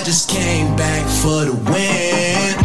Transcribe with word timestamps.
I 0.00 0.02
just 0.02 0.30
came 0.30 0.74
back 0.76 1.04
for 1.20 1.44
the 1.44 1.52
win. 1.52 2.56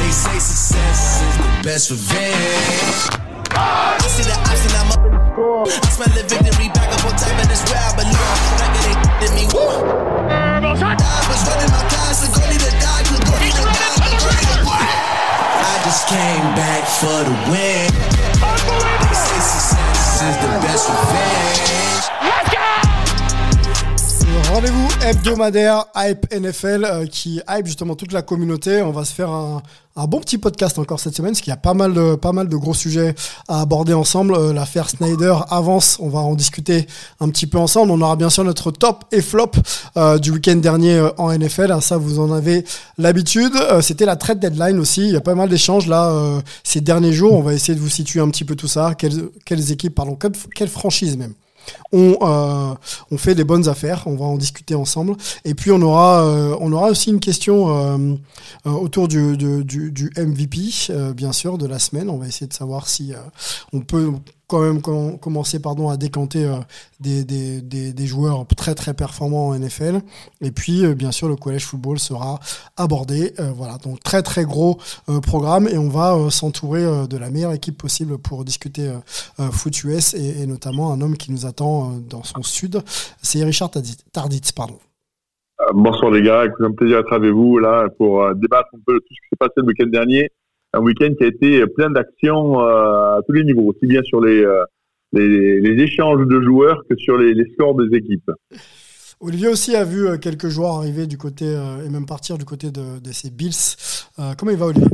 They 0.00 0.08
say 0.08 0.40
success 0.40 1.20
is 1.20 1.36
the 1.36 1.52
best 1.60 1.90
revenge. 1.92 3.12
I 3.52 4.00
see 4.08 4.24
the 4.24 4.32
option, 4.32 4.72
I'm 4.80 4.88
up 4.88 5.04
in 5.04 5.12
the 5.12 5.20
score. 5.36 5.68
I 5.68 5.88
smell 5.92 6.08
the 6.16 6.24
victory 6.24 6.72
back 6.72 6.88
up 6.96 7.04
on 7.04 7.12
top, 7.20 7.36
and 7.36 7.52
it's 7.52 7.60
where 7.68 7.76
I 7.76 7.92
belong. 7.92 8.40
Back 8.56 8.72
it 8.72 8.88
ain't 8.88 9.36
me 9.36 9.44
war. 9.52 9.84
I 10.32 10.64
was 10.64 11.44
running 11.44 11.68
my 11.76 11.84
class, 11.92 12.24
so 12.24 12.32
go 12.32 12.40
need 12.48 12.64
to 12.64 12.72
die, 12.80 13.04
so 13.04 13.20
go 13.20 13.36
need 13.36 13.52
to 13.52 13.68
die, 13.68 13.92
so 13.92 14.08
go 14.08 14.16
to 14.16 14.64
die. 14.64 14.96
I 15.60 15.76
just 15.84 16.08
came 16.08 16.48
back 16.56 16.88
for 16.88 17.20
the 17.20 17.36
win. 17.52 17.92
They 17.92 19.12
say 19.12 19.44
success 19.44 20.24
is 20.24 20.36
the 20.40 20.48
best 20.64 20.88
revenge. 20.88 22.21
Rendez-vous 24.52 24.88
hebdomadaire 25.02 25.86
Hype 25.96 26.30
NFL 26.30 26.84
euh, 26.84 27.06
qui 27.06 27.40
hype 27.48 27.64
justement 27.64 27.94
toute 27.94 28.12
la 28.12 28.20
communauté. 28.20 28.82
On 28.82 28.90
va 28.90 29.06
se 29.06 29.14
faire 29.14 29.30
un, 29.30 29.62
bon 30.06 30.20
petit 30.20 30.36
podcast 30.36 30.78
encore 30.78 31.00
cette 31.00 31.16
semaine 31.16 31.30
parce 31.30 31.40
qu'il 31.40 31.50
y 31.50 31.54
a 31.54 31.56
pas 31.56 31.72
mal 31.72 31.94
de, 31.94 32.16
pas 32.16 32.32
mal 32.32 32.50
de 32.50 32.56
gros 32.58 32.74
sujets 32.74 33.14
à 33.48 33.62
aborder 33.62 33.94
ensemble. 33.94 34.34
Euh, 34.34 34.52
L'affaire 34.52 34.90
Snyder 34.90 35.34
avance, 35.48 35.96
on 36.00 36.10
va 36.10 36.18
en 36.18 36.34
discuter 36.34 36.86
un 37.20 37.30
petit 37.30 37.46
peu 37.46 37.56
ensemble. 37.56 37.92
On 37.92 38.00
aura 38.02 38.14
bien 38.14 38.28
sûr 38.28 38.44
notre 38.44 38.70
top 38.70 39.06
et 39.10 39.22
flop 39.22 39.52
euh, 39.96 40.18
du 40.18 40.32
week-end 40.32 40.56
dernier 40.56 41.00
en 41.16 41.32
NFL. 41.32 41.74
ça, 41.80 41.96
vous 41.96 42.20
en 42.20 42.30
avez 42.30 42.66
l'habitude. 42.98 43.54
C'était 43.80 44.04
la 44.04 44.16
trade 44.16 44.38
deadline 44.38 44.78
aussi. 44.78 45.00
Il 45.00 45.12
y 45.12 45.16
a 45.16 45.22
pas 45.22 45.34
mal 45.34 45.48
d'échanges 45.48 45.86
là 45.86 46.42
ces 46.62 46.82
derniers 46.82 47.14
jours. 47.14 47.32
On 47.32 47.42
va 47.42 47.54
essayer 47.54 47.74
de 47.74 47.80
vous 47.80 47.88
situer 47.88 48.20
un 48.20 48.28
petit 48.28 48.44
peu 48.44 48.54
tout 48.54 48.68
ça. 48.68 48.92
Quelles, 48.94 49.72
équipes, 49.72 49.94
pardon, 49.94 50.18
quelles 50.54 50.68
franchises 50.68 51.16
même 51.16 51.32
on, 51.92 52.16
euh, 52.22 52.74
on 53.10 53.18
fait 53.18 53.34
des 53.34 53.44
bonnes 53.44 53.68
affaires, 53.68 54.02
on 54.06 54.16
va 54.16 54.24
en 54.24 54.36
discuter 54.36 54.74
ensemble. 54.74 55.16
Et 55.44 55.54
puis 55.54 55.70
on 55.70 55.80
aura, 55.82 56.24
euh, 56.24 56.56
aussi 56.90 57.10
une 57.10 57.20
question 57.20 57.68
euh, 58.66 58.70
autour 58.70 59.08
du, 59.08 59.36
MVP, 60.16 61.12
bien 61.14 61.32
sûr, 61.32 61.58
de 61.58 61.66
la 61.66 61.78
semaine. 61.78 62.10
On 62.10 62.18
va 62.18 62.26
essayer 62.26 62.46
de 62.46 62.52
savoir 62.52 62.88
si 62.88 63.12
on 63.72 63.80
peut 63.80 64.12
quand 64.52 64.60
même 64.60 64.82
com- 64.82 65.18
commencer 65.18 65.60
pardon, 65.60 65.88
à 65.88 65.96
décanter 65.96 66.44
euh, 66.44 66.56
des, 67.00 67.24
des, 67.24 67.62
des, 67.62 68.06
joueurs 68.06 68.46
très 68.54 68.74
très 68.74 68.92
performants 68.92 69.48
en 69.48 69.58
NFL. 69.58 70.02
Et 70.42 70.50
puis, 70.50 70.84
euh, 70.84 70.94
bien 70.94 71.10
sûr, 71.10 71.26
le 71.26 71.36
collège 71.36 71.64
football 71.64 71.98
sera 71.98 72.38
abordé. 72.76 73.32
Euh, 73.40 73.50
voilà, 73.56 73.78
donc 73.78 74.00
très 74.00 74.22
très 74.22 74.44
gros 74.44 74.78
programme 75.22 75.68
et 75.68 75.78
on 75.78 75.88
va 75.88 76.28
s'entourer 76.28 76.84
de 77.08 77.16
la 77.16 77.30
meilleure 77.30 77.52
équipe 77.52 77.78
possible 77.78 78.18
pour 78.18 78.44
discuter 78.44 78.90
foot 79.38 79.84
US 79.84 80.14
et, 80.14 80.46
notamment 80.46 80.92
un 80.92 81.00
homme 81.00 81.16
qui 81.16 81.32
nous 81.32 81.46
attend 81.46 81.92
dans 82.10 82.22
son 82.22 82.42
sud. 82.42 82.82
C'est 83.22 83.42
Richard 83.44 83.70
Tarditz, 84.12 84.52
pardon. 84.52 84.78
Bonsoir 85.72 86.10
les 86.10 86.22
gars, 86.22 86.44
écoute, 86.44 86.60
un 86.60 86.72
plaisir 86.72 86.98
d'être 86.98 87.12
avec 87.12 87.30
vous 87.30 87.58
là 87.58 87.88
pour 87.96 88.34
débattre 88.34 88.68
un 88.74 88.80
peu 88.84 88.94
de 88.94 88.98
tout 88.98 89.14
ce 89.14 89.20
qui 89.20 89.28
s'est 89.30 89.36
passé 89.38 89.52
le 89.56 89.64
week-end 89.64 89.86
dernier. 89.86 90.30
Un 90.74 90.80
week-end 90.80 91.12
qui 91.18 91.24
a 91.24 91.26
été 91.26 91.66
plein 91.66 91.90
d'actions 91.90 92.60
euh, 92.60 93.18
à 93.18 93.20
tous 93.26 93.32
les 93.32 93.44
niveaux, 93.44 93.70
aussi 93.70 93.86
bien 93.86 94.02
sur 94.02 94.20
les, 94.20 94.42
euh, 94.42 94.64
les, 95.12 95.60
les 95.60 95.82
échanges 95.82 96.26
de 96.26 96.40
joueurs 96.40 96.82
que 96.88 96.96
sur 96.96 97.18
les, 97.18 97.34
les 97.34 97.46
scores 97.52 97.74
des 97.74 97.96
équipes. 97.96 98.30
Olivier 99.20 99.48
aussi 99.48 99.76
a 99.76 99.84
vu 99.84 100.08
euh, 100.08 100.16
quelques 100.16 100.48
joueurs 100.48 100.78
arriver 100.78 101.06
du 101.06 101.18
côté 101.18 101.44
euh, 101.46 101.84
et 101.86 101.90
même 101.90 102.06
partir 102.06 102.38
du 102.38 102.44
côté 102.44 102.70
de, 102.70 103.00
de 103.00 103.12
ses 103.12 103.30
Bills. 103.30 103.76
Euh, 104.18 104.32
comment 104.38 104.50
il 104.50 104.58
va 104.58 104.66
Olivier? 104.66 104.88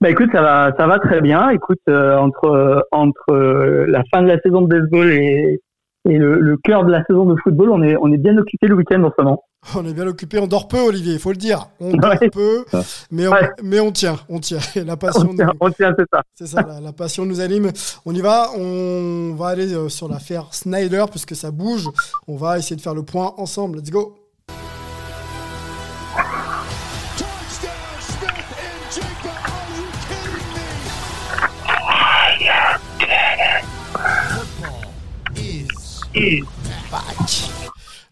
Bah 0.00 0.10
écoute, 0.10 0.28
ça 0.32 0.42
va, 0.42 0.74
ça 0.76 0.86
va 0.86 0.98
très 0.98 1.20
bien. 1.20 1.50
Écoute, 1.50 1.80
euh, 1.88 2.16
entre 2.16 2.44
euh, 2.44 2.80
entre 2.92 3.30
euh, 3.30 3.86
la 3.88 4.04
fin 4.12 4.22
de 4.22 4.28
la 4.28 4.38
saison 4.40 4.62
de 4.62 4.68
baseball 4.68 5.10
et 5.10 5.60
et 6.08 6.18
le, 6.18 6.38
le 6.40 6.56
cœur 6.56 6.84
de 6.84 6.92
la 6.92 7.04
saison 7.04 7.24
de 7.26 7.34
football, 7.42 7.70
on 7.70 7.82
est 7.82 7.96
on 7.96 8.12
est 8.12 8.18
bien 8.18 8.36
occupé 8.38 8.66
le 8.66 8.74
week-end 8.74 9.02
en 9.02 9.10
ce 9.10 9.22
moment. 9.22 9.42
On 9.74 9.84
est 9.84 9.92
bien 9.92 10.06
occupé, 10.06 10.38
on 10.38 10.46
dort 10.46 10.68
peu 10.68 10.78
Olivier, 10.78 11.14
il 11.14 11.18
faut 11.18 11.30
le 11.32 11.36
dire. 11.36 11.68
On 11.80 11.90
dort 11.96 12.12
Ouais. 12.20 12.30
peu, 12.30 12.64
mais 13.10 13.26
on, 13.26 13.32
Ouais. 13.32 13.50
mais 13.62 13.80
on 13.80 13.90
tient, 13.92 14.18
on 14.28 14.38
tient. 14.38 14.60
Et 14.76 14.80
la 14.84 14.96
passion, 14.96 15.28
On 15.30 15.34
tient, 15.34 15.50
nous- 15.60 15.70
tient, 15.70 15.94
c'est 15.98 16.06
ça. 16.12 16.22
c'est 16.34 16.46
ça, 16.46 16.62
la, 16.62 16.80
la 16.80 16.92
passion 16.92 17.26
nous 17.26 17.40
anime. 17.40 17.72
On 18.06 18.14
y 18.14 18.20
va, 18.20 18.50
on 18.56 19.34
va 19.36 19.48
aller 19.48 19.72
euh, 19.74 19.88
sur 19.88 20.08
l'affaire 20.08 20.46
Snyder 20.52 21.04
puisque 21.10 21.34
ça 21.36 21.50
bouge. 21.50 21.88
On 22.28 22.36
va 22.36 22.58
essayer 22.58 22.76
de 22.76 22.80
faire 22.80 22.94
le 22.94 23.02
point 23.02 23.34
ensemble. 23.36 23.78
Let's 23.78 23.90
go. 23.90 24.14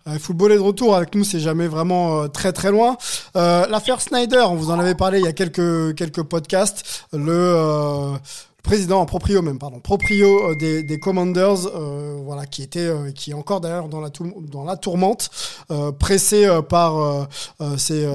Euh, 0.09 0.19
football 0.19 0.53
est 0.53 0.57
de 0.57 0.61
retour 0.61 0.95
avec 0.95 1.15
nous, 1.15 1.25
c'est 1.25 1.41
jamais 1.41 1.67
vraiment 1.67 2.23
euh, 2.23 2.29
très 2.29 2.53
très 2.53 2.71
loin. 2.71 2.97
Euh, 3.37 3.67
L'affaire 3.69 4.01
Snyder, 4.01 4.45
on 4.49 4.55
vous 4.55 4.71
en 4.71 4.79
avait 4.79 4.95
parlé 4.95 5.19
il 5.19 5.25
y 5.25 5.29
a 5.29 5.33
quelques 5.33 5.95
quelques 5.97 6.23
podcasts. 6.23 7.07
Le 7.13 7.33
euh, 7.33 8.17
président, 8.67 9.07
proprio 9.07 9.43
même, 9.43 9.59
pardon, 9.59 9.79
proprio 9.79 10.51
euh, 10.51 10.55
des, 10.57 10.83
des 10.83 10.99
Commanders, 10.99 11.69
euh, 11.75 12.19
voilà, 12.25 12.47
qui 12.47 12.63
était, 12.63 12.81
euh, 12.81 13.13
qui 13.13 13.31
est 13.31 13.35
encore 13.35 13.61
d'ailleurs 13.61 13.89
dans 13.89 14.01
la 14.01 14.11
dans 14.41 14.65
la 14.65 14.77
tourmente, 14.77 15.31
pressé 15.99 16.49
par 16.69 17.29
ses 17.77 18.09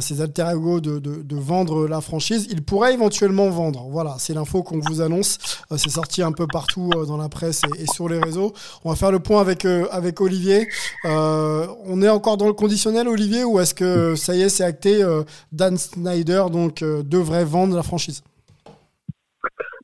ses 0.00 0.20
alter 0.20 0.46
ego 0.52 0.80
de, 0.80 0.98
de, 0.98 1.36
vendre 1.36 1.86
la 1.86 2.00
franchise. 2.00 2.46
Il 2.50 2.64
pourrait 2.64 2.94
éventuellement 2.94 3.48
vendre. 3.50 3.86
Voilà, 3.90 4.16
c'est 4.18 4.34
l'info 4.34 4.62
qu'on 4.62 4.80
vous 4.80 5.00
annonce. 5.00 5.38
C'est 5.76 5.90
sorti 5.90 6.22
un 6.22 6.32
peu 6.32 6.46
partout 6.46 6.90
dans 7.06 7.16
la 7.16 7.28
presse 7.28 7.62
et, 7.78 7.86
sur 7.86 8.08
les 8.08 8.18
réseaux. 8.18 8.52
On 8.84 8.90
va 8.90 8.96
faire 8.96 9.12
le 9.12 9.20
point 9.20 9.40
avec 9.40 9.64
avec 9.64 10.20
Olivier. 10.20 10.68
On 11.04 12.02
est 12.02 12.08
encore 12.08 12.36
dans 12.36 12.46
le 12.48 12.54
conditionnel, 12.54 13.06
Olivier, 13.08 13.44
ou 13.44 13.60
est-ce 13.60 13.74
que 13.74 14.16
ça 14.16 14.34
y 14.34 14.42
est, 14.42 14.48
c'est 14.48 14.64
acté 14.64 15.04
Dan 15.52 15.76
Snyder 15.78 16.46
donc 16.50 16.82
devrait 16.82 17.44
vendre 17.44 17.76
la 17.76 17.82
franchise? 17.82 18.22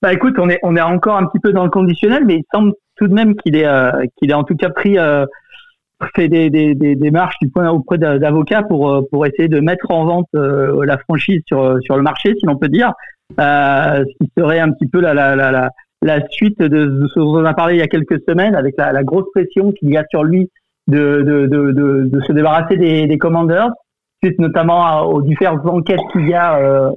Bah 0.02 0.12
écoute, 0.12 0.36
on 0.38 0.48
est 0.48 0.58
on 0.62 0.76
est 0.76 0.80
encore 0.80 1.16
un 1.16 1.26
petit 1.26 1.40
peu 1.40 1.52
dans 1.52 1.64
le 1.64 1.70
conditionnel, 1.70 2.24
mais 2.24 2.36
il 2.36 2.44
semble 2.52 2.72
tout 2.96 3.06
de 3.06 3.12
même 3.14 3.34
qu'il 3.36 3.54
est 3.56 3.66
euh, 3.66 3.92
qu'il 4.16 4.30
est 4.30 4.34
en 4.34 4.44
tout 4.44 4.56
cas 4.56 4.70
pris 4.70 4.98
euh, 4.98 5.26
fait 6.16 6.28
des, 6.28 6.48
des, 6.48 6.74
des 6.74 6.96
démarches 6.96 7.36
du 7.42 7.50
point 7.50 7.68
auprès 7.70 7.98
d'a- 7.98 8.18
d'avocats 8.18 8.62
pour 8.62 8.90
euh, 8.90 9.02
pour 9.10 9.26
essayer 9.26 9.48
de 9.48 9.60
mettre 9.60 9.90
en 9.90 10.04
vente 10.06 10.28
euh, 10.34 10.84
la 10.86 10.96
franchise 10.98 11.42
sur 11.46 11.78
sur 11.82 11.96
le 11.96 12.02
marché, 12.02 12.34
si 12.38 12.46
l'on 12.46 12.56
peut 12.56 12.68
dire, 12.68 12.92
euh, 13.38 14.04
ce 14.06 14.24
qui 14.24 14.32
serait 14.38 14.60
un 14.60 14.70
petit 14.72 14.88
peu 14.88 15.00
la 15.00 15.12
la 15.12 15.36
la 15.36 15.70
la, 16.02 16.28
suite 16.30 16.58
de, 16.60 17.06
ce 17.14 17.20
dont 17.20 17.36
on 17.40 17.44
a 17.44 17.52
parlé 17.52 17.74
il 17.74 17.78
y 17.80 17.82
a 17.82 17.86
quelques 17.88 18.20
semaines 18.26 18.54
avec 18.54 18.74
la, 18.78 18.92
la 18.92 19.04
grosse 19.04 19.30
pression 19.34 19.72
qu'il 19.72 19.90
y 19.90 19.98
a 19.98 20.04
sur 20.10 20.24
lui 20.24 20.50
de 20.88 21.20
de 21.22 21.46
de 21.46 21.72
de, 22.04 22.20
se 22.22 22.32
débarrasser 22.32 22.78
des, 22.78 23.06
des 23.06 23.18
commanders, 23.18 23.68
suite 24.22 24.38
notamment 24.38 25.02
aux 25.02 25.20
différentes 25.20 25.66
enquêtes 25.66 26.00
qu'il 26.12 26.26
y 26.26 26.34
a 26.34 26.56
euh, 26.58 26.90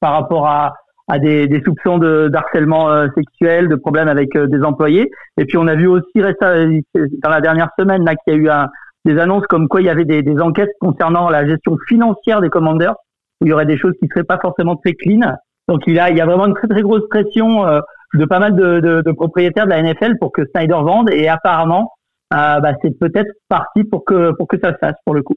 par 0.00 0.12
rapport 0.12 0.46
à 0.46 0.74
à 1.08 1.18
des, 1.18 1.48
des 1.48 1.60
soupçons 1.62 1.98
de 1.98 2.28
d'harcèlement 2.28 2.90
euh, 2.90 3.08
sexuel, 3.16 3.68
de 3.68 3.74
problèmes 3.74 4.08
avec 4.08 4.34
euh, 4.36 4.46
des 4.46 4.62
employés. 4.62 5.10
Et 5.36 5.44
puis 5.44 5.58
on 5.58 5.66
a 5.66 5.74
vu 5.74 5.86
aussi 5.86 6.22
récemment, 6.22 6.80
dans 7.22 7.30
la 7.30 7.40
dernière 7.40 7.70
semaine 7.78 8.04
là 8.04 8.14
qu'il 8.14 8.34
y 8.34 8.36
a 8.36 8.40
eu 8.40 8.48
un, 8.48 8.68
des 9.04 9.18
annonces 9.18 9.46
comme 9.48 9.68
quoi 9.68 9.80
il 9.80 9.86
y 9.86 9.90
avait 9.90 10.04
des, 10.04 10.22
des 10.22 10.38
enquêtes 10.40 10.72
concernant 10.80 11.28
la 11.28 11.46
gestion 11.46 11.76
financière 11.88 12.40
des 12.40 12.50
commandeurs, 12.50 12.96
où 13.40 13.46
il 13.46 13.48
y 13.48 13.52
aurait 13.52 13.66
des 13.66 13.78
choses 13.78 13.94
qui 14.00 14.08
seraient 14.08 14.24
pas 14.24 14.38
forcément 14.38 14.76
très 14.76 14.94
clean. 14.94 15.20
Donc 15.68 15.82
il 15.86 15.94
y 15.94 15.98
a, 15.98 16.10
il 16.10 16.16
y 16.16 16.20
a 16.20 16.26
vraiment 16.26 16.46
une 16.46 16.54
très 16.54 16.68
très 16.68 16.82
grosse 16.82 17.06
pression 17.08 17.66
euh, 17.66 17.80
de 18.14 18.24
pas 18.24 18.38
mal 18.38 18.54
de, 18.54 18.80
de, 18.80 19.02
de 19.02 19.12
propriétaires 19.12 19.64
de 19.64 19.70
la 19.70 19.82
NFL 19.82 20.18
pour 20.18 20.32
que 20.32 20.42
Snyder 20.54 20.80
vende. 20.82 21.10
Et 21.10 21.28
apparemment, 21.28 21.92
euh, 22.32 22.60
bah, 22.60 22.72
c'est 22.82 22.98
peut-être 22.98 23.30
parti 23.48 23.84
pour 23.84 24.04
que 24.04 24.32
pour 24.32 24.48
que 24.48 24.58
ça 24.58 24.72
se 24.72 24.78
fasse 24.78 24.96
pour 25.04 25.14
le 25.14 25.22
coup. 25.22 25.34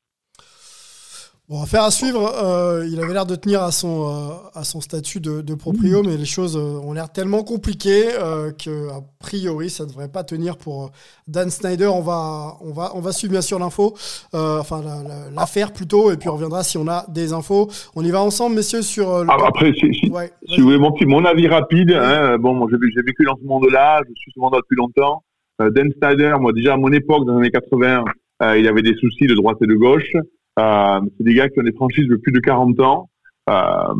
Bon, 1.47 1.61
affaire 1.61 1.83
à 1.83 1.91
suivre. 1.91 2.27
Euh, 2.43 2.87
il 2.91 2.99
avait 2.99 3.13
l'air 3.13 3.27
de 3.27 3.35
tenir 3.35 3.61
à 3.61 3.71
son, 3.71 4.07
euh, 4.09 4.33
à 4.55 4.63
son 4.63 4.81
statut 4.81 5.19
de, 5.19 5.41
de 5.41 5.53
proprio, 5.53 6.01
mais 6.01 6.17
les 6.17 6.25
choses 6.25 6.57
euh, 6.57 6.79
ont 6.83 6.91
l'air 6.93 7.11
tellement 7.11 7.43
compliquées 7.43 8.05
euh, 8.19 8.51
que 8.51 8.89
a 8.89 9.01
priori, 9.19 9.69
ça 9.69 9.83
ne 9.83 9.89
devrait 9.89 10.07
pas 10.11 10.23
tenir 10.23 10.57
pour 10.57 10.91
Dan 11.27 11.51
Snyder. 11.51 11.85
On 11.85 12.01
va, 12.01 12.57
on 12.61 12.71
va, 12.73 12.93
on 12.95 12.99
va 12.99 13.11
suivre 13.11 13.33
bien 13.33 13.41
sûr 13.43 13.59
l'info, 13.59 13.93
euh, 14.33 14.59
enfin 14.59 14.81
la- 14.81 15.03
la- 15.07 15.29
l'affaire 15.29 15.71
plutôt, 15.71 16.11
et 16.11 16.17
puis 16.17 16.29
on 16.29 16.33
reviendra 16.33 16.63
si 16.63 16.79
on 16.79 16.87
a 16.87 17.05
des 17.09 17.31
infos. 17.31 17.69
On 17.95 18.03
y 18.03 18.09
va 18.09 18.23
ensemble, 18.23 18.55
messieurs, 18.55 18.81
sur 18.81 19.11
euh, 19.11 19.23
le. 19.25 19.29
Ah, 19.31 19.37
Après, 19.47 19.71
si, 19.73 19.93
si, 19.93 20.09
Ouais, 20.09 20.31
si 20.49 20.57
vous 20.61 20.63
voulez 20.65 20.79
mon, 20.79 20.93
petit, 20.93 21.05
mon 21.05 21.23
avis 21.25 21.47
rapide, 21.47 21.91
hein, 21.91 22.39
bon, 22.39 22.55
moi, 22.55 22.67
j'ai 22.71 22.77
j'ai 22.89 23.03
vécu 23.03 23.23
dans 23.23 23.35
ce 23.39 23.45
monde-là, 23.45 24.01
je 24.09 24.13
suis 24.15 24.31
ce 24.33 24.39
monde 24.39 24.53
depuis 24.55 24.75
longtemps. 24.77 25.21
Euh, 25.61 25.69
Dan 25.69 25.89
Snyder, 26.01 26.33
moi 26.39 26.53
déjà 26.53 26.73
à 26.73 26.77
mon 26.77 26.91
époque, 26.91 27.23
dans 27.27 27.33
les 27.33 27.41
années 27.41 27.51
80, 27.51 28.03
euh, 28.41 28.57
il 28.57 28.67
avait 28.67 28.81
des 28.81 28.95
soucis 28.95 29.27
de 29.27 29.35
droite 29.35 29.57
et 29.61 29.67
de 29.67 29.75
gauche. 29.75 30.11
Euh, 30.59 30.99
c'est 31.17 31.23
des 31.23 31.33
gars 31.33 31.49
qui 31.49 31.59
ont 31.59 31.63
des 31.63 31.73
franchises 31.73 32.07
de 32.07 32.15
plus 32.15 32.31
de 32.31 32.39
40 32.39 32.79
ans. 32.79 33.09
Euh, 33.49 33.93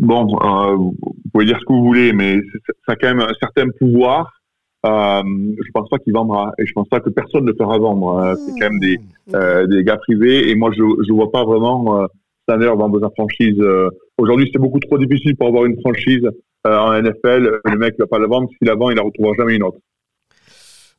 bon, 0.00 0.26
euh, 0.42 0.74
vous 0.76 0.96
pouvez 1.32 1.46
dire 1.46 1.58
ce 1.60 1.64
que 1.64 1.72
vous 1.72 1.84
voulez, 1.84 2.12
mais 2.12 2.40
ça 2.86 2.92
a 2.92 2.96
quand 2.96 3.08
même 3.08 3.20
un 3.20 3.34
certain 3.40 3.66
pouvoir. 3.78 4.32
Euh, 4.84 5.22
je 5.22 5.70
pense 5.72 5.88
pas 5.88 5.98
qu'il 5.98 6.12
vendra 6.12 6.52
et 6.58 6.66
je 6.66 6.72
pense 6.72 6.88
pas 6.88 6.98
que 6.98 7.08
personne 7.08 7.44
ne 7.44 7.52
fera 7.52 7.78
vendre. 7.78 8.18
Euh, 8.18 8.34
c'est 8.34 8.52
quand 8.58 8.70
même 8.70 8.80
des, 8.80 8.98
euh, 9.34 9.66
des 9.68 9.84
gars 9.84 9.96
privés 9.96 10.50
et 10.50 10.56
moi 10.56 10.70
je 10.76 10.82
je 11.06 11.12
vois 11.12 11.30
pas 11.30 11.44
vraiment 11.44 12.00
euh, 12.02 12.06
Snyder 12.48 12.72
vendre 12.76 13.00
sa 13.00 13.10
franchise. 13.10 13.56
euh. 13.60 13.88
Aujourd'hui, 14.18 14.50
c'est 14.52 14.58
beaucoup 14.58 14.80
trop 14.80 14.98
difficile 14.98 15.36
pour 15.36 15.46
avoir 15.48 15.64
une 15.64 15.80
franchise 15.80 16.28
euh, 16.66 16.78
en 16.78 17.00
NFL. 17.00 17.60
Le 17.64 17.78
mec 17.78 17.94
va 17.98 18.06
pas 18.06 18.18
la 18.18 18.26
vendre. 18.26 18.48
S'il 18.58 18.68
la 18.68 18.74
vend, 18.74 18.90
il 18.90 18.96
la 18.96 19.02
retrouvera 19.02 19.32
jamais 19.38 19.56
une 19.56 19.62
autre. 19.62 19.78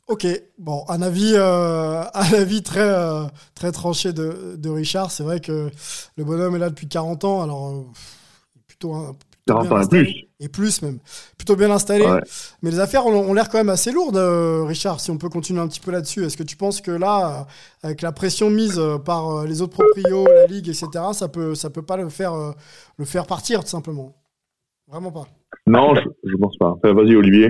Ok, 0.07 0.27
bon, 0.57 0.83
un 0.89 1.01
avis, 1.01 1.33
euh, 1.35 2.01
un 2.13 2.33
avis 2.33 2.61
très, 2.61 2.81
euh, 2.81 3.23
très 3.55 3.71
tranché 3.71 4.11
de, 4.13 4.55
de 4.57 4.69
Richard. 4.69 5.11
C'est 5.11 5.23
vrai 5.23 5.39
que 5.39 5.69
le 6.17 6.23
bonhomme 6.23 6.55
est 6.55 6.59
là 6.59 6.69
depuis 6.69 6.87
40 6.87 7.23
ans, 7.23 7.41
alors 7.41 7.69
euh, 7.69 7.83
plutôt, 8.67 8.93
un- 8.93 9.13
plutôt 9.13 9.37
40 9.47 9.63
bien 9.63 9.71
ans 9.71 9.77
et 9.77 9.81
installé. 9.81 10.03
plus. 10.03 10.25
Et 10.41 10.49
plus 10.49 10.81
même, 10.81 10.99
plutôt 11.37 11.55
bien 11.55 11.71
installé. 11.71 12.05
Ouais. 12.05 12.19
Mais 12.61 12.71
les 12.71 12.79
affaires 12.81 13.05
ont, 13.05 13.13
ont 13.29 13.33
l'air 13.33 13.47
quand 13.49 13.57
même 13.59 13.69
assez 13.69 13.93
lourdes, 13.93 14.17
Richard. 14.67 14.99
Si 14.99 15.09
on 15.09 15.17
peut 15.17 15.29
continuer 15.29 15.61
un 15.61 15.69
petit 15.69 15.79
peu 15.79 15.91
là-dessus, 15.91 16.25
est-ce 16.25 16.35
que 16.35 16.43
tu 16.43 16.57
penses 16.57 16.81
que 16.81 16.91
là, 16.91 17.47
avec 17.81 18.01
la 18.01 18.11
pression 18.11 18.49
mise 18.49 18.81
par 19.05 19.45
les 19.45 19.61
autres 19.61 19.73
proprios, 19.81 20.25
la 20.27 20.47
ligue, 20.47 20.67
etc., 20.67 20.89
ça 21.13 21.29
peut, 21.29 21.55
ça 21.55 21.69
peut 21.69 21.81
pas 21.81 21.95
le 21.95 22.09
faire, 22.09 22.33
le 22.97 23.05
faire 23.05 23.25
partir 23.25 23.63
tout 23.63 23.69
simplement? 23.69 24.17
Vraiment 24.89 25.11
pas. 25.13 25.27
Non, 25.65 25.95
je, 25.95 26.01
je 26.29 26.35
pense 26.35 26.57
pas. 26.57 26.75
Vas-y, 26.83 27.15
Olivier. 27.15 27.49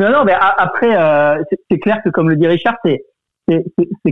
Non, 0.00 0.10
non, 0.12 0.24
mais 0.24 0.32
après, 0.32 0.96
euh, 0.96 1.42
c'est- 1.70 1.78
clair 1.78 2.00
que 2.04 2.10
comme 2.10 2.28
le 2.30 2.36
dit 2.36 2.46
Richard, 2.46 2.76
c'est 2.84 3.02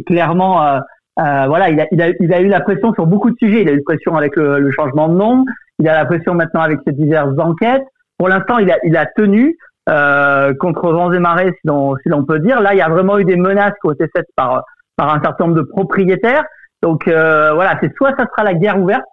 clairement, 0.04 0.62
euh, 0.64 0.80
euh, 1.20 1.46
voilà, 1.46 1.70
il 1.70 1.80
a, 1.80 1.86
il, 1.92 2.02
a, 2.02 2.08
il 2.20 2.32
a 2.34 2.40
eu 2.40 2.48
la 2.48 2.60
pression 2.60 2.92
sur 2.94 3.06
beaucoup 3.06 3.30
de 3.30 3.36
sujets. 3.40 3.62
Il 3.62 3.68
a 3.68 3.72
eu 3.72 3.82
pression 3.82 4.16
avec 4.16 4.34
le, 4.36 4.58
le 4.58 4.70
changement 4.72 5.08
de 5.08 5.14
nom, 5.14 5.44
il 5.78 5.88
a 5.88 5.94
la 5.94 6.04
pression 6.04 6.34
maintenant 6.34 6.60
avec 6.62 6.80
ces 6.86 6.92
diverses 6.92 7.38
enquêtes. 7.38 7.84
Pour 8.18 8.28
l'instant, 8.28 8.58
il 8.58 8.70
a, 8.70 8.78
il 8.84 8.96
a 8.96 9.06
tenu 9.06 9.56
euh, 9.88 10.54
contre 10.54 10.90
vents 10.92 11.12
et 11.12 11.18
marées, 11.20 11.52
si 11.52 11.66
l'on 11.68 11.96
si 11.96 12.10
peut 12.26 12.40
dire. 12.40 12.60
Là, 12.60 12.74
il 12.74 12.78
y 12.78 12.82
a 12.82 12.88
vraiment 12.88 13.18
eu 13.18 13.24
des 13.24 13.36
menaces 13.36 13.74
qui 13.80 13.88
ont 13.88 13.92
été 13.92 14.06
faites 14.14 14.26
par 14.36 14.64
par 14.96 15.14
un 15.14 15.20
certain 15.22 15.44
nombre 15.46 15.56
de 15.58 15.62
propriétaires. 15.62 16.44
Donc 16.82 17.06
euh, 17.06 17.52
voilà, 17.54 17.78
c'est 17.80 17.94
soit 17.96 18.14
ça 18.18 18.26
sera 18.26 18.42
la 18.42 18.54
guerre 18.54 18.80
ouverte, 18.80 19.04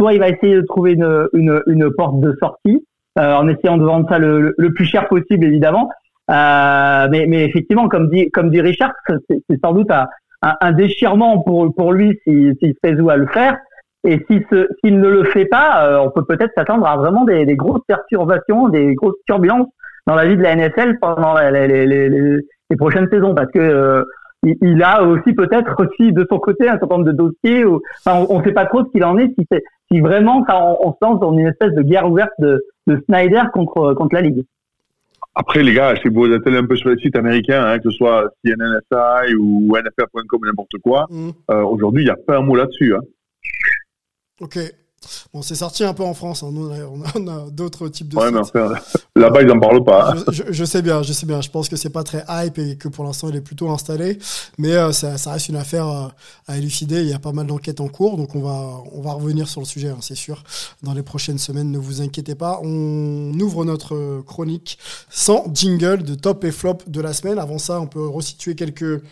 soit 0.00 0.14
il 0.14 0.18
va 0.18 0.28
essayer 0.28 0.56
de 0.56 0.62
trouver 0.62 0.92
une, 0.92 1.28
une, 1.34 1.62
une 1.66 1.90
porte 1.92 2.20
de 2.20 2.34
sortie 2.40 2.84
en 3.18 3.48
essayant 3.48 3.78
de 3.78 3.84
vendre 3.84 4.06
ça 4.10 4.18
le, 4.18 4.54
le 4.58 4.72
plus 4.74 4.84
cher 4.84 5.08
possible, 5.08 5.44
évidemment. 5.46 5.90
Euh, 6.30 7.08
mais, 7.10 7.26
mais 7.26 7.44
effectivement, 7.44 7.88
comme 7.88 8.10
dit, 8.10 8.30
comme 8.30 8.50
dit 8.50 8.60
Richard, 8.60 8.92
c'est 9.08 9.60
sans 9.64 9.72
doute 9.72 9.90
un, 9.90 10.06
un, 10.42 10.72
déchirement 10.72 11.42
pour, 11.42 11.72
pour 11.74 11.92
lui 11.92 12.18
s'il 12.24 12.54
si, 12.60 12.70
se 12.70 12.78
fait 12.82 12.98
à 13.10 13.16
le 13.16 13.26
faire. 13.26 13.56
Et 14.04 14.24
s'il 14.28 15.00
ne 15.00 15.08
le 15.08 15.24
fait 15.24 15.46
pas, 15.46 15.84
euh, 15.86 15.98
on 15.98 16.10
peut 16.10 16.24
peut-être 16.24 16.52
s'attendre 16.56 16.86
à 16.86 16.96
vraiment 16.96 17.24
des, 17.24 17.44
des 17.44 17.56
grosses 17.56 17.82
perturbations, 17.88 18.68
des 18.68 18.94
grosses 18.94 19.16
turbulences 19.26 19.68
dans 20.06 20.14
la 20.14 20.26
vie 20.26 20.36
de 20.36 20.42
la 20.42 20.54
NFL 20.54 20.98
pendant 21.00 21.36
les, 21.38 21.66
les, 21.66 21.86
les, 21.86 22.08
les- 22.08 22.76
prochaines 22.76 23.08
saisons, 23.10 23.34
parce 23.34 23.50
que 23.52 23.58
euh, 23.58 24.02
il, 24.42 24.82
a 24.82 25.02
aussi 25.02 25.32
peut-être 25.32 25.74
aussi 25.78 26.12
de 26.12 26.26
son 26.28 26.38
côté 26.38 26.68
un 26.68 26.78
certain 26.78 26.96
nombre 26.98 27.06
de 27.06 27.12
dossiers. 27.12 27.64
Ou, 27.64 27.80
enfin, 28.04 28.24
on 28.28 28.38
ne 28.40 28.44
sait 28.44 28.52
pas 28.52 28.66
trop 28.66 28.84
ce 28.84 28.90
qu'il 28.90 29.04
en 29.04 29.16
est, 29.18 29.32
si, 29.38 29.46
si 29.90 30.00
vraiment 30.00 30.44
ça, 30.48 30.60
on, 30.62 30.76
on 30.88 30.92
se 30.92 30.98
lance 31.00 31.20
dans 31.20 31.32
une 31.32 31.46
espèce 31.46 31.72
de 31.72 31.82
guerre 31.82 32.08
ouverte 32.08 32.32
de, 32.38 32.64
de 32.86 33.02
Snyder 33.06 33.42
contre 33.52 33.94
contre 33.94 34.14
la 34.14 34.20
ligue. 34.20 34.44
Après, 35.38 35.62
les 35.62 35.74
gars, 35.74 35.94
si 36.02 36.08
vous 36.08 36.32
êtes 36.32 36.46
un 36.46 36.64
peu 36.66 36.76
sur 36.76 36.88
les 36.88 36.96
sites 36.96 37.14
américains, 37.14 37.62
hein, 37.66 37.78
que 37.78 37.90
ce 37.90 37.96
soit 37.98 38.24
CNNSI 38.42 39.34
ou 39.34 39.76
NFL.com 39.76 40.40
ou 40.40 40.46
n'importe 40.46 40.78
quoi, 40.82 41.06
Mhm. 41.10 41.32
euh, 41.50 41.60
aujourd'hui, 41.62 42.02
il 42.04 42.06
n'y 42.06 42.10
a 42.10 42.16
pas 42.16 42.38
un 42.38 42.40
mot 42.40 42.56
là-dessus. 42.56 42.94
Hein. 42.96 43.00
Ok. 44.40 44.58
Bon, 45.32 45.42
c'est 45.42 45.54
sorti 45.54 45.84
un 45.84 45.94
peu 45.94 46.02
en 46.04 46.14
France. 46.14 46.42
hein. 46.42 46.50
Nous, 46.52 46.68
on 46.70 47.02
a, 47.02 47.06
on 47.16 47.28
a 47.28 47.50
d'autres 47.50 47.88
types 47.88 48.08
de 48.08 48.16
Ouais, 48.16 48.30
mais 48.30 48.38
enfin, 48.40 48.72
là-bas, 49.14 49.42
ils 49.42 49.48
n'en 49.48 49.58
parlent 49.60 49.84
pas. 49.84 50.12
hein. 50.12 50.24
je, 50.28 50.42
je- 50.44 50.52
je 50.52 50.64
sais 50.64 50.82
bien, 50.82 51.02
je 51.02 51.12
sais 51.12 51.26
bien. 51.26 51.40
Je 51.40 51.50
pense 51.50 51.68
que 51.68 51.76
c'est 51.76 51.90
pas 51.90 52.02
très 52.04 52.24
hype 52.28 52.58
et 52.58 52.76
que 52.76 52.88
pour 52.88 53.04
l'instant 53.04 53.28
il 53.28 53.36
est 53.36 53.40
plutôt 53.40 53.70
installé, 53.70 54.18
mais 54.58 54.72
euh, 54.72 54.92
ça, 54.92 55.18
ça 55.18 55.32
reste 55.32 55.48
une 55.48 55.56
affaire 55.56 55.88
euh, 55.88 56.08
à 56.48 56.56
élucider. 56.58 57.02
Il 57.02 57.08
y 57.08 57.14
a 57.14 57.18
pas 57.18 57.32
mal 57.32 57.46
d'enquêtes 57.46 57.80
en 57.80 57.88
cours, 57.88 58.16
donc 58.16 58.34
on 58.34 58.40
va 58.40 58.80
on 58.92 59.00
va 59.00 59.12
revenir 59.12 59.48
sur 59.48 59.60
le 59.60 59.66
sujet, 59.66 59.88
hein, 59.88 59.98
c'est 60.00 60.14
sûr, 60.14 60.42
dans 60.82 60.92
les 60.94 61.02
prochaines 61.02 61.38
semaines. 61.38 61.70
Ne 61.70 61.78
vous 61.78 62.00
inquiétez 62.02 62.34
pas. 62.34 62.60
On 62.62 63.32
ouvre 63.40 63.64
notre 63.64 63.94
euh, 63.94 64.22
chronique 64.26 64.78
sans 65.10 65.44
jingle 65.52 66.02
de 66.02 66.14
top 66.14 66.44
et 66.44 66.52
flop 66.52 66.78
de 66.86 67.00
la 67.00 67.12
semaine. 67.12 67.38
Avant 67.38 67.58
ça, 67.58 67.80
on 67.80 67.86
peut 67.86 68.06
resituer 68.06 68.54
quelques 68.54 69.02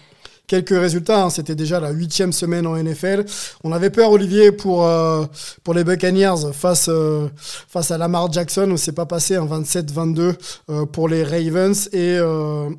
quelques 0.47 0.71
résultats. 0.71 1.25
hein. 1.25 1.31
C'était 1.31 1.55
déjà 1.55 1.81
la 1.81 1.91
huitième 1.91 2.33
semaine 2.33 2.67
en 2.67 2.77
NFL. 2.77 3.25
On 3.63 3.73
avait 3.73 3.91
peur, 3.91 4.11
Olivier, 4.11 4.53
pour 4.53 4.87
euh, 4.87 5.25
pour 5.63 5.75
les 5.75 5.85
Buccaneers 5.85 6.53
face 6.53 6.87
euh, 6.89 7.29
face 7.69 7.91
à 7.91 7.99
Lamar 7.99 8.33
Jackson. 8.33 8.69
On 8.71 8.77
s'est 8.77 8.93
pas 8.93 9.07
passé 9.07 9.37
un 9.37 9.47
27-22 9.47 10.35
euh, 10.71 10.87
pour 10.87 11.09
les 11.09 11.25
Ravens 11.25 11.89
et 11.93 12.19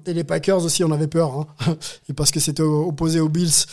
et 0.05 0.13
les 0.13 0.23
Packers 0.23 0.63
aussi. 0.63 0.83
On 0.83 0.91
avait 0.91 1.07
peur, 1.07 1.47
hein. 1.65 1.75
et 2.09 2.13
parce 2.13 2.31
que 2.31 2.39
c'était 2.39 2.63
opposé 2.63 3.19
aux 3.19 3.29
Bills 3.29 3.65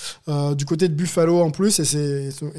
du 0.57 0.65
côté 0.65 0.89
de 0.89 0.95
Buffalo 0.95 1.41
en 1.41 1.51
plus, 1.51 1.79
et 1.81 1.85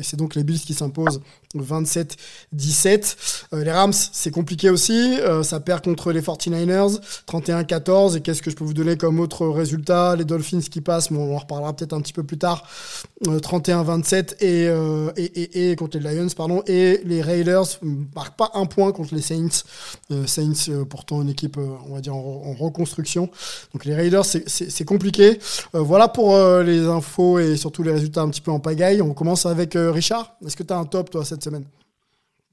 c'est 0.01 0.15
donc 0.15 0.35
les 0.35 0.43
Bills 0.43 0.59
qui 0.59 0.73
s'imposent 0.73 1.21
27-17. 1.55 3.15
Euh, 3.53 3.63
les 3.63 3.71
Rams, 3.71 3.93
c'est 3.93 4.31
compliqué 4.31 4.69
aussi. 4.69 5.19
Ça 5.43 5.59
perd 5.59 5.83
contre 5.83 6.11
les 6.11 6.21
49ers, 6.21 6.99
31-14. 7.27 8.17
Et 8.17 8.21
qu'est-ce 8.21 8.41
que 8.41 8.49
je 8.51 8.55
peux 8.55 8.63
vous 8.63 8.73
donner 8.73 8.97
comme 8.97 9.19
autre 9.19 9.47
résultat? 9.47 10.15
Les 10.15 10.25
Dolphins 10.25 10.59
qui 10.61 10.81
passent, 10.81 11.11
on 11.33 11.37
en 11.37 11.39
reparlera 11.39 11.73
peut-être 11.75 11.93
un 11.93 12.01
petit 12.01 12.13
peu 12.13 12.23
plus 12.23 12.37
tard. 12.37 12.63
Euh, 13.27 13.39
31-27 13.39 14.43
et, 14.43 14.67
euh, 14.67 15.11
et, 15.17 15.23
et, 15.23 15.71
et 15.71 15.75
contre 15.75 15.97
les 15.97 16.15
Lions, 16.15 16.27
pardon. 16.35 16.61
Et 16.67 16.99
les 17.05 17.21
Raiders 17.21 17.65
marquent 18.15 18.37
pas 18.37 18.51
un 18.53 18.65
point 18.65 18.91
contre 18.91 19.15
les 19.15 19.21
Saints. 19.21 19.63
Euh, 20.11 20.25
Saints, 20.25 20.69
euh, 20.69 20.85
pourtant 20.85 21.21
une 21.21 21.29
équipe, 21.29 21.57
euh, 21.57 21.67
on 21.89 21.95
va 21.95 22.01
dire, 22.01 22.15
en, 22.15 22.53
reconstruction. 22.53 23.29
Donc 23.73 23.85
les 23.85 23.95
Raiders, 23.95 24.25
c'est- 24.25 24.85
compliqué. 24.85 25.39
Euh, 25.75 25.79
voilà 25.79 26.07
pour 26.07 26.35
euh, 26.35 26.61
les 26.61 26.85
infos 26.87 27.39
et 27.39 27.55
surtout 27.55 27.83
les 27.83 27.91
résultats 27.91 28.21
un 28.21 28.29
petit 28.29 28.41
peu 28.41 28.51
en 28.51 28.59
pagaille. 28.59 29.01
On 29.01 29.13
commence 29.13 29.45
avec 29.45 29.75
euh, 29.75 29.91
Richard. 29.91 30.35
Est-ce 30.45 30.55
que 30.57 30.63
tu 30.63 30.73
as 30.73 30.77
un 30.77 30.85
top, 30.85 31.09
toi, 31.09 31.23
cette 31.25 31.43
semaine? 31.43 31.63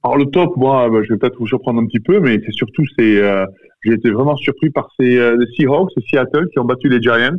Alors 0.02 0.16
le 0.16 0.26
top, 0.26 0.56
moi, 0.56 0.88
bah, 0.88 1.00
je 1.02 1.12
vais 1.12 1.18
peut-être 1.18 1.38
vous 1.38 1.46
surprendre 1.46 1.80
un 1.80 1.86
petit 1.86 2.00
peu, 2.00 2.20
mais 2.20 2.40
c'est 2.46 2.52
surtout, 2.52 2.84
c'est, 2.98 3.18
euh, 3.18 3.44
j'ai 3.84 3.92
été 3.92 4.10
vraiment 4.10 4.36
surpris 4.36 4.70
par 4.70 4.88
ces 4.98 5.16
euh, 5.18 5.36
Seahawks, 5.56 5.90
et 5.96 6.00
Seattle, 6.08 6.48
qui 6.52 6.58
ont 6.58 6.64
battu 6.64 6.88
les 6.88 7.02
Giants, 7.02 7.36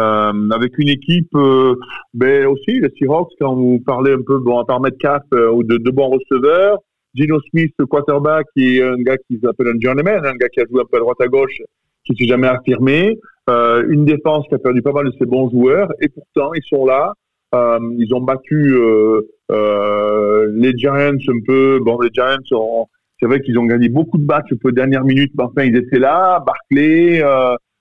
euh, 0.00 0.50
avec 0.50 0.76
une 0.78 0.88
équipe, 0.88 1.34
euh, 1.36 1.74
ben 2.14 2.46
aussi 2.46 2.80
les 2.80 2.90
Seahawks, 2.98 3.30
quand 3.40 3.54
vous 3.54 3.80
parlez 3.86 4.12
un 4.12 4.22
peu, 4.26 4.38
bon, 4.38 4.58
à 4.58 4.64
part 4.64 4.80
Metcalf, 4.80 5.22
euh, 5.34 5.50
ou 5.50 5.62
de, 5.62 5.76
de 5.76 5.90
bons 5.90 6.08
receveurs, 6.10 6.78
Gino 7.14 7.38
Smith, 7.50 7.72
quarterback, 7.88 8.46
qui 8.56 8.80
un 8.82 8.96
gars 8.96 9.16
qui 9.28 9.38
s'appelle 9.38 9.68
un 9.68 9.80
journeyman, 9.80 10.24
un 10.26 10.34
gars 10.34 10.48
qui 10.48 10.60
a 10.60 10.64
joué 10.68 10.80
un 10.80 10.84
peu 10.90 10.96
à 10.96 11.00
droite 11.00 11.20
à 11.20 11.28
gauche, 11.28 11.58
qui 12.04 12.16
s'est 12.16 12.26
jamais 12.26 12.48
affirmé, 12.48 13.16
euh, 13.48 13.84
une 13.88 14.04
défense 14.04 14.44
qui 14.48 14.54
a 14.54 14.58
perdu 14.58 14.82
pas 14.82 14.92
mal 14.92 15.06
de 15.06 15.12
ses 15.18 15.26
bons 15.26 15.48
joueurs, 15.50 15.88
et 16.00 16.08
pourtant 16.08 16.52
ils 16.54 16.64
sont 16.68 16.84
là. 16.86 17.12
Euh, 17.54 17.78
ils 17.98 18.12
ont 18.12 18.20
battu 18.20 18.74
euh, 18.76 20.48
les 20.54 20.76
Giants 20.76 20.94
un 20.94 21.40
peu. 21.46 21.78
Bon, 21.80 22.00
les 22.00 22.10
Giants, 22.12 22.36
ont- 22.52 22.86
c'est 23.20 23.26
vrai 23.26 23.40
qu'ils 23.40 23.58
ont 23.58 23.64
gagné 23.64 23.88
beaucoup 23.88 24.18
de 24.18 24.24
matchs 24.24 24.52
un 24.52 24.56
peu 24.56 24.72
dernière 24.72 25.04
minute, 25.04 25.30
mais 25.38 25.44
enfin 25.44 25.62
ils 25.62 25.76
étaient 25.76 26.00
là. 26.00 26.42
Barclay, 26.44 27.22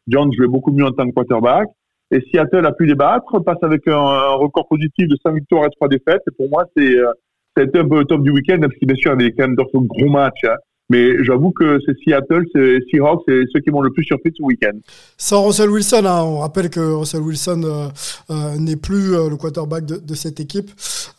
Jones 0.07 0.31
jouait 0.38 0.48
beaucoup 0.48 0.71
mieux 0.71 0.86
en 0.86 0.92
tant 0.92 1.07
que 1.07 1.13
quarterback. 1.13 1.68
Et 2.13 2.21
Seattle 2.30 2.65
a 2.65 2.71
pu 2.71 2.86
les 2.86 2.94
battre, 2.94 3.39
passe 3.39 3.57
avec 3.63 3.88
un, 3.88 4.36
record 4.36 4.68
positif 4.68 5.07
de 5.07 5.18
5 5.24 5.33
victoires 5.33 5.65
et 5.65 5.69
3 5.71 5.88
défaites. 5.88 6.21
Et 6.27 6.31
pour 6.38 6.48
moi, 6.48 6.63
c'est 6.77 6.95
euh, 6.95 7.12
été 7.60 7.80
un 7.80 7.87
peu 7.87 7.97
le 7.99 8.06
top 8.06 8.21
du 8.21 8.30
week-end, 8.30 8.59
même 8.59 8.71
si 8.78 8.85
bien 8.85 8.95
sûr 8.95 9.14
il 9.14 9.21
y 9.21 9.26
avait 9.26 9.33
quand 9.33 9.47
même 9.47 9.56
d'autres 9.56 9.80
gros 9.80 10.09
matchs. 10.09 10.44
hein. 10.44 10.56
Mais 10.90 11.23
j'avoue 11.23 11.52
que 11.52 11.80
c'est 11.85 11.97
Seattle, 12.04 12.44
c'est 12.54 12.78
Seahawks, 12.92 13.23
c'est 13.28 13.42
ceux 13.52 13.61
qui 13.61 13.71
m'ont 13.71 13.81
le 13.81 13.90
plus 13.90 14.04
surpris 14.04 14.31
ce 14.37 14.44
week-end. 14.44 14.78
Sans 15.18 15.44
Russell 15.44 15.69
Wilson, 15.69 16.04
hein, 16.06 16.21
on 16.23 16.40
rappelle 16.40 16.69
que 16.69 16.80
Russell 16.80 17.21
Wilson 17.21 17.64
euh, 17.64 17.87
euh, 18.30 18.57
n'est 18.59 18.76
plus 18.76 19.14
le 19.14 19.35
quarterback 19.35 19.85
de, 19.85 20.14
cette 20.14 20.40
équipe. 20.40 20.69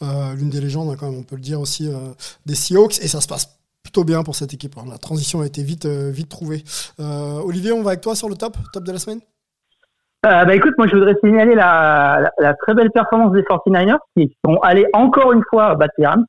L'une 0.00 0.50
des 0.50 0.60
légendes, 0.60 0.90
hein, 0.90 0.96
quand 1.00 1.10
même, 1.10 1.18
on 1.18 1.22
peut 1.24 1.36
le 1.36 1.42
dire 1.42 1.60
aussi, 1.60 1.88
des 2.46 2.54
Seahawks. 2.54 2.98
Et 3.02 3.08
ça 3.08 3.20
se 3.20 3.26
passe 3.26 3.58
plutôt 3.82 4.04
bien 4.04 4.22
pour 4.22 4.36
cette 4.36 4.54
équipe. 4.54 4.76
hein. 4.76 4.84
La 4.88 4.98
transition 4.98 5.40
a 5.40 5.46
été 5.46 5.64
vite, 5.64 5.86
vite 5.86 6.28
trouvée. 6.28 6.62
Olivier, 6.98 7.72
on 7.72 7.82
va 7.82 7.92
avec 7.92 8.02
toi 8.02 8.14
sur 8.14 8.28
le 8.28 8.36
top, 8.36 8.56
top 8.72 8.84
de 8.84 8.92
la 8.92 8.98
semaine? 8.98 9.20
Euh, 10.24 10.44
bah 10.46 10.54
écoute, 10.54 10.72
moi 10.78 10.86
je 10.86 10.96
voudrais 10.96 11.16
signaler 11.22 11.54
la, 11.54 12.18
la, 12.22 12.30
la 12.38 12.54
très 12.54 12.72
belle 12.72 12.90
performance 12.90 13.32
des 13.32 13.42
49ers 13.42 13.98
qui 14.16 14.34
sont 14.44 14.56
allés 14.62 14.86
encore 14.94 15.32
une 15.32 15.42
fois 15.50 15.74
battre 15.74 15.92
les 15.98 16.06
Rams. 16.06 16.24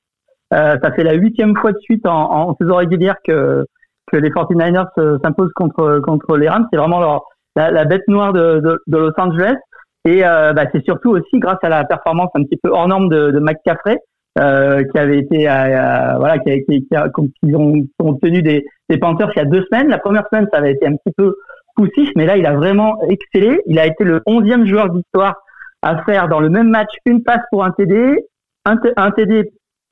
Euh, 0.53 0.77
ça 0.83 0.91
fait 0.91 1.03
la 1.03 1.13
huitième 1.13 1.55
fois 1.55 1.71
de 1.71 1.79
suite 1.79 2.05
en, 2.05 2.49
en 2.49 2.55
saison 2.59 2.75
régulière 2.75 3.15
que, 3.25 3.65
que 4.11 4.17
les 4.17 4.29
49ers 4.29 4.87
euh, 4.97 5.17
s'imposent 5.23 5.53
contre, 5.55 5.99
contre 5.99 6.35
les 6.35 6.49
Rams. 6.49 6.67
C'est 6.71 6.77
vraiment 6.77 6.99
leur, 6.99 7.23
la, 7.55 7.71
la 7.71 7.85
bête 7.85 8.07
noire 8.09 8.33
de, 8.33 8.59
de, 8.59 8.81
de 8.85 8.97
Los 8.97 9.13
Angeles. 9.17 9.55
Et 10.03 10.25
euh, 10.25 10.51
bah, 10.53 10.65
c'est 10.73 10.83
surtout 10.83 11.11
aussi 11.11 11.39
grâce 11.39 11.57
à 11.63 11.69
la 11.69 11.85
performance 11.85 12.29
un 12.35 12.43
petit 12.43 12.59
peu 12.61 12.69
hors 12.71 12.87
norme 12.87 13.09
de, 13.09 13.31
de 13.31 13.39
McCaffrey, 13.39 13.97
euh, 14.37 14.83
qui 14.83 14.99
avait 14.99 15.19
été, 15.19 15.49
euh, 15.49 16.13
voilà, 16.17 16.37
qui, 16.39 16.51
a, 16.51 16.57
qui, 16.59 16.85
qui 16.85 16.95
a, 16.95 17.09
qui 17.09 17.55
ont, 17.55 17.73
ont 17.99 18.09
obtenu 18.09 18.41
des, 18.41 18.65
des 18.89 18.97
Panthers 18.97 19.31
il 19.35 19.39
y 19.39 19.41
a 19.41 19.45
deux 19.45 19.63
semaines. 19.71 19.87
La 19.87 19.97
première 19.97 20.27
semaine, 20.31 20.47
ça 20.51 20.59
avait 20.59 20.73
été 20.73 20.85
un 20.85 20.95
petit 20.95 21.13
peu 21.17 21.33
poussif, 21.75 22.09
mais 22.15 22.25
là, 22.25 22.37
il 22.37 22.45
a 22.45 22.53
vraiment 22.53 22.97
excellé. 23.09 23.61
Il 23.65 23.79
a 23.79 23.85
été 23.85 24.03
le 24.03 24.21
onzième 24.25 24.65
joueur 24.65 24.89
d'histoire 24.89 25.35
à 25.81 26.03
faire 26.03 26.27
dans 26.27 26.39
le 26.39 26.49
même 26.49 26.69
match 26.69 26.89
une 27.05 27.23
passe 27.23 27.41
pour 27.51 27.63
un 27.63 27.71
TD, 27.71 28.25
un, 28.65 29.11
TD 29.11 29.51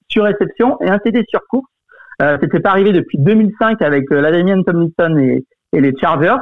sur 0.10 0.24
réception 0.24 0.78
et 0.82 0.90
un 0.90 0.98
TD 0.98 1.24
sur 1.30 1.42
course. 1.48 1.70
Euh, 2.22 2.38
C'était 2.42 2.60
pas 2.60 2.72
arrivé 2.72 2.92
depuis 2.92 3.18
2005 3.20 3.82
avec 3.82 4.12
euh, 4.12 4.22
Ladamian 4.22 4.64
Tomlinson 4.64 5.18
et, 5.18 5.46
et 5.74 5.82
les 5.82 5.94
Chargers. 6.00 6.42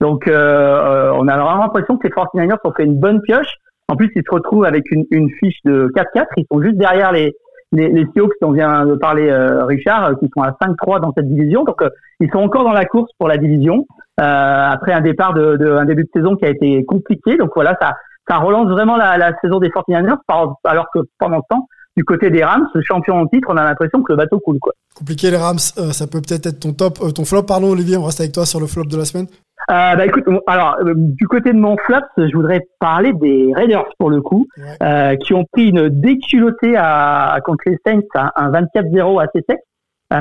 Donc, 0.00 0.26
euh, 0.26 0.32
euh, 0.34 1.12
on 1.14 1.28
a 1.28 1.36
vraiment 1.36 1.62
l'impression 1.62 1.96
que 1.96 2.06
les 2.06 2.12
49ers 2.12 2.58
ont 2.64 2.72
fait 2.72 2.84
une 2.84 2.98
bonne 2.98 3.20
pioche. 3.22 3.54
En 3.88 3.96
plus, 3.96 4.10
ils 4.16 4.22
se 4.26 4.34
retrouvent 4.34 4.64
avec 4.64 4.90
une, 4.90 5.04
une 5.10 5.30
fiche 5.38 5.58
de 5.64 5.92
4-4. 5.94 6.26
Ils 6.36 6.46
sont 6.50 6.62
juste 6.62 6.76
derrière 6.76 7.12
les, 7.12 7.34
les, 7.72 7.88
les 7.88 8.06
dont 8.40 8.52
vient 8.52 8.84
de 8.84 8.94
parler 8.94 9.28
euh, 9.28 9.64
Richard, 9.64 10.04
euh, 10.04 10.14
qui 10.14 10.28
sont 10.34 10.42
à 10.42 10.50
5-3 10.62 11.00
dans 11.00 11.12
cette 11.16 11.28
division. 11.28 11.64
Donc, 11.64 11.80
euh, 11.82 11.88
ils 12.20 12.30
sont 12.30 12.38
encore 12.38 12.64
dans 12.64 12.72
la 12.72 12.84
course 12.84 13.10
pour 13.18 13.28
la 13.28 13.38
division 13.38 13.86
après 14.18 14.92
un 14.92 15.00
départ 15.00 15.34
de, 15.34 15.76
un 15.76 15.84
début 15.84 16.04
de 16.04 16.10
saison 16.14 16.36
qui 16.36 16.44
a 16.44 16.50
été 16.50 16.84
compliqué. 16.84 17.36
Donc 17.36 17.50
voilà, 17.56 17.76
ça, 17.80 17.94
ça 18.28 18.36
relance 18.36 18.68
vraiment 18.68 18.96
la, 18.96 19.32
saison 19.42 19.58
des 19.58 19.68
49ers, 19.68 20.18
par- 20.28 20.54
alors 20.62 20.86
que 20.94 21.00
pendant 21.18 21.38
ce 21.38 21.46
temps, 21.48 21.66
du 21.96 22.04
côté 22.04 22.30
des 22.30 22.44
Rams, 22.44 22.68
champion 22.82 23.16
en 23.16 23.26
titre, 23.26 23.48
on 23.50 23.56
a 23.56 23.64
l'impression 23.64 24.00
que 24.02 24.12
le 24.12 24.18
bateau 24.18 24.38
coule. 24.38 24.60
Quoi. 24.60 24.74
Compliqué 24.94 25.30
les 25.32 25.38
Rams, 25.38 25.58
ça 25.58 26.06
peut 26.06 26.20
peut-être 26.20 26.46
être 26.46 26.60
ton 26.60 26.72
top, 26.72 27.00
ton 27.14 27.24
flop, 27.24 27.42
pardon 27.42 27.72
Olivier, 27.72 27.96
on 27.96 28.04
reste 28.04 28.20
avec 28.20 28.32
toi 28.32 28.46
sur 28.46 28.60
le 28.60 28.68
flop 28.68 28.84
de 28.84 28.96
la 28.96 29.06
semaine. 29.06 29.26
Euh, 29.70 29.96
bah 29.96 30.06
écoute, 30.06 30.24
alors 30.46 30.76
euh, 30.84 30.94
du 30.96 31.26
côté 31.28 31.52
de 31.52 31.58
mon 31.58 31.76
flop, 31.78 32.00
je 32.16 32.34
voudrais 32.34 32.60
parler 32.80 33.12
des 33.12 33.52
Raiders 33.54 33.84
pour 33.98 34.10
le 34.10 34.20
coup, 34.20 34.46
Ouais. 34.58 34.64
euh, 34.82 35.16
qui 35.16 35.34
ont 35.34 35.44
pris 35.52 35.68
une 35.68 35.88
déculottée 35.88 36.74
à, 36.76 37.38
contre 37.44 37.64
les 37.66 37.78
Saints, 37.86 38.00
un, 38.14 38.30
un 38.34 38.50
24-0 38.50 39.22
assez 39.22 39.44
sec. 39.48 39.58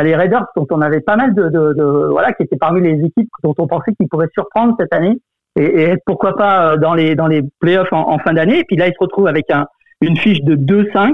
Les 0.03 0.15
Raiders 0.15 0.45
dont 0.55 0.65
on 0.71 0.79
avait 0.79 1.01
pas 1.01 1.17
mal 1.17 1.33
de, 1.35 1.49
de, 1.49 1.73
de- 1.73 2.07
voilà, 2.11 2.31
qui 2.31 2.43
étaient 2.43 2.55
parmi 2.55 2.79
les 2.81 3.03
équipes 3.05 3.27
dont 3.43 3.53
on 3.57 3.67
pensait 3.67 3.91
qu'ils 3.93 4.07
pourraient 4.07 4.29
surprendre 4.33 4.73
cette 4.79 4.93
année 4.93 5.17
et, 5.59 5.65
et 5.65 5.81
être 5.89 6.03
pourquoi 6.05 6.37
pas 6.37 6.71
euh, 6.73 6.77
dans 6.77 6.93
les 6.93 7.13
dans 7.15 7.27
les 7.27 7.41
playoffs 7.59 7.91
en, 7.91 8.09
en 8.09 8.17
fin 8.19 8.31
d'année. 8.31 8.59
Et 8.59 8.63
puis 8.63 8.77
là, 8.77 8.87
ils 8.87 8.93
se 8.93 8.99
retrouvent 9.01 9.27
avec 9.27 9.51
un, 9.51 9.65
une 9.99 10.15
fiche 10.15 10.41
de 10.43 10.55
2-5. 10.55 11.13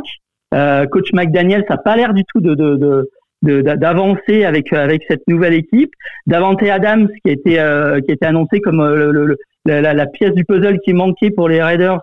Euh, 0.54 0.86
coach 0.86 1.12
McDaniel, 1.12 1.66
ça 1.68 1.74
n'a 1.74 1.82
pas 1.82 1.96
l'air 1.96 2.14
du 2.14 2.24
tout 2.26 2.40
de, 2.40 2.54
de 2.54 2.76
de- 2.76 3.10
d'avancer 3.44 4.46
avec 4.46 4.74
avec 4.74 5.04
cette 5.10 5.22
nouvelle 5.28 5.54
équipe. 5.54 5.92
Davante 6.26 6.62
Adams 6.64 7.08
qui 7.24 7.30
a 7.30 7.34
été 7.34 7.60
euh, 7.60 8.00
qui 8.02 8.12
a 8.12 8.14
été 8.16 8.26
annoncé 8.26 8.60
comme 8.62 8.82
euh, 8.82 9.12
le, 9.12 9.26
le- 9.26 9.38
la, 9.66 9.94
la- 9.94 10.06
pièce 10.08 10.34
du 10.34 10.46
puzzle 10.46 10.80
qui 10.80 10.94
manquait 10.94 11.30
pour 11.30 11.50
les 11.50 11.62
Raiders 11.62 12.00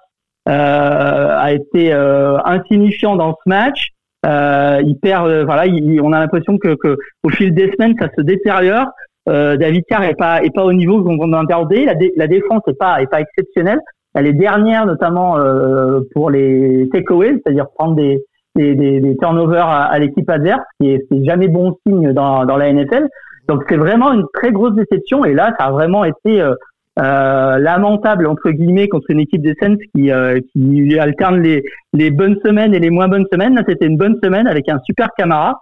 euh, 0.48 1.36
a 1.38 1.52
été 1.52 1.92
euh, 1.92 2.36
insignifiant 2.44 3.16
dans 3.16 3.32
ce 3.32 3.48
match. 3.48 3.88
Euh, 4.26 4.80
il 4.84 4.96
perd, 4.98 5.26
euh, 5.28 5.44
voilà, 5.44 5.66
il- 5.66 6.00
on 6.02 6.12
a 6.12 6.20
l'impression 6.20 6.56
que, 6.58 6.74
que 6.74 6.96
au 7.22 7.28
fil 7.30 7.54
des 7.54 7.70
semaines 7.72 7.94
ça 7.98 8.08
se 8.16 8.22
détériore. 8.22 8.86
Euh, 9.28 9.56
David 9.56 9.84
Carr 9.88 10.04
est 10.04 10.14
pas 10.18 10.42
est 10.42 10.54
pas 10.54 10.64
au 10.64 10.72
niveau 10.72 11.02
qu'on 11.02 11.16
qu'on 11.18 11.32
attendait. 11.32 11.84
La, 11.86 11.94
la 12.16 12.26
défense 12.26 12.62
est 12.68 12.78
pas 12.78 13.00
est 13.02 13.10
pas 13.10 13.20
exceptionnelle. 13.20 13.80
Elle 14.14 14.26
est 14.26 14.34
dernière 14.34 14.86
notamment 14.86 15.38
euh, 15.38 16.00
pour 16.12 16.30
les 16.30 16.88
takeaways, 16.92 17.32
c'est-à-dire 17.42 17.66
prendre 17.74 17.96
des 17.96 18.22
des, 18.56 18.74
des, 18.74 19.00
des 19.00 19.16
turnovers 19.16 19.66
à, 19.66 19.84
à 19.84 19.98
l'équipe 19.98 20.28
adverse, 20.30 20.62
qui 20.80 20.90
est, 20.90 21.06
est 21.10 21.24
jamais 21.24 21.48
bon 21.48 21.76
signe 21.86 22.12
dans, 22.12 22.44
dans 22.44 22.56
la 22.56 22.72
NFL. 22.72 23.08
Donc 23.48 23.64
c'est 23.68 23.76
vraiment 23.76 24.12
une 24.12 24.24
très 24.32 24.52
grosse 24.52 24.74
déception 24.74 25.24
et 25.24 25.34
là 25.34 25.54
ça 25.58 25.66
a 25.66 25.70
vraiment 25.70 26.04
été 26.04 26.40
euh, 26.40 26.54
euh, 26.98 27.58
lamentable 27.58 28.26
entre 28.26 28.50
guillemets 28.50 28.88
contre 28.88 29.10
une 29.10 29.20
équipe 29.20 29.42
des 29.42 29.54
Saints 29.60 29.76
qui, 29.94 30.10
euh, 30.10 30.40
qui 30.52 30.98
alterne 30.98 31.40
les, 31.42 31.62
les 31.92 32.10
bonnes 32.10 32.38
semaines 32.44 32.72
et 32.72 32.78
les 32.78 32.90
moins 32.90 33.08
bonnes 33.08 33.26
semaines. 33.30 33.54
Là 33.54 33.62
c'était 33.66 33.86
une 33.86 33.98
bonne 33.98 34.18
semaine 34.22 34.46
avec 34.46 34.68
un 34.68 34.80
super 34.86 35.08
Camara 35.16 35.58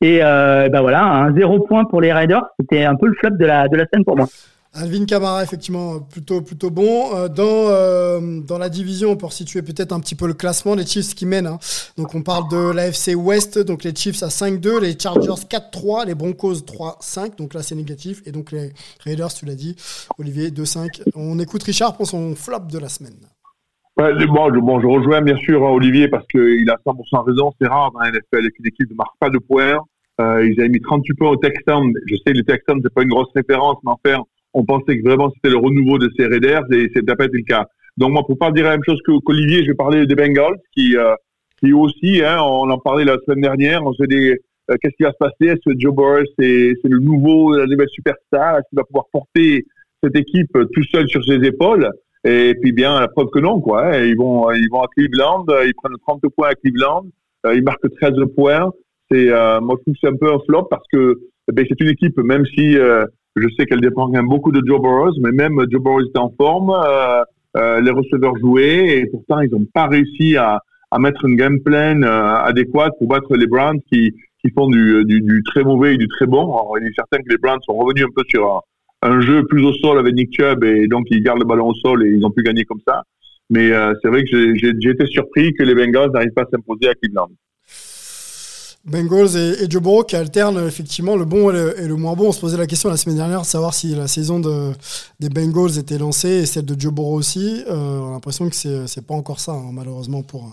et 0.00 0.20
euh, 0.22 0.68
ben 0.70 0.80
voilà 0.80 1.04
un 1.04 1.34
zéro 1.34 1.60
point 1.60 1.84
pour 1.84 2.00
les 2.00 2.12
Raiders. 2.12 2.46
C'était 2.58 2.84
un 2.84 2.94
peu 2.94 3.06
le 3.06 3.14
flop 3.14 3.30
de 3.30 3.44
la 3.44 3.68
de 3.68 3.76
la 3.76 3.84
scène 3.92 4.04
pour 4.04 4.16
moi. 4.16 4.26
Alvin 4.76 5.04
Kamara, 5.06 5.42
effectivement, 5.42 6.00
plutôt, 6.00 6.42
plutôt 6.42 6.70
bon. 6.70 7.14
Euh, 7.14 7.28
dans, 7.28 7.44
euh, 7.44 8.40
dans 8.40 8.58
la 8.58 8.68
division, 8.68 9.16
pour 9.16 9.32
situer 9.32 9.62
peut-être 9.62 9.92
un 9.92 10.00
petit 10.00 10.14
peu 10.14 10.26
le 10.26 10.34
classement, 10.34 10.74
les 10.74 10.86
Chiefs 10.86 11.14
qui 11.14 11.26
mènent. 11.26 11.46
hein. 11.46 11.58
Donc, 11.96 12.14
on 12.14 12.22
parle 12.22 12.48
de 12.50 12.72
l'AFC 12.72 13.14
West. 13.14 13.58
Donc, 13.58 13.84
les 13.84 13.94
Chiefs 13.94 14.22
à 14.22 14.28
5-2, 14.28 14.80
les 14.80 14.98
Chargers 14.98 15.42
4-3, 15.48 16.06
les 16.06 16.14
Broncos 16.14 16.60
3-5. 16.60 17.36
Donc, 17.36 17.54
là, 17.54 17.62
c'est 17.62 17.74
négatif. 17.74 18.22
Et 18.26 18.32
donc, 18.32 18.52
les 18.52 18.72
Raiders, 19.04 19.32
tu 19.32 19.46
l'as 19.46 19.54
dit, 19.54 19.76
Olivier, 20.18 20.50
2-5. 20.50 21.02
On 21.14 21.38
écoute 21.38 21.62
Richard 21.62 21.96
pour 21.96 22.06
son 22.06 22.34
flop 22.34 22.66
de 22.70 22.78
la 22.78 22.88
semaine. 22.88 23.16
Ouais, 23.98 24.12
bon, 24.26 24.80
je, 24.80 24.86
rejoins 24.86 25.22
bien 25.22 25.36
sûr 25.38 25.64
hein, 25.66 25.70
Olivier 25.70 26.08
parce 26.08 26.26
qu'il 26.26 26.68
a 26.68 26.76
100% 26.86 27.24
raison. 27.24 27.50
C'est 27.58 27.66
rare 27.66 27.90
dans 27.92 28.00
la 28.00 28.10
NFL 28.10 28.50
qu'une 28.50 28.66
équipe 28.66 28.90
ne 28.90 28.94
marque 28.94 29.16
pas 29.18 29.30
de 29.30 29.38
points. 29.38 29.78
Euh, 30.20 30.46
ils 30.46 30.60
avaient 30.60 30.68
mis 30.68 30.80
38 30.80 31.14
points 31.14 31.30
aux 31.30 31.36
Texans. 31.36 31.90
Je 32.06 32.14
sais 32.16 32.32
que 32.32 32.38
les 32.38 32.44
Texans, 32.44 32.78
c'est 32.82 32.92
pas 32.92 33.02
une 33.02 33.08
grosse 33.08 33.30
référence, 33.34 33.78
mais 33.84 33.92
enfin, 33.92 34.22
on 34.56 34.64
pensait 34.64 34.98
que 34.98 35.06
vraiment 35.06 35.30
c'était 35.34 35.50
le 35.50 35.58
renouveau 35.58 35.98
de 35.98 36.10
ces 36.16 36.26
Raiders 36.26 36.64
et 36.72 36.90
c'est 36.94 37.06
n'a 37.06 37.14
pas 37.14 37.26
été 37.26 37.36
le 37.36 37.44
cas. 37.44 37.66
Donc 37.96 38.12
moi, 38.12 38.24
pour 38.26 38.38
pas 38.38 38.50
dire 38.50 38.64
la 38.64 38.70
même 38.70 38.84
chose 38.84 39.00
qu'Olivier, 39.04 39.62
je 39.62 39.68
vais 39.68 39.74
parler 39.74 40.06
des 40.06 40.14
Bengals 40.14 40.58
qui, 40.74 40.96
euh, 40.96 41.14
qui 41.60 41.72
aussi, 41.72 42.22
hein, 42.24 42.38
on 42.40 42.68
en 42.70 42.78
parlait 42.78 43.04
la 43.04 43.16
semaine 43.24 43.42
dernière, 43.42 43.84
on 43.84 43.92
se 43.92 44.04
dit 44.04 44.30
euh, 44.30 44.76
qu'est-ce 44.80 44.96
qui 44.96 45.02
va 45.02 45.12
se 45.12 45.18
passer? 45.18 45.52
Est-ce 45.52 45.70
que 45.70 45.78
Joe 45.78 45.94
Burrow 45.94 46.24
c'est 46.38 46.74
le 46.84 46.98
nouveau, 46.98 47.54
la 47.54 47.66
nouvelle 47.66 47.88
superstar? 47.90 48.56
Est-ce 48.56 48.68
qu'il 48.70 48.76
va 48.78 48.84
pouvoir 48.84 49.06
porter 49.12 49.66
cette 50.02 50.16
équipe 50.16 50.52
tout 50.52 50.84
seul 50.90 51.06
sur 51.08 51.24
ses 51.24 51.44
épaules? 51.44 51.90
Et 52.24 52.54
puis 52.60 52.72
bien, 52.72 52.98
la 52.98 53.08
preuve 53.08 53.28
que 53.28 53.38
non, 53.38 53.60
quoi. 53.60 53.86
hein. 53.86 54.04
Ils 54.04 54.16
vont, 54.16 54.50
ils 54.52 54.68
vont 54.70 54.82
à 54.82 54.88
Cleveland, 54.88 55.44
ils 55.64 55.74
prennent 55.74 55.96
30 56.06 56.22
points 56.34 56.48
à 56.48 56.54
Cleveland, 56.54 57.04
euh, 57.46 57.54
ils 57.54 57.62
marquent 57.62 57.88
13 58.00 58.14
points. 58.34 58.72
C'est, 59.10 59.30
euh, 59.30 59.60
moi, 59.60 59.76
je 59.78 59.82
trouve 59.82 59.94
c'est 60.00 60.08
un 60.08 60.16
peu 60.16 60.32
un 60.32 60.38
flop 60.46 60.64
parce 60.64 60.86
que 60.92 61.20
eh 61.48 61.52
ben, 61.52 61.64
c'est 61.68 61.80
une 61.80 61.90
équipe, 61.90 62.18
même 62.18 62.44
si 62.46 62.76
euh, 62.76 63.06
je 63.36 63.48
sais 63.56 63.66
qu'elle 63.66 63.80
dépend 63.80 64.06
quand 64.06 64.12
même 64.12 64.28
beaucoup 64.28 64.52
de 64.52 64.62
Joe 64.66 64.80
Burrow, 64.80 65.12
mais 65.20 65.30
même 65.30 65.60
Joe 65.70 65.82
Burrow 65.82 66.00
était 66.00 66.18
en 66.18 66.32
forme, 66.36 66.70
euh, 66.70 67.22
euh, 67.56 67.80
les 67.80 67.90
receveurs 67.90 68.36
jouaient, 68.38 68.98
et 68.98 69.06
pourtant 69.06 69.40
ils 69.40 69.50
n'ont 69.50 69.66
pas 69.72 69.86
réussi 69.86 70.36
à, 70.36 70.60
à 70.90 70.98
mettre 70.98 71.24
une 71.24 71.36
game 71.36 71.60
plan 71.60 72.02
euh, 72.02 72.36
adéquate 72.36 72.92
pour 72.98 73.08
battre 73.08 73.36
les 73.36 73.46
Browns 73.46 73.80
qui, 73.92 74.14
qui 74.40 74.50
font 74.50 74.68
du, 74.68 75.04
du, 75.04 75.42
très 75.44 75.64
mauvais 75.64 75.94
et 75.94 75.98
du 75.98 76.08
très 76.08 76.26
bon. 76.26 76.44
Alors, 76.44 76.76
il 76.80 76.86
est 76.86 76.94
certain 76.94 77.18
que 77.18 77.28
les 77.28 77.38
Browns 77.38 77.60
sont 77.66 77.74
revenus 77.74 78.04
un 78.04 78.12
peu 78.14 78.22
sur 78.28 78.62
un, 79.02 79.20
jeu 79.20 79.44
plus 79.46 79.64
au 79.64 79.72
sol 79.74 79.98
avec 79.98 80.14
Nick 80.14 80.34
Chubb, 80.34 80.64
et 80.64 80.86
donc 80.86 81.06
ils 81.10 81.22
gardent 81.22 81.40
le 81.40 81.44
ballon 81.44 81.68
au 81.68 81.74
sol 81.74 82.06
et 82.06 82.10
ils 82.10 82.24
ont 82.24 82.30
pu 82.30 82.42
gagner 82.42 82.64
comme 82.64 82.80
ça. 82.86 83.02
Mais 83.50 83.70
c'est 84.02 84.08
vrai 84.08 84.24
que 84.24 84.56
j'ai 84.56 84.90
été 84.90 85.06
surpris 85.06 85.52
que 85.54 85.62
les 85.62 85.72
Bengals 85.72 86.10
n'arrivent 86.10 86.32
pas 86.32 86.42
à 86.42 86.48
s'imposer 86.50 86.88
à 86.88 86.94
Cleveland. 86.94 87.28
Bengals 88.86 89.36
et, 89.36 89.68
Joe 89.68 89.82
Burrow 89.82 90.04
qui 90.04 90.14
alternent 90.14 90.64
effectivement 90.66 91.16
le 91.16 91.24
bon 91.24 91.50
et 91.50 91.86
le, 91.86 91.96
moins 91.96 92.14
bon. 92.14 92.28
On 92.28 92.32
se 92.32 92.40
posait 92.40 92.56
la 92.56 92.68
question 92.68 92.88
la 92.88 92.96
semaine 92.96 93.16
dernière 93.16 93.42
de 93.42 93.46
savoir 93.46 93.74
si 93.74 93.94
la 93.94 94.06
saison 94.06 94.38
de, 94.38 94.72
des 95.18 95.28
Bengals 95.28 95.76
était 95.78 95.98
lancée 95.98 96.28
et 96.28 96.46
celle 96.46 96.64
de 96.64 96.80
Joe 96.80 96.92
Burrow 96.92 97.14
aussi. 97.14 97.64
Euh, 97.68 97.98
on 98.00 98.10
a 98.10 98.12
l'impression 98.12 98.48
que 98.48 98.54
c'est 98.54 99.04
pas 99.04 99.14
encore 99.14 99.40
ça, 99.40 99.52
hein, 99.52 99.70
malheureusement, 99.72 100.22
pour 100.22 100.52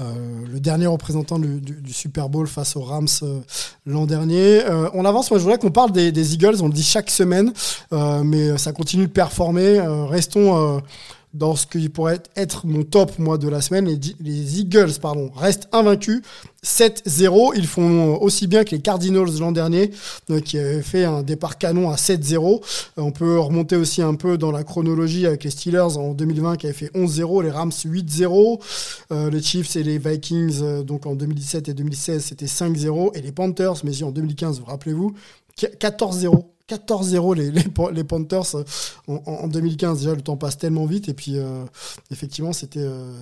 euh, 0.00 0.04
le 0.52 0.58
dernier 0.58 0.88
représentant 0.88 1.38
du, 1.38 1.60
Super 1.92 2.28
Bowl 2.28 2.46
face 2.48 2.76
aux 2.76 2.82
Rams 2.82 3.06
euh, 3.22 3.38
l'an 3.86 4.06
dernier. 4.06 4.62
On 4.94 5.04
avance, 5.04 5.30
moi 5.30 5.38
je 5.38 5.44
voudrais 5.44 5.58
qu'on 5.58 5.70
parle 5.70 5.92
des, 5.92 6.34
Eagles, 6.34 6.56
on 6.62 6.66
le 6.66 6.72
dit 6.72 6.82
chaque 6.82 7.10
semaine, 7.10 7.52
mais 7.92 8.58
ça 8.58 8.72
continue 8.72 9.06
de 9.06 9.12
performer. 9.12 9.80
Restons. 10.08 10.80
Euh, 11.34 11.38
dans 11.38 11.56
ce 11.56 11.66
qui 11.66 11.88
pourrait 11.88 12.22
être 12.36 12.66
mon 12.66 12.82
top 12.82 13.18
moi 13.18 13.38
de 13.38 13.48
la 13.48 13.60
semaine, 13.60 13.86
les, 13.86 14.60
Eagles 14.60 14.92
pardon, 15.00 15.30
restent 15.34 15.68
invaincus 15.72 16.22
7-0. 16.64 17.52
Ils 17.56 17.66
font 17.66 18.16
aussi 18.20 18.46
bien 18.46 18.64
que 18.64 18.70
les 18.70 18.80
Cardinals 18.80 19.38
l'an 19.38 19.52
dernier, 19.52 19.90
euh, 20.30 20.40
qui 20.40 20.58
avaient 20.58 20.82
fait 20.82 21.04
un 21.04 21.22
départ 21.22 21.58
canon 21.58 21.90
à 21.90 21.96
7-0. 21.96 22.60
Euh, 22.98 23.02
on 23.02 23.12
peut 23.12 23.38
remonter 23.38 23.76
aussi 23.76 24.02
un 24.02 24.14
peu 24.14 24.38
dans 24.38 24.52
la 24.52 24.64
chronologie 24.64 25.26
avec 25.26 25.44
les 25.44 25.50
Steelers 25.50 25.96
en 25.96 26.14
2020 26.14 26.56
qui 26.56 26.66
avaient 26.66 26.74
fait 26.74 26.90
11-0, 26.94 27.42
les 27.42 27.50
Rams 27.50 27.70
8-0, 27.70 28.60
euh, 29.12 29.30
les 29.30 29.42
Chiefs 29.42 29.76
et 29.76 29.82
les 29.82 29.98
Vikings 29.98 30.60
euh, 30.62 30.82
donc 30.82 31.06
en 31.06 31.14
2017 31.14 31.68
et 31.68 31.74
2016 31.74 32.24
c'était 32.24 32.46
5-0 32.46 33.10
et 33.14 33.22
les 33.22 33.32
Panthers, 33.32 33.84
mais 33.84 34.02
en 34.02 34.10
2015 34.10 34.60
vous 34.60 34.66
rappelez-vous, 34.66 35.14
14-0. 35.58 36.44
14-0 36.70 37.34
les, 37.92 38.04
Panthers 38.04 38.54
euh, 38.54 38.64
en, 39.08 39.20
en 39.26 39.48
2015 39.48 39.98
déjà 39.98 40.14
le 40.14 40.22
temps 40.22 40.36
passe 40.36 40.56
tellement 40.58 40.86
vite 40.86 41.08
et 41.08 41.14
puis 41.14 41.38
euh, 41.38 41.64
effectivement 42.10 42.52
c'était 42.52 42.80
euh, 42.80 43.12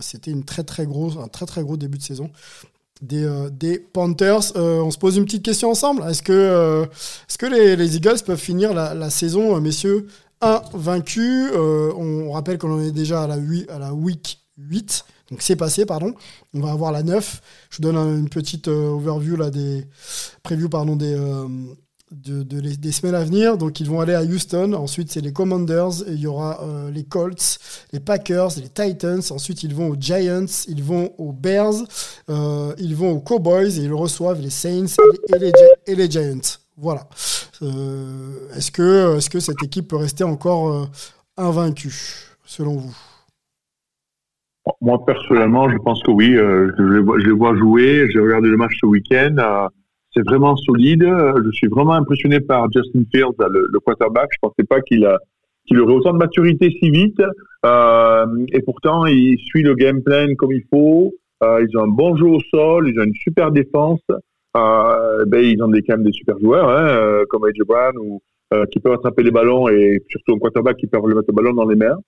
très 0.46 0.64
très 0.64 0.86
un 1.18 1.28
très 1.28 1.46
très 1.46 1.62
gros 1.62 1.76
début 1.76 1.98
de 1.98 2.02
saison 2.02 2.30
des, 3.00 3.78
Panthers. 3.78 4.56
On 4.56 4.90
se 4.90 4.98
pose 4.98 5.16
une 5.18 5.24
petite 5.24 5.44
question 5.44 5.70
ensemble. 5.70 6.02
Est-ce 6.10 6.20
que, 6.20 7.46
les, 7.46 7.76
les 7.76 7.96
Eagles 7.96 8.18
peuvent 8.26 8.36
finir 8.36 8.74
la, 8.74 9.08
saison, 9.08 9.60
messieurs, 9.60 10.08
invaincus 10.40 11.52
On 11.54 12.32
rappelle 12.32 12.58
qu'on 12.58 12.72
en 12.72 12.80
est 12.82 12.90
déjà 12.90 13.22
à 13.22 13.26
la, 13.28 13.36
hui- 13.36 13.68
à 13.68 13.78
la 13.78 13.94
week 13.94 14.40
8. 14.58 15.04
Donc 15.30 15.42
c'est 15.42 15.54
passé, 15.54 15.86
pardon. 15.86 16.12
On 16.54 16.60
va 16.60 16.72
avoir 16.72 16.90
la 16.90 17.04
9. 17.04 17.40
Je 17.70 17.76
vous 17.76 17.82
donne 17.82 17.96
un- 17.96 18.18
une 18.18 18.28
petite 18.30 18.66
overview 18.66 19.36
là, 19.36 19.50
des 19.50 19.84
preview 20.42 20.68
pardon, 20.68 20.96
des, 20.96 21.14
de, 22.10 22.42
des 22.42 22.92
semaines 22.92 23.14
à 23.14 23.24
venir. 23.24 23.58
Donc 23.58 23.80
ils 23.80 23.88
vont 23.88 24.00
aller 24.00 24.14
à 24.14 24.22
Houston. 24.22 24.72
Ensuite 24.72 25.12
c'est 25.12 25.20
les 25.20 25.32
Commanders. 25.32 26.02
Et 26.06 26.12
il 26.12 26.20
y 26.20 26.26
aura 26.26 26.62
euh, 26.62 26.90
les 26.90 27.04
Colts, 27.04 27.58
les 27.92 28.00
Packers, 28.00 28.50
les 28.56 28.68
Titans. 28.68 29.22
Ensuite 29.30 29.62
ils 29.62 29.74
vont 29.74 29.88
aux 29.88 29.96
Giants. 29.98 30.46
Ils 30.68 30.82
vont 30.82 31.12
aux 31.18 31.32
Bears. 31.32 31.74
euh, 32.30 32.72
ils 32.78 32.96
vont 32.96 33.12
aux 33.12 33.20
Cowboys 33.20 33.78
et 33.78 33.84
ils 33.84 33.92
reçoivent 33.92 34.40
les 34.40 34.50
Saints 34.50 34.96
et 35.86 35.94
les, 35.94 36.10
Giants. 36.10 36.58
Voilà. 36.76 37.06
Euh, 37.62 38.48
est-ce 38.56 38.70
que, 38.70 39.16
est-ce 39.16 39.30
que 39.30 39.40
cette 39.40 39.62
équipe 39.62 39.88
peut 39.88 39.96
rester 39.96 40.24
encore 40.24 40.88
invaincue, 41.36 41.94
selon 42.44 42.76
vous? 42.76 42.96
Moi, 44.80 45.04
personnellement, 45.04 45.70
je 45.70 45.78
pense 45.78 46.02
que 46.02 46.10
oui. 46.10 46.34
Je 46.34 47.26
les 47.26 47.32
vois 47.32 47.56
jouer. 47.56 48.08
J'ai 48.12 48.20
regardé 48.20 48.48
le 48.48 48.56
match 48.56 48.72
ce 48.80 48.86
week-end. 48.86 49.68
C'est 50.18 50.24
vraiment 50.28 50.56
solide. 50.56 51.04
Euh, 51.04 51.32
Je 51.44 51.50
suis 51.52 51.68
vraiment 51.68 51.92
impressionné 51.92 52.40
par 52.40 52.66
Justin 52.72 53.02
Fields, 53.14 53.36
le, 53.38 53.78
quarterback. 53.80 54.28
Je 54.32 54.38
pensais 54.42 54.64
pas 54.68 54.80
qu'il 54.80 55.04
a 55.06 55.18
qu'il 55.66 55.78
aurait 55.80 55.92
autant 55.94 56.12
de 56.14 56.18
maturité 56.18 56.74
si 56.80 56.90
vite. 56.90 57.20
Euh, 57.66 58.26
et 58.52 58.62
pourtant, 58.62 59.04
il 59.06 59.38
suit 59.38 59.62
le 59.62 59.74
game 59.74 60.02
plan 60.02 60.26
comme 60.36 60.52
il 60.52 60.64
faut. 60.72 61.12
Euh, 61.44 61.64
ils 61.68 61.76
ont 61.78 61.84
un 61.84 61.88
bon 61.88 62.16
jeu 62.16 62.24
au 62.26 62.40
sol, 62.50 62.88
ils 62.88 62.98
ont 62.98 63.04
une 63.04 63.14
super 63.14 63.52
défense. 63.52 64.00
Euh, 64.56 65.24
ben, 65.26 65.44
ils 65.44 65.62
ont 65.62 65.68
des, 65.68 65.82
quand 65.82 65.96
même 65.98 66.04
des 66.06 66.12
super 66.12 66.36
joueurs, 66.38 66.68
hein, 66.68 67.22
comme 67.28 67.44
AJ 67.44 67.58
Brown, 67.66 67.94
qui 68.72 68.80
peuvent 68.80 68.94
attraper 68.94 69.22
les 69.22 69.30
ballons 69.30 69.68
et 69.68 70.02
surtout 70.08 70.32
un 70.34 70.38
quarterback 70.38 70.78
qui 70.78 70.86
peut 70.88 70.98
mettre 71.00 71.24
le 71.28 71.34
ballon 71.34 71.52
dans 71.52 71.68
les 71.68 71.76
mains. 71.76 71.98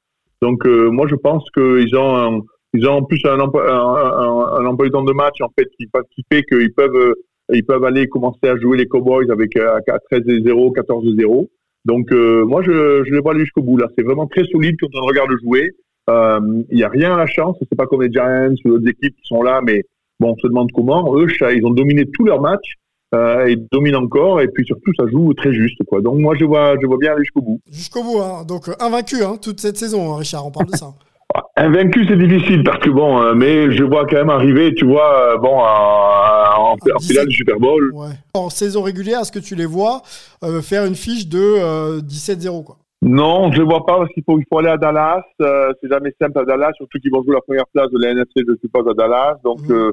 Donc, 0.42 0.64
moi, 0.66 1.06
je 1.06 1.14
pense 1.16 1.44
qu'ils 1.50 1.94
ont, 1.96 2.16
un- 2.16 2.40
ils 2.72 2.88
ont 2.88 2.94
en 2.94 3.02
plus 3.02 3.20
un, 3.26 3.36
emploi- 3.38 3.70
un, 3.70 4.58
un, 4.58 4.62
un 4.62 4.66
emploi 4.66 4.86
du 4.86 4.90
temps 4.92 5.04
de 5.04 5.12
match 5.12 5.40
en 5.42 5.50
fait 5.56 5.68
qui, 5.76 5.86
fait 6.32 6.42
qu'ils 6.44 6.72
peuvent, 6.72 7.14
ils 7.52 7.64
peuvent 7.64 7.84
aller 7.84 8.08
commencer 8.08 8.38
à 8.48 8.56
jouer 8.56 8.76
les 8.78 8.86
Cowboys 8.86 9.30
avec 9.30 9.56
euh, 9.56 9.76
à 9.76 9.80
13-0, 10.16 10.74
14-0. 10.74 11.48
Donc, 11.84 12.12
euh, 12.12 12.44
moi, 12.44 12.62
je, 12.62 13.02
je 13.06 13.14
les 13.14 13.20
vois 13.20 13.32
aller 13.32 13.40
jusqu'au 13.40 13.62
bout 13.62 13.76
là. 13.78 13.88
C'est 13.96 14.04
vraiment 14.04 14.26
très 14.26 14.44
solide 14.46 14.76
quand 14.80 14.88
on 14.94 15.06
regarde 15.06 15.30
jouer. 15.42 15.70
Euh, 16.10 16.40
Il 16.70 16.76
n'y 16.76 16.82
a 16.84 16.88
rien 16.88 17.14
à 17.14 17.16
la 17.16 17.26
chance. 17.26 17.56
C'est 17.60 17.76
pas 17.76 17.86
comme 17.86 18.02
les 18.02 18.10
Giants 18.12 18.54
ou 18.64 18.70
d'autres 18.70 18.88
équipes 18.88 19.14
qui 19.16 19.26
sont 19.26 19.42
là, 19.42 19.60
mais 19.64 19.82
bon, 20.18 20.32
on 20.32 20.36
se 20.36 20.46
demande 20.46 20.70
comment. 20.74 21.16
Eux, 21.16 21.28
ça- 21.38 21.52
ils 21.52 21.64
ont 21.64 21.70
dominé 21.70 22.04
tous 22.12 22.24
leurs 22.24 22.40
matchs. 22.40 22.74
Euh, 23.12 23.50
ils 23.50 23.66
dominent 23.72 23.96
encore 23.96 24.40
et 24.40 24.46
puis 24.46 24.64
surtout 24.64 24.92
ça 24.96 25.04
joue 25.10 25.34
très 25.34 25.52
juste 25.52 25.82
quoi. 25.88 26.00
Donc 26.00 26.20
moi 26.20 26.36
je 26.38 26.44
vois 26.44 26.76
je 26.80 26.86
vois 26.86 26.96
bien 26.96 27.10
aller 27.10 27.22
jusqu'au 27.24 27.42
bout. 27.42 27.60
Jusqu'au 27.68 28.04
bout, 28.04 28.20
hein. 28.20 28.44
donc 28.46 28.68
euh, 28.68 28.72
invaincu 28.78 29.16
hein, 29.24 29.34
toute 29.42 29.58
cette 29.58 29.76
saison, 29.76 30.12
hein, 30.14 30.18
Richard, 30.18 30.46
on 30.46 30.52
parle 30.52 30.66
de 30.70 30.76
ça. 30.76 30.94
Invaincu 31.56 32.06
c'est 32.08 32.16
difficile 32.16 32.62
parce 32.64 32.78
que 32.78 32.90
bon 32.90 33.20
euh, 33.22 33.34
mais 33.34 33.70
je 33.72 33.84
vois 33.84 34.04
quand 34.06 34.16
même 34.16 34.30
arriver 34.30 34.74
tu 34.74 34.84
vois 34.86 35.34
euh, 35.34 35.36
bon 35.38 35.60
à- 35.60 36.54
en, 36.58 36.72
en 36.74 36.98
finale 37.00 37.26
du 37.28 37.34
Super 37.36 37.58
Bowl. 37.58 37.90
Ouais. 37.94 38.08
En 38.34 38.50
saison 38.50 38.82
régulière, 38.82 39.20
est-ce 39.20 39.32
que 39.32 39.38
tu 39.38 39.54
les 39.54 39.66
vois 39.66 40.02
euh, 40.44 40.60
faire 40.62 40.84
une 40.84 40.94
fiche 40.96 41.28
de 41.28 41.38
euh, 41.40 42.00
17-0 42.00 42.64
quoi? 42.64 42.76
Non, 43.02 43.50
je 43.52 43.60
ne 43.62 43.64
vois 43.66 43.86
pas 43.86 43.96
parce 43.98 44.10
qu'il 44.12 44.22
faut, 44.24 44.38
il 44.38 44.44
faut 44.50 44.58
aller 44.58 44.68
à 44.68 44.76
Dallas. 44.76 45.22
Euh, 45.40 45.72
c'est 45.80 45.88
jamais 45.88 46.12
simple 46.20 46.38
à 46.38 46.44
Dallas, 46.44 46.72
surtout 46.76 46.98
qu'ils 46.98 47.10
vont 47.10 47.22
jouer 47.22 47.34
la 47.34 47.40
première 47.40 47.64
place 47.72 47.88
de 47.90 47.98
la 47.98 48.10
NFC, 48.10 48.42
je 48.46 48.54
suppose, 48.60 48.86
à 48.88 48.92
Dallas. 48.92 49.36
Donc, 49.42 49.60
Mhm. 49.62 49.92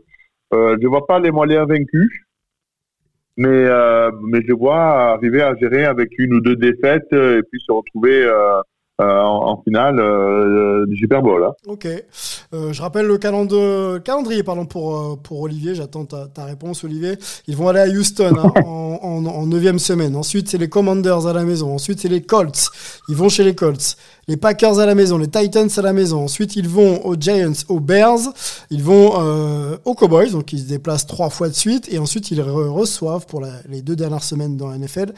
je 0.51 0.75
ne 0.83 0.87
vois 0.87 1.07
pas 1.07 1.17
les 1.19 1.31
mollets 1.31 1.55
invaincus. 1.57 2.11
Mais, 3.37 3.65
mais 4.23 4.39
je 4.45 4.51
vois 4.53 5.13
arriver 5.13 5.41
à 5.41 5.55
gérer 5.55 5.85
avec 5.85 6.09
une 6.17 6.33
ou 6.33 6.41
deux 6.41 6.57
défaites 6.57 7.07
et 7.13 7.41
puis 7.49 7.61
se 7.65 7.71
retrouver 7.71 8.29
euh, 8.99 9.03
euh, 9.03 9.21
en, 9.21 9.51
en 9.51 9.61
finale 9.63 9.99
euh, 9.99 10.85
du 10.87 10.97
Super 10.97 11.21
Bowl. 11.21 11.43
hein. 11.43 11.53
Ok. 11.67 11.87
Euh, 12.53 12.71
je 12.73 12.81
rappelle 12.81 13.05
le 13.05 13.17
calendrier, 13.17 13.99
calendrier 14.03 14.41
pardon, 14.43 14.65
pour, 14.65 14.95
euh, 14.97 15.15
pour 15.21 15.41
Olivier. 15.41 15.75
J'attends 15.75 16.05
ta, 16.05 16.27
ta 16.27 16.45
réponse, 16.45 16.83
Olivier. 16.83 17.17
Ils 17.47 17.55
vont 17.55 17.67
aller 17.67 17.79
à 17.79 17.87
Houston 17.87 18.33
hein, 18.37 18.51
en, 18.65 19.45
neuvième 19.45 19.79
semaine. 19.79 20.15
Ensuite, 20.15 20.49
c'est 20.49 20.57
les 20.57 20.69
Commanders 20.69 21.27
à 21.27 21.33
la 21.33 21.43
maison. 21.43 21.73
Ensuite, 21.73 21.99
c'est 22.01 22.07
les 22.07 22.21
Colts. 22.21 22.69
Ils 23.09 23.15
vont 23.15 23.29
chez 23.29 23.43
les 23.43 23.53
Colts. 23.55 23.97
Les 24.27 24.37
Packers 24.37 24.79
à 24.79 24.85
la 24.85 24.95
maison. 24.95 25.17
Les 25.17 25.27
Titans 25.27 25.69
à 25.77 25.81
la 25.81 25.93
maison. 25.93 26.23
Ensuite, 26.23 26.55
ils 26.55 26.67
vont 26.67 27.05
aux 27.05 27.15
Giants, 27.15 27.53
aux 27.69 27.79
Bears. 27.79 28.19
Ils 28.71 28.83
vont 28.83 29.13
euh, 29.21 29.77
aux 29.85 29.93
Cowboys. 29.93 30.31
Donc, 30.31 30.53
ils 30.53 30.59
se 30.59 30.67
déplacent 30.67 31.05
trois 31.07 31.29
fois 31.29 31.49
de 31.49 31.53
suite. 31.53 31.87
Et 31.91 31.99
ensuite, 31.99 32.31
ils 32.31 32.39
re- 32.41 32.69
reçoivent 32.69 33.25
pour 33.27 33.41
la- 33.41 33.61
les 33.69 33.81
deux 33.81 33.95
dernières 33.95 34.23
semaines 34.23 34.57
dans 34.57 34.69
la 34.69 34.77
NFL 34.77 35.13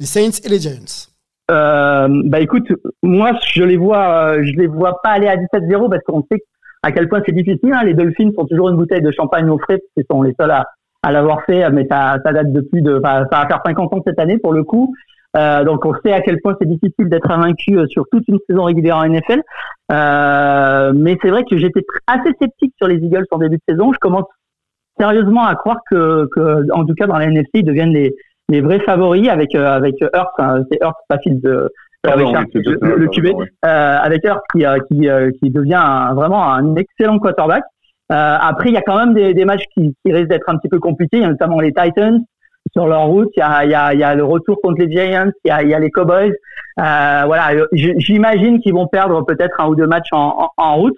les 0.00 0.06
Saints 0.06 0.30
et 0.44 0.48
les 0.48 0.60
Giants. 0.60 1.07
Euh, 1.50 2.08
bah 2.26 2.40
écoute, 2.40 2.70
moi 3.02 3.32
je 3.54 3.64
les 3.64 3.76
vois, 3.76 4.32
euh, 4.34 4.42
je 4.44 4.52
les 4.58 4.66
vois 4.66 5.00
pas 5.02 5.10
aller 5.10 5.28
à 5.28 5.36
17-0 5.36 5.88
parce 5.88 6.02
qu'on 6.04 6.22
sait 6.30 6.42
à 6.82 6.92
quel 6.92 7.08
point 7.08 7.22
c'est 7.24 7.32
difficile. 7.32 7.72
hein. 7.72 7.84
Les 7.84 7.94
Dolphins 7.94 8.30
sont 8.36 8.44
toujours 8.44 8.68
une 8.68 8.76
bouteille 8.76 9.02
de 9.02 9.10
champagne 9.10 9.48
au 9.48 9.58
frais, 9.58 9.78
parce 9.96 10.06
sont 10.10 10.22
les 10.22 10.34
seuls 10.38 10.50
à, 10.50 10.66
à 11.02 11.12
l'avoir 11.12 11.42
fait, 11.44 11.68
mais 11.70 11.86
ça, 11.90 12.18
ça 12.24 12.32
date 12.32 12.52
de, 12.52 12.98
enfin, 12.98 13.26
ça 13.30 13.42
va 13.42 13.46
faire 13.46 13.62
50 13.64 13.92
ans 13.94 14.02
cette 14.06 14.18
année 14.18 14.38
pour 14.38 14.52
le 14.52 14.64
coup. 14.64 14.94
Euh, 15.36 15.62
donc 15.64 15.84
on 15.84 15.92
sait 16.04 16.12
à 16.12 16.22
quel 16.22 16.40
point 16.40 16.56
c'est 16.58 16.68
difficile 16.68 17.08
d'être 17.08 17.30
invaincu 17.30 17.78
euh, 17.78 17.86
sur 17.86 18.04
toute 18.10 18.26
une 18.28 18.38
saison 18.48 18.64
régulière 18.64 18.96
en 18.96 19.04
NFL. 19.08 19.42
Euh, 19.92 20.92
mais 20.94 21.18
c'est 21.22 21.30
vrai 21.30 21.44
que 21.44 21.58
j'étais 21.58 21.84
assez 22.06 22.30
sceptique 22.40 22.74
sur 22.78 22.88
les 22.88 22.96
Eagles 22.96 23.26
en 23.30 23.38
début 23.38 23.56
de 23.56 23.62
saison. 23.68 23.92
Je 23.92 23.98
commence 23.98 24.24
sérieusement 24.98 25.44
à 25.44 25.54
croire 25.54 25.78
que, 25.90 26.28
que 26.34 26.72
en 26.72 26.84
tout 26.84 26.94
cas 26.94 27.06
dans 27.06 27.18
la 27.18 27.26
NFC, 27.26 27.48
ils 27.54 27.64
deviennent 27.64 27.92
les, 27.92 28.14
les 28.48 28.60
vrais 28.60 28.80
favoris 28.80 29.28
avec 29.28 29.54
euh, 29.54 29.66
avec 29.66 29.96
Hurts. 30.00 30.32
hein. 30.38 30.62
c'est 30.70 30.78
Hurts, 30.82 30.94
pas 31.08 31.18
Fields. 31.18 31.40
euh, 31.46 31.68
avec 32.04 32.26
oui, 32.26 32.32
Hurts, 32.32 32.44
c'est 32.52 32.60
le, 32.62 33.08
QB, 33.08 33.26
euh, 33.64 33.98
avec 34.00 34.24
Hurts 34.24 34.40
qui 34.52 34.64
euh, 34.64 34.78
qui 34.90 35.08
euh, 35.08 35.30
qui 35.40 35.50
devient 35.50 35.74
un- 35.82 36.14
vraiment 36.14 36.50
un 36.52 36.76
excellent 36.76 37.18
quarterback. 37.18 37.64
Euh, 38.10 38.36
après, 38.40 38.70
il 38.70 38.74
y 38.74 38.78
a 38.78 38.82
quand 38.82 38.96
même 38.96 39.12
des, 39.12 39.34
des 39.34 39.44
matchs 39.44 39.64
qui, 39.74 39.94
qui 40.02 40.12
risquent 40.12 40.30
d'être 40.30 40.48
un 40.48 40.56
petit 40.56 40.68
peu 40.70 40.78
compliqués. 40.78 41.18
Il 41.18 41.22
y 41.22 41.26
a 41.26 41.28
notamment 41.28 41.60
les 41.60 41.72
Titans 41.74 42.20
sur 42.72 42.86
leur 42.86 43.06
route. 43.06 43.28
Il 43.36 43.40
y 43.40 43.42
a, 43.42 43.64
il 43.66 43.70
y 43.70 43.74
a, 43.74 43.92
il 43.92 44.00
y 44.00 44.02
a 44.04 44.14
le 44.14 44.24
retour 44.24 44.58
contre 44.62 44.80
les 44.82 44.90
Giants. 44.90 45.30
Il 45.44 45.48
y 45.48 45.50
a, 45.50 45.62
il 45.62 45.68
y 45.68 45.74
a 45.74 45.78
les 45.78 45.90
Cowboys. 45.90 46.32
Euh, 46.80 47.22
voilà, 47.26 47.64
j'imagine 47.72 48.60
qu'ils 48.60 48.72
vont 48.72 48.86
perdre 48.86 49.22
peut-être 49.26 49.60
un 49.60 49.68
ou 49.68 49.74
deux 49.74 49.86
matchs 49.86 50.08
en, 50.12 50.44
en, 50.44 50.48
en 50.56 50.76
route, 50.76 50.96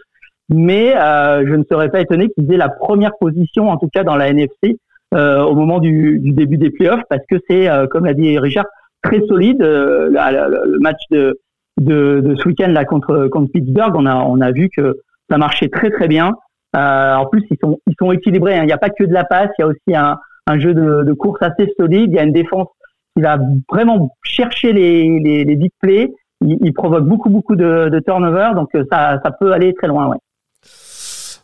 mais 0.51 0.95
euh, 0.97 1.45
je 1.47 1.55
ne 1.55 1.65
serais 1.65 1.89
pas 1.89 2.01
étonné 2.01 2.29
qu'ils 2.31 2.53
aient 2.53 2.57
la 2.59 2.69
première 2.69 3.13
position, 3.19 3.71
en 3.71 3.77
tout 3.79 3.89
cas 3.93 4.05
dans 4.05 4.15
la 4.17 4.29
NFC, 4.29 4.79
au 5.13 5.55
moment 5.55 5.79
du, 5.81 6.19
du 6.21 6.33
début 6.33 6.57
des 6.57 6.71
playoffs, 6.71 7.03
parce 7.11 7.23
que 7.29 7.37
c'est, 7.49 7.69
euh, 7.69 7.87
comme 7.87 8.05
l'a 8.05 8.15
dit 8.15 8.39
Richard, 8.39 8.67
très 9.03 9.21
solide. 9.27 9.63
Euh, 9.63 10.09
le 10.09 10.79
match 10.81 11.01
de, 11.11 11.41
de, 11.81 12.21
de 12.21 12.35
ce 12.37 12.49
week-end 12.49 12.69
là 12.69 12.85
contre 12.85 13.27
contre 13.29 13.51
Pittsburgh, 13.53 13.95
on 13.97 14.07
a 14.07 14.17
on 14.17 14.41
a 14.41 14.53
vu 14.53 14.69
que 14.77 14.99
ça 15.31 15.39
marchait 15.39 15.69
très 15.69 15.91
très 15.91 16.09
bien. 16.09 16.35
Euh, 16.77 17.15
en 17.15 17.27
plus, 17.27 17.43
ils 17.51 17.57
sont 17.61 17.79
ils 17.89 17.95
sont 17.99 18.13
équilibrés. 18.13 18.57
hein. 18.57 18.63
Il 18.63 18.67
n'y 18.67 18.73
a 18.73 18.79
pas 18.79 18.91
que 18.91 19.05
de 19.05 19.13
la 19.13 19.25
passe, 19.25 19.51
il 19.59 19.63
y 19.63 19.65
a 19.65 19.69
aussi 19.69 19.95
un, 19.95 20.19
un 20.47 20.59
jeu 20.61 20.75
de, 20.75 21.03
de 21.03 21.13
course 21.13 21.43
assez 21.43 21.67
solide. 21.79 22.11
Il 22.13 22.17
y 22.17 22.19
a 22.19 22.23
une 22.25 22.33
défense 22.33 22.69
qui 23.17 23.23
va 23.23 23.39
vraiment 23.73 24.15
chercher 24.23 24.73
les 24.73 25.19
les, 25.21 25.45
les 25.45 25.57
big 25.57 25.73
plays. 25.81 26.13
Il, 26.43 26.59
il 26.61 26.73
provoque 26.73 27.05
beaucoup 27.05 27.31
beaucoup 27.31 27.57
de, 27.57 27.89
de 27.89 27.99
turnovers, 28.01 28.55
donc 28.55 28.69
euh, 28.75 28.85
ça 28.93 29.19
ça 29.25 29.31
peut 29.33 29.53
aller 29.53 29.75
très 29.75 29.89
loin. 29.89 30.07
Ouais. 30.09 30.19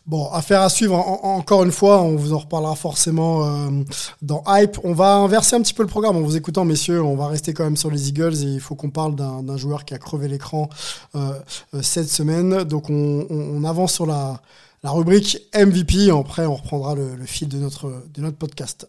Bon, 0.07 0.29
affaire 0.31 0.61
à 0.61 0.69
suivre. 0.69 0.95
En- 0.95 1.19
en- 1.23 1.37
encore 1.37 1.63
une 1.63 1.71
fois, 1.71 2.01
on 2.01 2.15
vous 2.15 2.31
en 2.33 2.37
reparlera 2.39 2.75
forcément 2.75 3.43
euh, 3.45 3.69
dans 4.21 4.41
Hype. 4.47 4.79
On 4.85 4.93
va 4.93 5.15
inverser 5.15 5.57
un 5.57 5.61
petit 5.61 5.73
peu 5.73 5.83
le 5.83 5.89
programme 5.89 6.15
en 6.15 6.21
vous 6.21 6.37
écoutant, 6.37 6.63
messieurs. 6.63 7.03
On 7.03 7.17
va 7.17 7.27
rester 7.27 7.53
quand 7.53 7.65
même 7.65 7.75
sur 7.75 7.91
les 7.91 8.07
Eagles 8.07 8.35
et 8.35 8.47
il 8.53 8.61
faut 8.61 8.75
qu'on 8.75 8.89
parle 8.89 9.15
d'un 9.15 9.57
joueur 9.57 9.83
qui 9.83 9.93
a 9.93 9.97
crevé 9.97 10.29
l'écran 10.29 10.69
euh, 11.15 11.33
euh, 11.73 11.81
cette 11.81 12.09
semaine. 12.09 12.63
Donc, 12.63 12.89
on, 12.89 13.63
avance 13.65 13.93
sur 13.93 14.05
la, 14.05 14.39
rubrique 14.83 15.39
MVP. 15.53 16.09
Après, 16.11 16.45
on 16.45 16.55
reprendra 16.55 16.95
le, 16.95 17.25
fil 17.25 17.49
de 17.49 17.57
notre 17.59 18.37
podcast. 18.37 18.87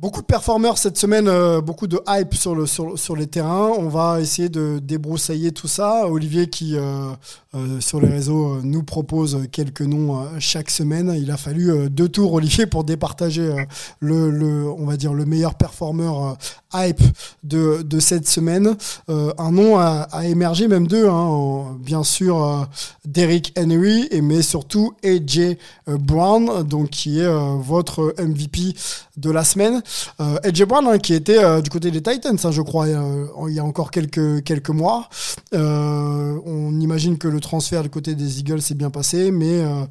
Beaucoup 0.00 0.20
de 0.20 0.26
performeurs 0.26 0.78
cette 0.78 0.96
semaine, 0.96 1.26
euh, 1.26 1.60
beaucoup 1.60 1.88
de 1.88 2.00
hype 2.06 2.32
sur, 2.32 2.54
le, 2.54 2.66
sur, 2.66 3.16
les 3.16 3.26
terrains. 3.26 3.72
On 3.76 3.88
va 3.88 4.20
essayer 4.20 4.48
de 4.48 4.78
débroussailler 4.78 5.50
tout 5.50 5.66
ça. 5.66 6.06
Olivier 6.06 6.48
qui, 6.48 6.76
euh, 6.76 7.10
euh, 7.58 7.80
sur 7.80 8.00
les 8.00 8.08
réseaux, 8.08 8.54
euh, 8.54 8.60
nous 8.62 8.82
propose 8.82 9.46
quelques 9.50 9.82
noms 9.82 10.20
euh, 10.20 10.24
chaque 10.38 10.70
semaine. 10.70 11.14
Il 11.20 11.30
a 11.30 11.36
fallu 11.36 11.90
deux 11.90 12.08
tours, 12.08 12.32
Olivier, 12.32 12.66
pour 12.66 12.84
départager 12.84 13.54
le, 14.00 14.30
le, 14.30 14.66
on 14.70 14.86
va 14.86 14.96
dire, 14.96 15.12
le 15.14 15.24
meilleur 15.24 15.54
performeur 15.54 16.36
hype 16.74 17.02
de, 17.42 17.82
de 17.82 18.00
cette 18.00 18.28
semaine. 18.28 18.76
Un 19.08 19.50
nom 19.52 19.78
a, 19.78 20.06
émergé, 20.24 20.68
même 20.68 20.86
deux, 20.86 21.06
hein, 21.08 21.12
en- 21.12 21.72
bien 21.74 22.02
sûr, 22.02 22.68
Derrick 23.04 23.52
Henry, 23.58 24.06
et, 24.10 24.20
mais 24.20 24.42
surtout 24.42 24.92
AJ 25.04 25.56
Brown, 25.86 26.62
donc 26.62 26.90
qui 26.90 27.20
est 27.20 27.28
votre 27.58 28.14
MVP 28.18 28.74
de 29.16 29.30
la 29.30 29.44
semaine. 29.44 29.82
AJ 30.18 30.64
Brown, 30.64 30.86
hein, 30.86 30.98
qui 30.98 31.14
était 31.14 31.62
du 31.62 31.70
côté 31.70 31.90
des 31.90 32.02
Titans, 32.02 32.36
hein, 32.42 32.50
je 32.50 32.62
crois, 32.62 32.86
il 32.88 33.54
y 33.54 33.58
a 33.58 33.64
encore 33.64 33.90
quelques, 33.90 34.42
quelques 34.44 34.70
mois. 34.70 35.08
On 35.52 36.78
imagine 36.80 37.18
que 37.18 37.28
le 37.28 37.40
transfert 37.48 37.82
du 37.82 37.88
côté 37.88 38.14
des 38.14 38.40
Eagles 38.40 38.60
s'est 38.60 38.74
bien 38.76 38.90
passé, 38.90 39.30
mais, 39.32 39.64
euh, 39.64 39.84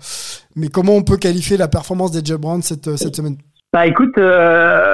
mais 0.55 0.67
comment 0.67 0.93
on 0.93 1.01
peut 1.01 1.17
qualifier 1.17 1.57
la 1.57 1.67
performance 1.67 2.11
d'AJ 2.11 2.37
Brown 2.37 2.61
cette, 2.61 2.95
cette 2.97 3.15
semaine? 3.15 3.37
Bah 3.73 3.85
écoute, 3.85 4.17
euh, 4.17 4.93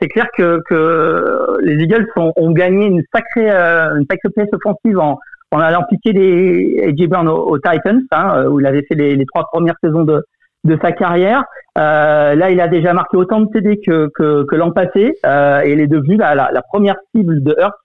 c'est 0.00 0.08
clair 0.08 0.26
que, 0.36 0.60
que 0.68 1.58
les 1.62 1.82
Eagles 1.82 2.06
ont, 2.16 2.52
gagné 2.52 2.86
une 2.86 3.02
sacrée, 3.12 3.50
euh, 3.50 3.96
une 3.96 4.06
sacrée 4.08 4.28
pièce 4.36 4.48
offensive 4.52 4.98
en, 4.98 5.18
en 5.50 5.58
allant 5.58 5.82
piquer 5.88 6.12
des 6.12 6.84
AJ 6.86 7.08
Brown 7.08 7.28
aux, 7.28 7.58
Titans, 7.58 8.02
hein, 8.12 8.46
où 8.46 8.60
il 8.60 8.66
avait 8.66 8.84
fait 8.86 8.94
les, 8.94 9.24
trois 9.26 9.48
premières 9.50 9.74
saisons 9.82 10.04
de, 10.04 10.22
de 10.64 10.78
sa 10.82 10.92
carrière. 10.92 11.42
Là, 11.76 12.50
il 12.50 12.60
a 12.60 12.68
déjà 12.68 12.92
marqué 12.92 13.16
autant 13.16 13.40
de 13.40 13.48
TD 13.52 13.80
que, 13.80 14.10
que, 14.14 14.54
l'an 14.54 14.70
passé, 14.70 15.14
et 15.24 15.72
il 15.72 15.80
est 15.80 15.88
devenu 15.88 16.16
la, 16.16 16.62
première 16.72 16.96
cible 17.14 17.42
de 17.42 17.56
Hurts 17.58 17.78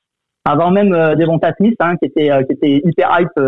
avant 0.46 0.72
même 0.72 0.92
Devonta 1.16 1.54
Smith, 1.58 1.76
hein, 1.80 1.96
qui 1.98 2.06
était 2.06 2.30
qui 2.46 2.54
était 2.54 2.82
hyper 2.86 3.20
hype 3.20 3.40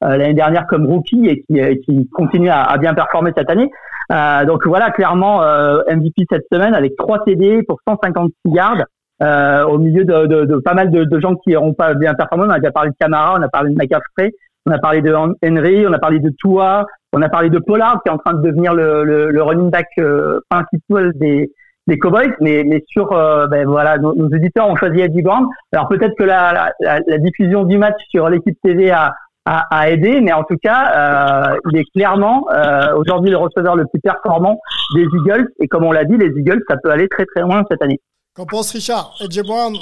l'année 0.00 0.34
dernière 0.34 0.66
comme 0.66 0.86
rookie 0.86 1.28
et 1.28 1.42
qui, 1.42 1.60
euh, 1.60 1.74
qui 1.84 2.08
continue 2.10 2.48
à, 2.48 2.62
à 2.62 2.78
bien 2.78 2.94
performer 2.94 3.32
cette 3.36 3.50
année. 3.50 3.70
Euh, 4.12 4.44
donc 4.44 4.66
voilà, 4.66 4.90
clairement 4.90 5.42
euh, 5.42 5.80
MVP 5.88 6.24
cette 6.30 6.46
semaine 6.52 6.74
avec 6.74 6.96
3 6.96 7.24
TD 7.24 7.62
pour 7.62 7.78
156 7.88 8.32
yards. 8.54 8.84
Euh, 9.22 9.64
au 9.64 9.78
milieu 9.78 10.04
de, 10.04 10.26
de, 10.26 10.44
de 10.44 10.56
pas 10.56 10.74
mal 10.74 10.90
de, 10.90 11.04
de 11.04 11.20
gens 11.20 11.36
qui 11.36 11.52
n'auront 11.52 11.72
pas 11.72 11.94
bien 11.94 12.12
performé. 12.12 12.44
On 12.46 12.50
a 12.50 12.58
déjà 12.58 12.70
parlé 12.70 12.90
de 12.90 12.96
Camara, 13.00 13.36
on 13.38 13.42
a 13.42 13.48
parlé 13.48 13.70
de 13.70 13.76
McCaffrey, 13.76 14.32
on 14.66 14.72
a 14.72 14.78
parlé 14.78 15.00
de 15.00 15.14
Henry, 15.14 15.86
on 15.86 15.92
a 15.94 15.98
parlé 15.98 16.20
de 16.20 16.30
Tua, 16.38 16.84
on 17.14 17.22
a 17.22 17.28
parlé 17.30 17.48
de 17.48 17.58
Pollard 17.58 18.02
qui 18.02 18.10
est 18.10 18.12
en 18.12 18.18
train 18.18 18.34
de 18.34 18.42
devenir 18.42 18.74
le, 18.74 19.04
le, 19.04 19.30
le 19.30 19.42
running 19.42 19.70
back 19.70 19.86
euh, 19.98 20.40
principal 20.50 21.12
des, 21.14 21.50
des 21.86 21.98
Cowboys, 21.98 22.34
mais, 22.42 22.62
mais 22.66 22.84
sur 22.88 23.10
euh, 23.12 23.46
ben 23.46 23.66
voilà, 23.66 23.96
nos, 23.96 24.14
nos 24.14 24.28
éditeurs 24.36 24.68
ont 24.68 24.76
choisi 24.76 25.00
Eddie 25.00 25.22
Brown. 25.22 25.46
Alors 25.72 25.88
peut-être 25.88 26.14
que 26.18 26.24
la, 26.24 26.72
la, 26.80 27.00
la 27.06 27.18
diffusion 27.18 27.64
du 27.64 27.78
match 27.78 27.98
sur 28.10 28.28
l'équipe 28.28 28.58
TV 28.62 28.90
a, 28.90 29.14
a, 29.46 29.64
a 29.70 29.90
aidé, 29.90 30.20
mais 30.20 30.32
en 30.32 30.42
tout 30.44 30.56
cas, 30.62 31.52
euh, 31.54 31.56
il 31.72 31.78
est 31.78 31.84
clairement 31.94 32.46
euh, 32.50 32.94
aujourd'hui 32.96 33.30
le 33.30 33.36
receveur 33.38 33.76
le 33.76 33.86
plus 33.86 34.00
performant 34.00 34.58
des 34.94 35.02
Eagles. 35.04 35.48
Et 35.60 35.68
comme 35.68 35.84
on 35.84 35.92
l'a 35.92 36.04
dit, 36.04 36.16
les 36.16 36.30
Eagles, 36.38 36.62
ça 36.68 36.76
peut 36.82 36.90
aller 36.90 37.08
très 37.08 37.24
très 37.26 37.40
loin 37.42 37.62
cette 37.70 37.80
année. 37.82 38.00
Qu'en 38.34 38.44
pense 38.44 38.72
Richard? 38.72 39.14
AJ 39.20 39.42
Brown 39.42 39.74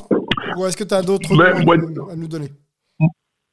Ou 0.56 0.66
est-ce 0.66 0.76
que 0.76 0.84
tu 0.84 0.94
as 0.94 1.02
d'autres 1.02 1.28
Ben, 1.36 1.56
à 1.56 1.76
nous- 1.76 2.10
à 2.10 2.14
nous 2.16 2.28
donner? 2.28 2.48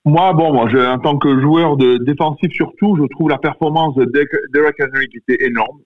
Moi, 0.04 0.34
bon, 0.34 0.52
moi, 0.54 0.67
je, 0.69 0.78
en 0.80 0.97
tant 1.00 1.17
que 1.17 1.39
joueur 1.41 1.78
de 1.78 1.97
défensif 1.97 2.52
surtout, 2.54 2.97
je 2.97 3.04
trouve 3.12 3.30
la 3.30 3.38
performance 3.38 3.95
de 3.95 4.06
Derek 4.06 4.30
Derek 4.54 4.76
Henry 4.82 5.08
qui 5.10 5.17
était 5.17 5.45
énorme 5.45 5.78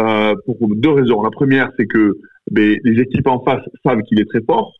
euh, 0.00 0.34
pour 0.44 0.56
deux 0.74 0.90
raisons. 0.90 1.22
La 1.22 1.30
première, 1.30 1.70
c'est 1.78 1.86
que 1.86 2.18
ben, 2.50 2.76
les 2.84 3.00
équipes 3.00 3.28
en 3.28 3.40
face 3.44 3.62
savent 3.84 4.02
qu'il 4.02 4.20
est 4.20 4.28
très 4.28 4.42
fort. 4.42 4.72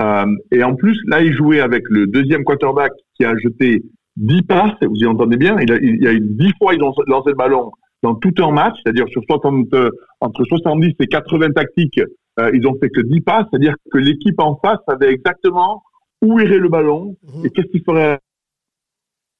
Euh, 0.00 0.26
et 0.52 0.62
en 0.62 0.76
plus, 0.76 0.96
là, 1.06 1.22
il 1.22 1.34
jouait 1.34 1.60
avec 1.60 1.82
le 1.88 2.06
deuxième 2.06 2.44
quarterback 2.44 2.92
qui 3.16 3.24
a 3.24 3.36
jeté 3.36 3.82
10 4.16 4.42
passes, 4.42 4.72
vous 4.82 4.96
y 4.96 5.06
entendez 5.06 5.36
bien, 5.36 5.56
il, 5.60 5.72
a, 5.72 5.76
il 5.76 6.02
y 6.02 6.06
a 6.06 6.12
eu 6.12 6.20
10 6.20 6.52
fois 6.58 6.74
ils 6.74 6.82
ont 6.82 6.92
lancé 7.06 7.30
le 7.30 7.36
ballon 7.36 7.70
dans 8.02 8.14
tout 8.14 8.34
un 8.38 8.50
match, 8.50 8.76
c'est-à-dire 8.82 9.08
sur 9.08 9.22
60, 9.24 9.72
euh, 9.74 9.90
entre 10.20 10.44
70 10.44 10.94
et 11.00 11.06
80 11.06 11.50
tactiques, 11.52 12.00
euh, 12.38 12.50
ils 12.54 12.66
ont 12.66 12.76
fait 12.80 12.90
que 12.90 13.00
10 13.00 13.20
passes, 13.22 13.46
c'est-à-dire 13.50 13.74
que 13.90 13.98
l'équipe 13.98 14.38
en 14.40 14.56
face 14.62 14.78
savait 14.88 15.12
exactement 15.12 15.82
où 16.22 16.38
irait 16.40 16.58
le 16.58 16.68
ballon 16.68 17.16
Mhm. 17.22 17.46
et 17.46 17.50
qu'est-ce 17.50 17.68
qu'il 17.68 17.82
ferait 17.84 18.18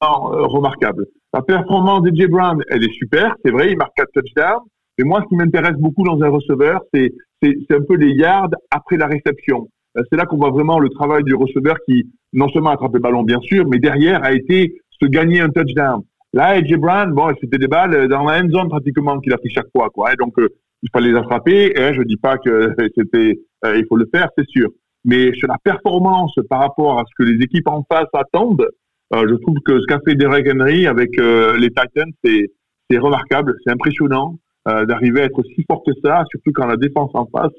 euh, 0.03 0.07
remarquable. 0.47 1.07
La 1.33 1.43
performance 1.43 2.03
de 2.03 2.15
Jay 2.15 2.27
Brown, 2.27 2.63
elle 2.69 2.85
est 2.85 2.93
super, 2.93 3.35
c'est 3.45 3.51
vrai, 3.51 3.73
il 3.73 3.79
marque 3.79 3.95
4 3.97 4.11
touchdowns, 4.13 4.63
mais 4.99 5.05
moi, 5.05 5.21
ce 5.23 5.29
qui 5.29 5.37
m'intéresse 5.37 5.77
beaucoup 5.79 6.05
dans 6.05 6.21
un 6.23 6.29
receveur, 6.29 6.81
c'est 6.93 7.13
un 7.43 7.83
peu 7.83 7.97
les 7.97 8.13
yards 8.13 8.51
après 8.71 8.97
la 8.97 9.07
réception. 9.07 9.69
C'est 10.11 10.17
là 10.17 10.27
qu'on 10.27 10.37
voit 10.37 10.51
vraiment 10.51 10.79
le 10.79 10.91
travail 10.91 11.23
du 11.25 11.35
receveur 11.35 11.77
qui, 11.87 12.11
non 12.37 12.49
seulement 12.49 12.71
attrape 12.71 12.95
le 12.95 13.01
ballon, 13.01 13.23
bien 13.23 13.41
sûr, 13.41 13.67
mais 13.67 13.79
derrière 13.79 14.23
a 14.23 14.33
été 14.33 14.81
se 14.91 15.07
gagner 15.07 15.41
un 15.41 15.49
touchdown. 15.49 16.03
Là, 16.33 16.49
AJ 16.49 16.77
Brown, 16.77 17.13
bon, 17.13 17.33
c'était 17.41 17.59
des 17.59 17.69
balles 17.69 18.09
dans 18.09 18.25
la 18.25 18.43
end 18.43 18.49
zone 18.51 18.69
pratiquement 18.69 19.19
qu'il 19.21 19.33
a 19.33 19.39
pris 19.39 19.51
chaque 19.51 19.71
fois, 19.75 19.91
quoi. 19.91 20.13
Et 20.13 20.17
donc, 20.17 20.39
euh, 20.39 20.49
il 20.83 20.91
fallait 20.93 21.11
les 21.11 21.19
attraper. 21.19 21.73
Et, 21.75 21.95
je 21.95 22.03
dis 22.03 22.17
pas 22.17 22.39
que 22.39 22.75
c'était, 22.97 23.41
euh, 23.65 23.77
il 23.77 23.87
faut 23.89 23.97
le 23.97 24.09
faire, 24.13 24.29
c'est 24.37 24.49
sûr. 24.49 24.69
Mais 25.05 25.33
sur 25.35 25.49
la 25.49 25.57
performance 25.63 26.35
par 26.51 26.61
rapport 26.61 26.99
à 26.99 27.05
ce 27.09 27.13
que 27.17 27.29
les 27.29 27.43
équipes 27.43 27.69
en 27.69 27.85
face 27.91 28.09
attendent, 28.13 28.69
euh, 29.15 29.27
je 29.29 29.35
trouve 29.37 29.59
que 29.65 29.81
ce 29.81 29.87
qu'a 29.87 30.01
fait 30.05 30.17
Derek 30.17 30.49
Henry 30.53 30.87
avec 30.87 31.19
euh, 31.19 31.57
les 31.59 31.69
Titans, 31.69 32.11
c'est 32.25 32.51
c'est 32.91 32.99
remarquable, 32.99 33.55
c'est 33.65 33.73
impressionnant 33.73 34.39
euh, 34.69 34.85
d'arriver 34.85 35.23
à 35.23 35.25
être 35.25 35.39
aussi 35.39 35.65
fort 35.69 35.83
que 35.85 35.93
ça, 36.05 36.25
surtout 36.31 36.53
quand 36.53 36.67
la 36.67 36.77
défense 36.77 37.11
en 37.15 37.27
face, 37.27 37.53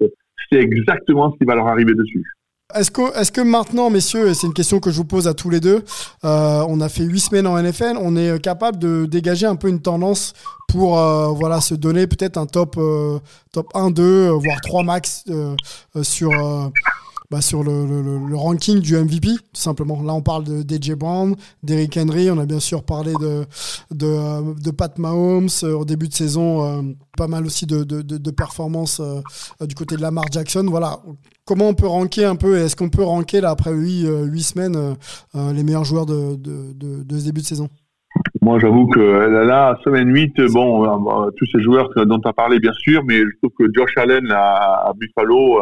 c'est 0.52 0.60
exactement 0.60 1.32
ce 1.32 1.38
qui 1.38 1.46
va 1.46 1.56
leur 1.56 1.68
arriver 1.68 1.94
dessus. 1.94 2.24
Est-ce 2.76 2.92
que, 2.92 3.18
est-ce 3.18 3.32
que 3.32 3.40
maintenant, 3.40 3.90
messieurs, 3.90 4.28
et 4.28 4.34
c'est 4.34 4.46
une 4.46 4.54
question 4.54 4.82
que 4.82 4.92
je 4.92 4.98
vous 4.98 5.06
pose 5.06 5.26
à 5.26 5.34
tous 5.34 5.50
les 5.50 5.62
deux, 5.62 5.86
euh, 6.26 6.66
on 6.68 6.82
a 6.82 6.90
fait 6.90 7.04
huit 7.04 7.22
semaines 7.22 7.48
en 7.48 7.58
NFL, 7.58 7.98
on 7.98 8.18
est 8.18 8.42
capable 8.42 8.78
de 8.78 9.06
dégager 9.06 9.46
un 9.46 9.56
peu 9.56 9.70
une 9.70 9.82
tendance 9.82 10.34
pour 10.68 11.00
euh, 11.00 11.28
voilà, 11.28 11.62
se 11.62 11.76
donner 11.76 12.08
peut-être 12.08 12.36
un 12.36 12.46
top, 12.46 12.76
euh, 12.78 13.20
top 13.54 13.70
1, 13.74 13.92
2, 13.92 14.04
euh, 14.04 14.32
voire 14.34 14.60
3 14.60 14.84
max 14.84 15.24
euh, 15.30 15.56
euh, 15.96 16.04
sur, 16.04 16.30
euh, 16.32 16.68
bah, 17.30 17.42
sur 17.42 17.64
le, 17.64 17.86
le- 17.86 18.36
ranking 18.36 18.80
du 18.80 18.96
MVP, 18.96 19.28
tout 19.30 19.42
simplement. 19.54 20.02
Là, 20.04 20.14
on 20.14 20.22
parle 20.22 20.44
de 20.44 20.62
DJ 20.62 20.92
Brown, 20.92 21.36
d'Eric 21.64 21.98
Henry, 21.98 22.30
on 22.32 22.38
a 22.38 22.46
bien 22.46 22.60
sûr 22.60 22.84
parlé 22.84 23.14
de, 23.20 23.46
de, 23.92 24.06
euh, 24.06 24.54
de 24.64 24.72
Pat 24.72 24.98
Mahomes 24.98 25.50
euh, 25.64 25.74
au 25.74 25.86
début 25.86 26.08
de 26.08 26.14
saison, 26.14 26.64
euh, 26.64 26.82
pas 27.18 27.28
mal 27.28 27.46
aussi 27.46 27.66
de, 27.66 27.84
de, 27.84 28.02
de, 28.02 28.32
performances 28.32 29.02
du 29.62 29.74
côté 29.74 29.96
de 29.96 30.02
Lamar 30.02 30.26
Jackson. 30.32 30.66
Voilà, 30.70 31.00
comment 31.48 31.70
on 31.70 31.74
peut 31.74 31.88
ranker 31.88 32.26
un 32.26 32.36
peu 32.36 32.58
est-ce 32.58 32.76
qu'on 32.76 32.90
peut 32.90 33.04
ranker 33.04 33.42
là 33.42 33.50
après 33.52 33.74
8, 33.74 34.06
semaines 34.42 34.76
euh, 34.76 34.94
euh, 35.36 35.54
les 35.54 35.64
meilleurs 35.64 35.86
joueurs 35.86 36.06
de, 36.06 36.36
de, 36.36 37.18
ce 37.18 37.26
début 37.26 37.42
de 37.42 37.46
saison? 37.46 37.70
Moi, 38.42 38.60
j'avoue 38.60 38.88
que 38.88 39.00
là, 39.00 39.78
semaine 39.84 40.14
8, 40.14 40.42
bon, 40.52 40.86
euh, 40.86 41.30
tous 41.38 41.46
ces 41.52 41.62
joueurs 41.62 41.90
dont 42.06 42.20
tu 42.20 42.28
as 42.28 42.34
parlé, 42.34 42.60
bien 42.60 42.74
sûr, 42.74 43.04
mais 43.06 43.18
je 43.18 43.38
trouve 43.42 43.52
que 43.58 43.66
Josh 43.74 43.92
Allen 43.98 44.32
à, 44.32 44.92
Buffalo, 44.96 45.60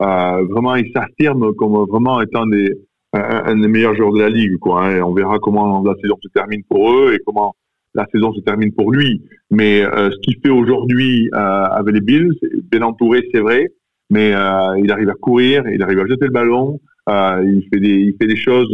vraiment, 0.00 0.76
il 0.76 0.90
s'affirme 0.92 1.54
comme 1.54 1.86
vraiment 1.88 2.20
étant 2.20 2.46
des, 2.46 2.72
un, 3.12 3.42
un 3.46 3.56
des 3.56 3.68
meilleurs 3.68 3.94
joueurs 3.94 4.12
de 4.12 4.20
la 4.20 4.28
ligue. 4.28 4.56
Quoi, 4.58 4.84
hein. 4.84 5.02
On 5.02 5.12
verra 5.12 5.38
comment 5.38 5.82
la 5.82 5.94
saison 6.00 6.16
se 6.22 6.28
termine 6.28 6.62
pour 6.68 6.92
eux 6.92 7.14
et 7.14 7.18
comment 7.24 7.54
la 7.94 8.06
saison 8.12 8.32
se 8.32 8.40
termine 8.40 8.72
pour 8.72 8.92
lui. 8.92 9.22
Mais 9.50 9.82
euh, 9.82 10.10
ce 10.10 10.16
qu'il 10.18 10.36
fait 10.44 10.50
aujourd'hui 10.50 11.28
euh, 11.34 11.38
avec 11.38 11.94
les 11.94 12.00
Bills, 12.00 12.34
bien 12.70 12.82
entouré, 12.82 13.26
c'est 13.32 13.40
vrai, 13.40 13.68
mais 14.10 14.34
euh, 14.34 14.78
il 14.78 14.92
arrive 14.92 15.08
à 15.08 15.14
courir, 15.14 15.64
il 15.68 15.82
arrive 15.82 15.98
à 16.00 16.06
jeter 16.06 16.26
le 16.26 16.32
ballon, 16.32 16.80
euh, 17.08 17.42
il 17.44 17.66
fait 17.72 17.80
des, 17.80 17.88
il 17.88 18.14
fait 18.20 18.28
des 18.28 18.36
choses 18.36 18.70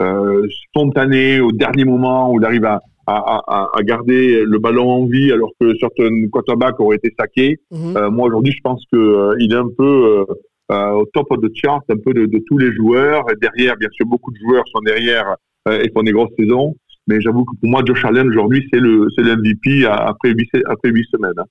euh, 0.00 0.46
spontanées 0.68 1.40
au 1.40 1.52
dernier 1.52 1.84
moment 1.84 2.32
où 2.32 2.40
il 2.40 2.44
arrive 2.44 2.64
à, 2.64 2.80
à, 3.06 3.42
à, 3.46 3.70
à 3.76 3.82
garder 3.82 4.42
le 4.44 4.58
ballon 4.58 4.90
en 4.90 5.06
vie 5.06 5.30
alors 5.30 5.52
que 5.60 5.76
certains 5.78 6.26
quarterbacks 6.32 6.80
auraient 6.80 6.96
été 6.96 7.14
saqués. 7.18 7.58
Mhm. 7.70 7.96
Euh, 7.96 8.10
moi 8.10 8.28
aujourd'hui, 8.28 8.52
je 8.52 8.62
pense 8.62 8.82
que 8.90 8.98
euh, 8.98 9.36
il 9.38 9.52
est 9.52 9.56
un 9.56 9.68
peu 9.76 9.84
euh, 9.84 10.24
euh, 10.24 10.34
au 10.70 11.04
top 11.12 11.26
of 11.30 11.40
the 11.40 11.50
chart, 11.54 11.82
un 11.90 11.96
peu 12.04 12.12
de, 12.14 12.26
de 12.26 12.40
tous 12.46 12.58
les 12.58 12.72
joueurs. 12.74 13.24
Et 13.30 13.36
derrière, 13.40 13.76
bien 13.76 13.88
sûr, 13.92 14.06
beaucoup 14.06 14.32
de 14.32 14.38
joueurs 14.38 14.64
sont 14.72 14.80
derrière 14.80 15.36
euh, 15.68 15.80
et 15.82 15.90
font 15.92 16.02
des 16.02 16.12
grosses 16.12 16.32
saisons. 16.38 16.74
Mais 17.06 17.20
j'avoue 17.20 17.44
que 17.44 17.54
pour 17.60 17.68
moi, 17.68 17.82
Josh 17.84 18.02
Allen 18.04 18.28
aujourd'hui, 18.28 18.66
c'est 18.72 18.80
le 18.80 19.08
c'est 19.14 19.22
le 19.22 19.36
MVP 19.36 19.84
à- 19.86 20.08
après 20.08 20.30
huit 20.30 20.48
après 20.66 20.88
huit 20.90 21.06
semaines. 21.10 21.34
hein. 21.38 21.44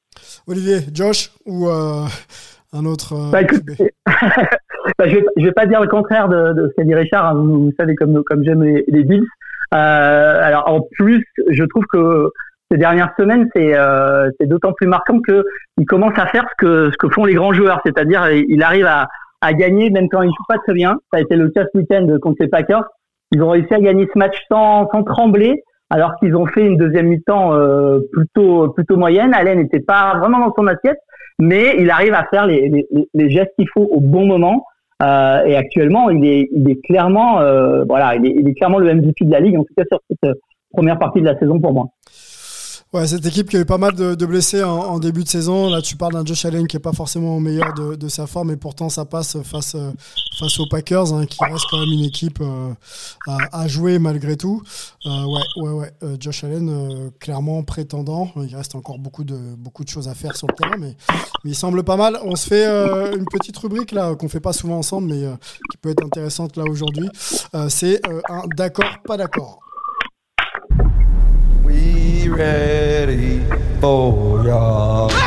Olivier, 0.48 0.78
Josh 0.92 1.30
ou 1.46 1.68
euh, 1.70 2.06
un 2.74 2.86
autre 2.86 3.14
euh, 3.14 3.32
Bah, 3.32 3.42
écoute? 3.44 3.62
Bah, 5.00 5.08
je 5.08 5.16
vais, 5.16 5.26
je 5.38 5.46
vais 5.46 5.52
pas 5.54 5.66
dire 5.66 5.80
le 5.80 5.88
contraire 5.88 6.28
de, 6.28 6.54
de 6.54 6.68
ce 6.68 6.74
qu'a 6.76 6.84
dit 6.84 6.94
Richard. 6.96 7.26
hein. 7.26 7.34
Vous, 7.36 7.66
vous 7.66 7.72
savez 7.80 7.96
comme 7.96 8.22
comme 8.26 8.44
j'aime 8.44 8.64
les, 8.64 8.84
les 8.88 9.04
Bills. 9.04 9.26
Euh, 9.74 10.42
alors 10.44 10.68
en 10.68 10.82
plus, 10.82 11.24
je 11.50 11.64
trouve 11.64 11.86
que 11.92 12.30
ces 12.74 12.80
dernières 12.80 13.14
semaines, 13.20 13.48
c'est 13.56 13.78
euh, 13.78 14.30
d'autant 14.42 14.74
plus 14.74 14.88
marquant 14.88 15.20
que 15.20 15.44
il 15.78 15.86
commence 15.86 16.18
à 16.18 16.26
faire 16.28 16.46
ce 16.50 16.56
que 16.58 16.90
ce 16.92 16.98
que 16.98 17.08
font 17.10 17.26
les 17.26 17.36
grands 17.36 17.54
joueurs, 17.54 17.82
c'est-à-dire 17.86 18.30
il 18.32 18.64
arrive 18.64 18.86
à 18.86 19.08
à 19.42 19.54
gagner 19.54 19.90
même 19.90 20.08
quand 20.10 20.22
il 20.22 20.30
joue 20.30 20.46
pas 20.48 20.58
très 20.58 20.74
bien. 20.74 20.98
Ça 21.12 21.20
a 21.20 21.22
été 21.22 21.36
le 21.36 21.50
cas 21.50 21.64
ce 21.72 21.78
week-end 21.78 22.08
contre 22.22 22.38
les 22.40 22.48
Packers. 22.48 22.86
Ils 23.32 23.44
ont 23.44 23.50
réussi 23.50 23.74
à 23.74 23.80
gagner 23.80 24.08
ce 24.12 24.18
match 24.18 24.38
sans 24.52 24.90
sans 24.92 25.04
trembler. 25.04 25.64
Alors 25.90 26.16
qu'ils 26.16 26.36
ont 26.36 26.48
fait 26.48 26.66
une 26.66 26.78
deuxième 26.78 27.08
mi-temps 27.08 27.54
euh, 27.54 28.00
plutôt 28.12 28.70
plutôt 28.70 28.98
moyenne, 28.98 29.34
Allen 29.36 29.60
n'était 29.60 29.80
pas 29.80 30.18
vraiment 30.18 30.40
dans 30.40 30.54
son 30.56 30.66
assiette, 30.66 30.98
mais 31.38 31.76
il 31.78 31.92
arrive 31.92 32.16
à 32.16 32.26
faire 32.32 32.48
les, 32.48 32.68
les, 32.68 32.88
les 33.14 33.30
gestes 33.30 33.52
qu'il 33.58 33.70
faut 33.70 33.88
au 33.92 34.00
bon 34.00 34.26
moment. 34.26 34.66
Euh, 35.02 35.44
et 35.46 35.56
actuellement, 35.56 36.10
il 36.10 36.26
est, 36.26 36.50
il 36.56 36.70
est 36.70 36.82
clairement, 36.86 37.40
euh, 37.40 37.84
voilà, 37.88 38.16
il 38.16 38.26
est, 38.26 38.36
il 38.40 38.48
est 38.48 38.54
clairement 38.54 38.80
le 38.80 38.94
MVP 38.94 39.26
de 39.26 39.32
la 39.32 39.40
ligue, 39.40 39.58
en 39.58 39.64
tout 39.64 39.74
cas 39.76 39.84
sur 39.90 40.00
cette 40.10 40.24
euh, 40.32 40.34
première 40.72 40.98
partie 41.00 41.20
de 41.20 41.26
la 41.26 41.38
saison 41.38 41.60
pour 41.60 41.74
moi. 41.74 41.88
Ouais, 42.94 43.08
cette 43.08 43.26
équipe 43.26 43.50
qui 43.50 43.58
a 43.58 43.60
eu 43.60 43.66
pas 43.66 43.80
mal 43.80 43.96
de, 43.96 44.14
de 44.14 44.26
blessés 44.28 44.64
en, 44.64 44.78
en 44.78 45.00
début 45.00 45.24
de 45.24 45.28
saison. 45.28 45.68
Là, 45.68 45.82
tu 45.82 45.96
parles 45.96 46.14
d'un 46.14 46.24
Josh 46.24 46.46
Allen 46.46 46.68
qui 46.68 46.78
est 46.78 46.80
pas 46.80 46.94
forcément 46.94 47.36
au 47.36 47.40
meilleur 47.40 47.74
de, 47.74 47.96
de 47.96 48.08
sa 48.08 48.28
forme, 48.28 48.52
et 48.52 48.56
pourtant 48.56 48.88
ça 48.90 49.04
passe 49.04 49.42
face 49.42 49.74
euh, 49.74 49.90
face 50.38 50.60
aux 50.60 50.68
Packers, 50.70 51.12
hein, 51.12 51.26
qui 51.26 51.44
reste 51.44 51.66
quand 51.72 51.80
même 51.80 51.90
une 51.90 52.04
équipe 52.04 52.38
euh, 52.40 52.72
à, 53.26 53.68
jouer 53.68 53.98
malgré 53.98 54.38
tout. 54.38 54.62
Euh, 55.08 55.24
ouais, 55.24 55.42
ouais, 55.64 55.72
ouais. 55.72 56.18
Josh 56.20 56.44
Allen, 56.44 56.70
euh, 56.70 57.10
clairement 57.20 57.64
prétendant. 57.64 58.32
Il 58.36 58.56
reste 58.56 58.76
encore 58.76 59.00
beaucoup 59.00 59.24
de 59.24 59.40
beaucoup 59.58 59.84
de 59.84 59.90
choses 59.90 60.08
à 60.08 60.14
faire 60.14 60.36
sur 60.36 60.46
le 60.48 60.54
terrain, 60.54 60.78
mais, 60.80 60.96
mais 61.44 61.50
il 61.50 61.56
semble 61.56 61.84
pas 61.84 61.98
mal. 61.98 62.20
On 62.24 62.36
se 62.36 62.46
fait 62.48 62.68
une 63.16 63.26
petite 63.26 63.58
rubrique 63.58 63.92
là 63.92 64.14
qu'on 64.14 64.30
fait 64.30 64.40
pas 64.40 64.54
souvent 64.54 64.78
ensemble, 64.78 65.08
mais 65.08 65.24
qui 65.72 65.78
peut 65.78 65.90
être 65.90 66.06
intéressante 66.06 66.58
là 66.58 66.64
aujourd'hui. 66.70 67.10
C'est 67.70 68.02
un 68.30 68.44
d'accord, 68.56 68.86
pas 69.04 69.18
d'accord. 69.18 69.62
ready 72.36 73.40
for 73.80 74.44
y'all. 74.44 75.23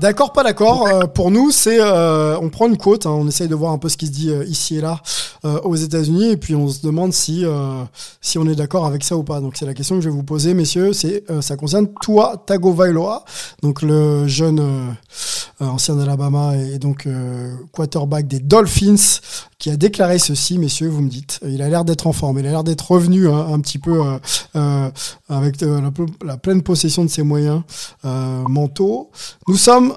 D'accord, 0.00 0.32
pas 0.32 0.42
d'accord. 0.42 0.86
Euh, 0.86 1.00
pour 1.00 1.30
nous, 1.30 1.50
c'est 1.50 1.78
euh, 1.78 2.34
on 2.40 2.48
prend 2.48 2.66
une 2.66 2.78
quote, 2.78 3.04
hein, 3.04 3.10
on 3.10 3.28
essaye 3.28 3.48
de 3.48 3.54
voir 3.54 3.72
un 3.72 3.76
peu 3.76 3.90
ce 3.90 3.98
qui 3.98 4.06
se 4.06 4.12
dit 4.12 4.30
euh, 4.30 4.46
ici 4.46 4.78
et 4.78 4.80
là 4.80 5.02
aux 5.64 5.76
États-Unis, 5.76 6.32
et 6.32 6.36
puis 6.36 6.54
on 6.54 6.68
se 6.68 6.82
demande 6.82 7.14
si 7.14 7.46
si 8.20 8.36
on 8.36 8.46
est 8.46 8.54
d'accord 8.54 8.84
avec 8.84 9.02
ça 9.02 9.16
ou 9.16 9.22
pas. 9.22 9.40
Donc 9.40 9.54
c'est 9.56 9.64
la 9.64 9.72
question 9.72 9.94
que 9.96 10.02
je 10.02 10.10
vais 10.10 10.14
vous 10.14 10.22
poser, 10.22 10.52
messieurs. 10.52 10.92
C'est 10.92 11.24
ça 11.40 11.56
concerne 11.56 11.88
toi, 12.02 12.42
Tagovailoa, 12.44 13.24
donc 13.62 13.80
le 13.80 14.28
jeune 14.28 14.60
ancien 15.60 15.96
d'Alabama 15.96 16.56
et, 16.56 16.78
donc 16.78 17.06
euh, 17.06 17.54
quarterback 17.72 18.26
des 18.26 18.40
Dolphins, 18.40 19.20
qui 19.58 19.70
a 19.70 19.76
déclaré 19.76 20.18
ceci, 20.18 20.58
messieurs. 20.58 20.88
Vous 20.88 21.02
me 21.02 21.08
dites, 21.08 21.40
il 21.46 21.62
a 21.62 21.68
l'air 21.68 21.84
d'être 21.84 22.06
en 22.06 22.12
forme, 22.12 22.38
il 22.38 22.46
a 22.46 22.50
l'air 22.50 22.64
d'être 22.64 22.90
revenu 22.90 23.28
hein, 23.28 23.46
un 23.52 23.60
petit 23.60 23.78
peu 23.78 24.00
euh, 24.00 24.18
euh, 24.56 24.90
avec 25.28 25.62
euh, 25.62 25.90
la, 26.24 26.36
pleine 26.36 26.62
possession 26.62 27.04
de 27.04 27.10
ses 27.10 27.22
moyens 27.22 27.62
euh, 28.04 28.42
mentaux. 28.48 29.10
Nous 29.48 29.56
sommes 29.56 29.94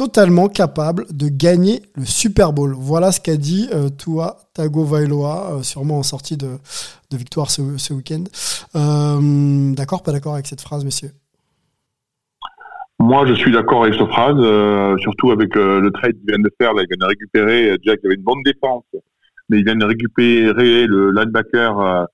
totalement 0.00 0.48
capable 0.48 1.06
de 1.10 1.28
gagner 1.28 1.82
le 1.94 2.06
Super 2.06 2.54
Bowl. 2.54 2.74
Voilà 2.74 3.12
ce 3.12 3.20
qu'a 3.20 3.36
dit 3.36 3.68
euh, 3.74 3.90
Tua 3.90 4.38
Tagovailoa, 4.54 5.50
euh, 5.50 5.62
sûrement 5.62 5.98
en 5.98 6.02
sortie 6.02 6.38
de, 6.38 6.58
victoire 7.12 7.50
ce, 7.50 7.92
week-end. 7.92 8.24
Euh, 8.76 9.74
d'accord, 9.74 10.02
pas 10.02 10.12
d'accord 10.12 10.32
avec 10.32 10.46
cette 10.46 10.62
phrase, 10.62 10.86
messieurs? 10.86 11.12
Moi, 13.02 13.24
je 13.26 13.32
suis 13.34 13.50
d'accord 13.50 13.82
avec 13.84 13.94
cette 13.94 14.08
phrase, 14.08 14.36
euh, 14.38 14.94
surtout 14.98 15.30
avec 15.30 15.56
euh, 15.56 15.80
le 15.80 15.90
trade 15.90 16.12
qu'il 16.18 16.26
vient 16.28 16.38
de 16.38 16.50
faire. 16.60 16.74
Là, 16.74 16.82
il 16.82 16.86
vient 16.88 16.98
de 17.00 17.08
récupérer, 17.08 17.70
euh, 17.70 17.76
déjà 17.78 17.96
qu'il 17.96 18.06
avait 18.08 18.16
une 18.16 18.22
bonne 18.22 18.42
défense, 18.44 18.84
mais 19.48 19.58
il 19.58 19.64
vient 19.64 19.74
de 19.76 19.84
récupérer 19.86 20.86
le 20.86 21.10
linebacker 21.12 21.80
euh, 21.80 22.04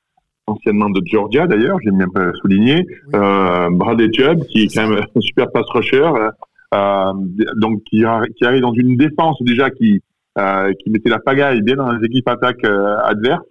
anciennement 0.47 0.89
de 0.91 1.01
Georgia, 1.05 1.49
d'ailleurs, 1.49 1.79
j'aime 1.83 1.99
bien 1.99 2.07
euh, 2.19 2.33
souligner, 2.41 2.87
euh, 3.17 3.69
Bradley 3.71 4.13
Chubb, 4.13 4.45
qui 4.45 4.63
est 4.63 4.75
quand 4.75 4.89
même 4.89 5.01
un 5.17 5.21
super 5.21 5.51
pass 5.51 5.67
rusher, 5.71 6.09
euh, 6.75 7.13
donc 7.57 7.83
qui, 7.91 8.05
a- 8.05 8.23
qui 8.37 8.45
arrive 8.45 8.61
dans 8.61 8.73
une 8.75 8.97
défense 8.97 9.43
déjà 9.43 9.71
qui, 9.71 10.01
euh, 10.39 10.73
qui 10.85 10.91
mettait 10.91 11.11
la 11.11 11.19
pagaille 11.19 11.63
bien 11.63 11.75
dans 11.75 11.91
les 11.91 12.07
équipes 12.07 12.29
attaques 12.29 12.65
euh, 12.65 12.97
adverses. 13.03 13.43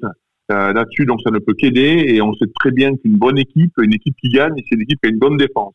Euh, 0.51 0.71
Là-dessus, 0.73 1.05
donc 1.05 1.19
ça 1.23 1.31
ne 1.31 1.39
peut 1.39 1.53
qu'aider, 1.57 2.05
et 2.07 2.21
on 2.21 2.31
sait 2.35 2.45
très 2.59 2.71
bien 2.71 2.95
qu'une 2.95 3.17
bonne 3.17 3.37
équipe, 3.39 3.73
une 3.81 3.93
équipe 3.93 4.15
qui 4.21 4.29
gagne, 4.29 4.53
c'est 4.57 4.75
une 4.75 4.81
équipe 4.83 4.99
qui 5.01 5.07
a 5.07 5.11
une 5.11 5.17
bonne 5.19 5.37
défense. 5.37 5.73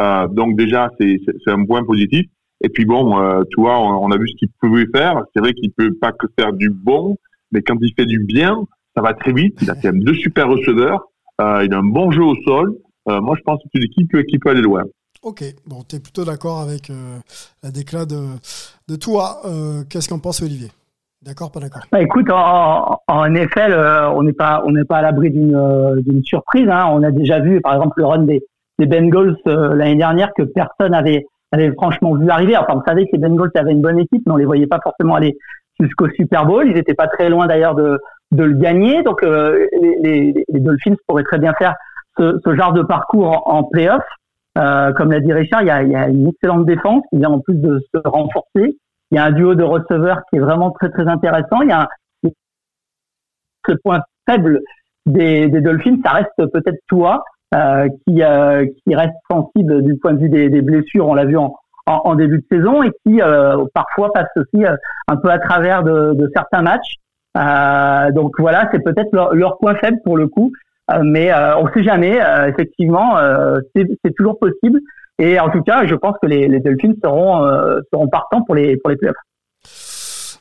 Euh, 0.00 0.28
donc 0.28 0.56
déjà, 0.56 0.90
c'est 0.98 1.18
un 1.46 1.64
point 1.64 1.84
positif. 1.84 2.26
Et 2.64 2.68
puis 2.68 2.84
bon, 2.84 3.18
euh, 3.20 3.42
tu 3.50 3.60
vois, 3.60 3.78
on, 3.78 4.04
on 4.04 4.10
a 4.10 4.16
vu 4.16 4.28
ce 4.28 4.36
qu'il 4.36 4.48
pouvait 4.60 4.86
faire. 4.94 5.22
C'est 5.34 5.40
vrai 5.40 5.52
qu'il 5.52 5.72
peut 5.72 5.92
pas 6.00 6.12
que 6.12 6.26
faire 6.38 6.52
du 6.52 6.70
bon, 6.70 7.16
mais 7.50 7.62
quand 7.62 7.76
il 7.80 7.92
fait 7.94 8.06
du 8.06 8.20
bien, 8.20 8.56
ça 8.96 9.02
va 9.02 9.14
très 9.14 9.32
vite. 9.32 9.58
Il 9.62 9.70
a 9.70 9.74
quand 9.74 9.92
même 9.92 10.02
deux 10.02 10.14
super 10.14 10.48
receveurs. 10.48 11.08
Euh, 11.40 11.64
il 11.64 11.72
a 11.74 11.78
un 11.78 11.82
bon 11.82 12.10
jeu 12.10 12.22
au 12.22 12.36
sol. 12.44 12.76
Euh, 13.08 13.20
moi, 13.20 13.34
je 13.36 13.42
pense 13.42 13.58
que 13.62 13.68
c'est 13.72 13.78
une 13.80 13.86
équipe 13.86 14.26
qui 14.26 14.38
peut 14.38 14.50
aller 14.50 14.62
loin. 14.62 14.82
Ok, 15.22 15.44
bon, 15.66 15.82
tu 15.88 15.96
es 15.96 16.00
plutôt 16.00 16.24
d'accord 16.24 16.60
avec 16.60 16.90
euh, 16.90 17.18
la 17.62 17.70
déclat 17.70 18.06
de, 18.06 18.26
de 18.88 18.96
toi. 18.96 19.40
Euh, 19.44 19.82
Qu'est-ce 19.88 20.08
qu'en 20.08 20.18
pense 20.18 20.42
Olivier? 20.42 20.68
D'accord, 21.22 21.52
pas 21.52 21.60
d'accord? 21.60 21.82
Bah, 21.92 22.02
écoute, 22.02 22.28
en, 22.30 22.98
en 23.06 23.28
NFL, 23.28 23.70
euh, 23.72 24.10
on 24.10 24.24
n'est 24.24 24.32
pas 24.32 24.64
on 24.66 24.72
n'est 24.72 24.84
pas 24.84 24.96
à 24.96 25.02
l'abri 25.02 25.30
d'une 25.30 25.54
euh, 25.54 26.00
d'une 26.00 26.24
surprise. 26.24 26.68
Hein. 26.68 26.88
On 26.92 27.04
a 27.04 27.12
déjà 27.12 27.38
vu, 27.38 27.60
par 27.60 27.74
exemple, 27.74 27.94
le 27.98 28.06
run 28.06 28.22
des, 28.24 28.42
des 28.78 28.86
Bengals 28.86 29.36
euh, 29.46 29.74
l'année 29.74 29.96
dernière 29.96 30.32
que 30.34 30.42
personne 30.42 30.94
avait 30.94 31.26
avait 31.52 31.72
franchement 31.72 32.14
vu 32.14 32.30
arriver. 32.30 32.56
Enfin, 32.56 32.74
on 32.76 32.82
savait 32.82 33.04
que 33.04 33.10
les 33.12 33.18
Bengals 33.18 33.50
avaient 33.54 33.72
une 33.72 33.82
bonne 33.82 33.98
équipe, 33.98 34.22
mais 34.26 34.32
on 34.32 34.36
les 34.36 34.46
voyait 34.46 34.66
pas 34.66 34.80
forcément 34.82 35.14
aller 35.14 35.36
jusqu'au 35.78 36.08
Super 36.10 36.46
Bowl. 36.46 36.66
Ils 36.66 36.78
étaient 36.78 36.94
pas 36.94 37.08
très 37.08 37.28
loin 37.28 37.46
d'ailleurs 37.46 37.74
de 37.74 38.00
de 38.32 38.44
le 38.44 38.54
gagner. 38.54 39.02
Donc, 39.02 39.22
euh, 39.22 39.66
les, 39.80 39.96
les, 40.02 40.44
les 40.48 40.60
Dolphins 40.60 40.96
pourraient 41.06 41.22
très 41.22 41.38
bien 41.38 41.52
faire 41.54 41.74
ce, 42.16 42.38
ce 42.42 42.54
genre 42.54 42.72
de 42.72 42.82
parcours 42.82 43.46
en, 43.46 43.58
en 43.58 43.64
playoff. 43.64 44.02
Euh, 44.58 44.92
comme 44.94 45.12
l'a 45.12 45.20
dit 45.20 45.32
Richard, 45.32 45.62
il 45.62 45.68
y 45.68 45.70
a, 45.70 45.82
y 45.82 45.94
a 45.94 46.08
une 46.08 46.28
excellente 46.28 46.66
défense 46.66 47.02
qui 47.10 47.18
vient 47.18 47.30
en 47.30 47.40
plus 47.40 47.56
de 47.56 47.80
se 47.94 48.00
renforcer. 48.04 48.76
Il 49.10 49.16
y 49.16 49.18
a 49.18 49.24
un 49.24 49.32
duo 49.32 49.54
de 49.54 49.62
receveurs 49.62 50.20
qui 50.28 50.36
est 50.36 50.40
vraiment 50.40 50.70
très 50.70 50.90
très 50.90 51.06
intéressant. 51.06 51.60
Il 51.62 51.68
y 51.68 51.72
a 51.72 51.82
un, 51.82 52.30
ce 53.66 53.72
point 53.84 54.00
faible 54.26 54.60
des, 55.06 55.48
des 55.48 55.60
Dolphins, 55.60 55.98
ça 56.04 56.12
reste 56.12 56.36
peut-être 56.36 56.78
toi 56.88 57.24
euh, 57.54 57.88
qui, 58.06 58.22
euh, 58.22 58.66
qui 58.66 58.94
reste 58.94 59.14
sensible 59.30 59.82
du 59.82 59.96
point 59.98 60.12
de 60.14 60.20
vue 60.20 60.28
des, 60.28 60.48
des 60.48 60.62
blessures. 60.62 61.06
On 61.08 61.14
l'a 61.14 61.24
vu 61.24 61.36
en, 61.36 61.54
en, 61.86 62.00
en 62.04 62.14
début 62.14 62.38
de 62.38 62.56
saison 62.56 62.82
et 62.82 62.90
qui 63.04 63.20
euh, 63.20 63.64
parfois 63.74 64.12
passe 64.12 64.28
aussi 64.36 64.64
euh, 64.64 64.74
un 65.08 65.16
peu 65.16 65.30
à 65.30 65.38
travers 65.38 65.82
de, 65.82 66.14
de 66.14 66.30
certains 66.34 66.62
matchs. 66.62 66.96
Euh, 67.36 68.10
donc 68.12 68.32
voilà, 68.38 68.68
c'est 68.72 68.82
peut-être 68.82 69.12
leur, 69.12 69.34
leur 69.34 69.58
point 69.58 69.74
faible 69.76 69.98
pour 70.04 70.16
le 70.16 70.28
coup. 70.28 70.52
Euh, 70.90 71.00
mais 71.04 71.32
on 71.32 71.64
ne 71.66 71.70
sait 71.72 71.84
jamais. 71.84 72.18
effectivement, 72.48 73.16
c'est 73.74 74.14
toujours 74.16 74.38
possible. 74.38 74.80
Et 75.18 75.38
en 75.38 75.50
tout 75.50 75.62
cas, 75.62 75.86
je 75.86 75.94
pense 75.94 76.16
que 76.20 76.26
les, 76.26 76.48
les 76.48 76.58
Dolphins 76.60 76.94
seront 77.02 77.46
seront 77.92 78.08
partants 78.08 78.42
pour 78.42 78.54
les 78.54 78.76
pour 78.78 78.90
les 78.90 78.96
playoffs. 78.96 79.16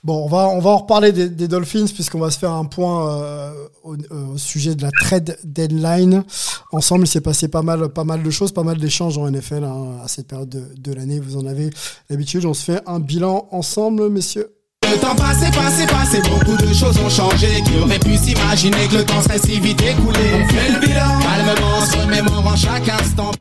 Bon, 0.04 0.26
on 0.26 0.28
va, 0.28 0.48
on 0.48 0.60
va 0.60 0.72
en 0.72 0.78
reparler 0.78 1.12
des, 1.12 1.48
Dolphins 1.48 1.86
puisqu'on 1.94 2.20
va 2.20 2.32
se 2.32 2.40
faire 2.40 2.54
un 2.54 2.66
point 2.66 3.08
euh, 3.08 3.54
au, 3.84 3.94
euh, 3.94 4.34
au 4.34 4.38
sujet 4.38 4.74
de 4.74 4.82
la 4.82 4.90
trade 4.90 5.38
deadline. 5.44 6.24
Ensemble, 6.72 7.04
il 7.04 7.08
s'est 7.08 7.22
passé 7.22 7.50
pas 7.50 7.62
mal, 7.62 7.82
de 8.24 8.30
choses, 8.32 8.52
pas 8.52 8.64
mal 8.64 8.78
d'échanges 8.78 9.20
en 9.20 9.30
NFL 9.30 9.64
hein, 9.64 9.98
à 10.04 10.08
cette 10.08 10.28
période 10.28 10.50
de, 10.50 10.94
l'année. 10.94 11.20
Vous 11.20 11.38
en 11.38 11.46
avez 11.46 11.70
l'habitude. 12.10 12.46
On 12.46 12.56
se 12.56 12.64
fait 12.64 12.82
un 12.88 13.00
bilan 13.00 13.48
ensemble, 13.52 14.10
messieurs. 14.10 14.56
Le 14.92 14.98
temps 14.98 15.16
passé, 15.16 15.46
passé, 15.52 15.86
passé, 15.86 16.22
beaucoup 16.30 16.58
de 16.58 16.74
choses 16.74 16.98
ont 16.98 17.10
changé. 17.10 17.62
Qui 17.64 17.78
aurait 17.80 18.00
pu 18.00 18.18
s'imaginer 18.18 18.88
que 18.90 18.98
le 18.98 19.06
temps 19.06 19.22
serait 19.22 19.38
si 19.38 19.60
vite 19.60 19.82
écoulé? 19.82 20.20
On 20.34 20.48
fait 20.48 20.72
le 20.72 20.80
bilan, 20.80 21.20
calmement, 21.20 21.86
se 21.86 21.98
remémore 21.98 22.48
en 22.48 22.56
chaque 22.56 22.90
instant. 22.90 23.32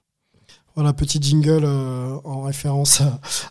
Voilà, 0.80 0.94
petit 0.94 1.18
jingle 1.20 1.64
euh, 1.66 2.14
en 2.24 2.40
référence 2.40 3.02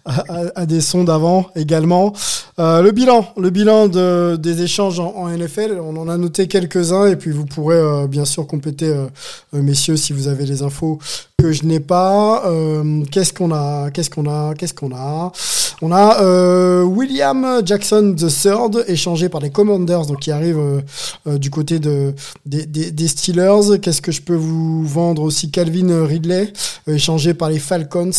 à, 0.04 0.65
des 0.65 0.82
sons 0.82 1.04
d'avant 1.04 1.52
également. 1.56 2.12
Euh, 2.58 2.82
le 2.82 2.89
bilan, 2.89 3.32
le 3.38 3.52
bilan 3.52 3.88
de, 3.88 4.36
des 4.36 4.63
échanges 4.63 5.00
en, 5.00 5.30
NFL, 5.30 5.78
on 5.80 5.96
en 5.98 6.10
a 6.10 6.18
noté 6.18 6.48
quelques-uns 6.48 7.06
et 7.06 7.15
puis 7.18 7.30
vous 7.30 7.46
pourrez 7.46 7.78
euh, 7.78 8.08
bien 8.08 8.26
sûr 8.26 8.48
compléter, 8.48 8.92
messieurs, 9.54 9.96
si 9.96 10.12
vous 10.12 10.28
avez 10.28 10.48
les 10.48 10.63
infos 10.63 10.98
que 11.39 11.52
je 11.52 11.63
n'ai 11.65 11.80
pas. 11.80 12.43
Euh, 12.47 13.04
qu'est-ce 13.12 13.34
qu'on 13.34 13.52
a 13.52 13.89
Qu'est-ce 13.91 14.10
qu'on 14.10 14.25
a 14.30 14.54
Qu'est-ce 14.56 14.73
qu'on 14.73 14.91
a? 14.95 15.32
On 15.82 15.91
a 15.91 16.21
euh, 16.21 16.84
William 16.84 17.62
Jackson 17.65 18.15
III 18.17 18.84
échangé 18.88 19.30
par 19.30 19.39
les 19.41 19.49
Commanders, 19.49 20.06
donc 20.06 20.19
qui 20.19 20.32
arrive 20.32 20.60
euh, 21.28 21.38
du 21.38 21.49
côté 21.49 21.80
de 21.80 22.13
des, 22.45 22.65
des- 22.65 23.08
Steelers. 23.08 23.80
Qu'est-ce 23.82 24.02
que 24.02 24.12
je 24.12 24.21
peux 24.21 24.36
vous 24.36 24.84
vendre 24.86 25.21
aussi? 25.23 25.49
Calvin 25.52 26.06
Ridley 26.06 26.52
échangé 26.88 27.34
par 27.34 27.49
les 27.49 27.60
Falcons, 27.60 28.12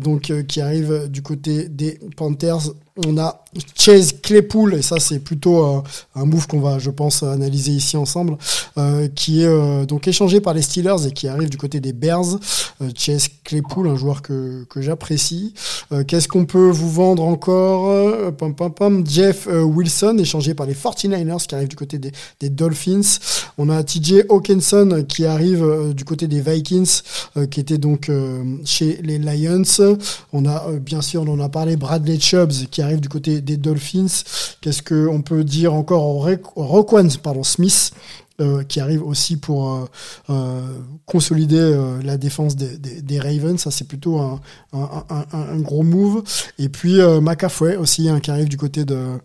donc 0.00 0.32
qui 0.48 0.60
arrive 0.60 1.08
du 1.08 1.22
côté 1.22 1.68
des 1.68 2.00
Panthers. 2.16 2.70
On 2.96 3.16
a 3.16 3.42
Chase 3.74 4.12
Claypool, 4.22 4.74
et 4.74 4.82
ça 4.82 4.98
c'est 4.98 5.18
plutôt 5.18 5.64
euh, 5.64 5.80
un 6.14 6.26
move 6.26 6.46
qu'on 6.46 6.60
va, 6.60 6.78
je 6.78 6.90
pense, 6.90 7.22
analyser 7.22 7.72
ici 7.72 7.96
ensemble, 7.96 8.36
euh, 8.76 9.08
qui 9.14 9.42
est 9.42 9.46
euh, 9.46 9.86
donc 9.86 10.08
échangé 10.08 10.40
par 10.42 10.52
les 10.52 10.60
Steelers 10.60 11.06
et 11.06 11.12
qui 11.12 11.26
arrive 11.26 11.48
du 11.48 11.56
côté 11.56 11.80
des 11.80 11.94
Bears. 11.94 12.38
Chase 12.94 13.28
Claypool, 13.44 13.88
un 13.88 13.96
joueur 13.96 14.22
que, 14.22 14.66
j'apprécie. 14.76 15.54
Qu'est-ce 16.08 16.26
qu'on 16.26 16.46
peut 16.46 16.70
vous 16.70 16.90
vendre 16.90 17.22
encore? 17.22 18.32
Pam, 18.32 18.54
pam. 18.54 19.06
Jeff 19.06 19.46
Wilson, 19.46 20.16
échangé 20.18 20.54
par 20.54 20.66
les 20.66 20.74
49ers, 20.74 21.46
qui 21.46 21.54
arrive 21.54 21.68
du 21.68 21.76
côté 21.76 21.98
des, 21.98 22.50
Dolphins. 22.50 23.18
On 23.56 23.68
a 23.68 23.84
TJ 23.84 24.24
Hawkinson 24.28 25.04
qui 25.06 25.26
arrive 25.26 25.92
du 25.94 26.04
côté 26.04 26.26
des 26.26 26.40
Vikings, 26.40 27.02
qui 27.50 27.60
était 27.60 27.78
donc 27.78 28.10
chez 28.64 28.98
les 29.02 29.18
Lions. 29.18 29.62
On 30.32 30.44
a 30.46 30.72
bien 30.72 31.02
sûr, 31.02 31.22
on 31.22 31.28
en 31.28 31.40
a 31.40 31.48
parlé, 31.48 31.76
Bradley 31.76 32.18
Chubbs 32.18 32.66
qui 32.68 32.81
arrive 32.82 33.00
du 33.00 33.08
côté 33.08 33.40
des 33.40 33.56
Dolphins. 33.56 34.24
Qu'est-ce 34.60 34.82
qu'on 34.82 35.22
peut 35.22 35.44
dire 35.44 35.74
encore 35.74 36.26
Roquan 36.56 37.08
pardon, 37.22 37.42
Smith 37.42 37.92
euh, 38.40 38.64
qui 38.64 38.80
arrive 38.80 39.06
aussi 39.06 39.36
pour 39.36 39.72
euh, 39.72 39.84
euh, 40.30 40.78
consolider 41.04 41.78
la 42.02 42.16
défense 42.16 42.56
des, 42.56 43.20
Ravens. 43.20 43.60
Ça, 43.60 43.70
c'est 43.70 43.86
plutôt 43.86 44.18
un, 44.18 44.40
gros 45.58 45.82
move. 45.82 46.22
Et 46.58 46.68
puis 46.68 46.98
McAfee 47.20 47.76
aussi, 47.76 48.08
hein, 48.08 48.20
qui 48.20 48.30
arrive 48.30 48.48
du 48.48 48.56
côté 48.56 48.84
de, 48.84 49.18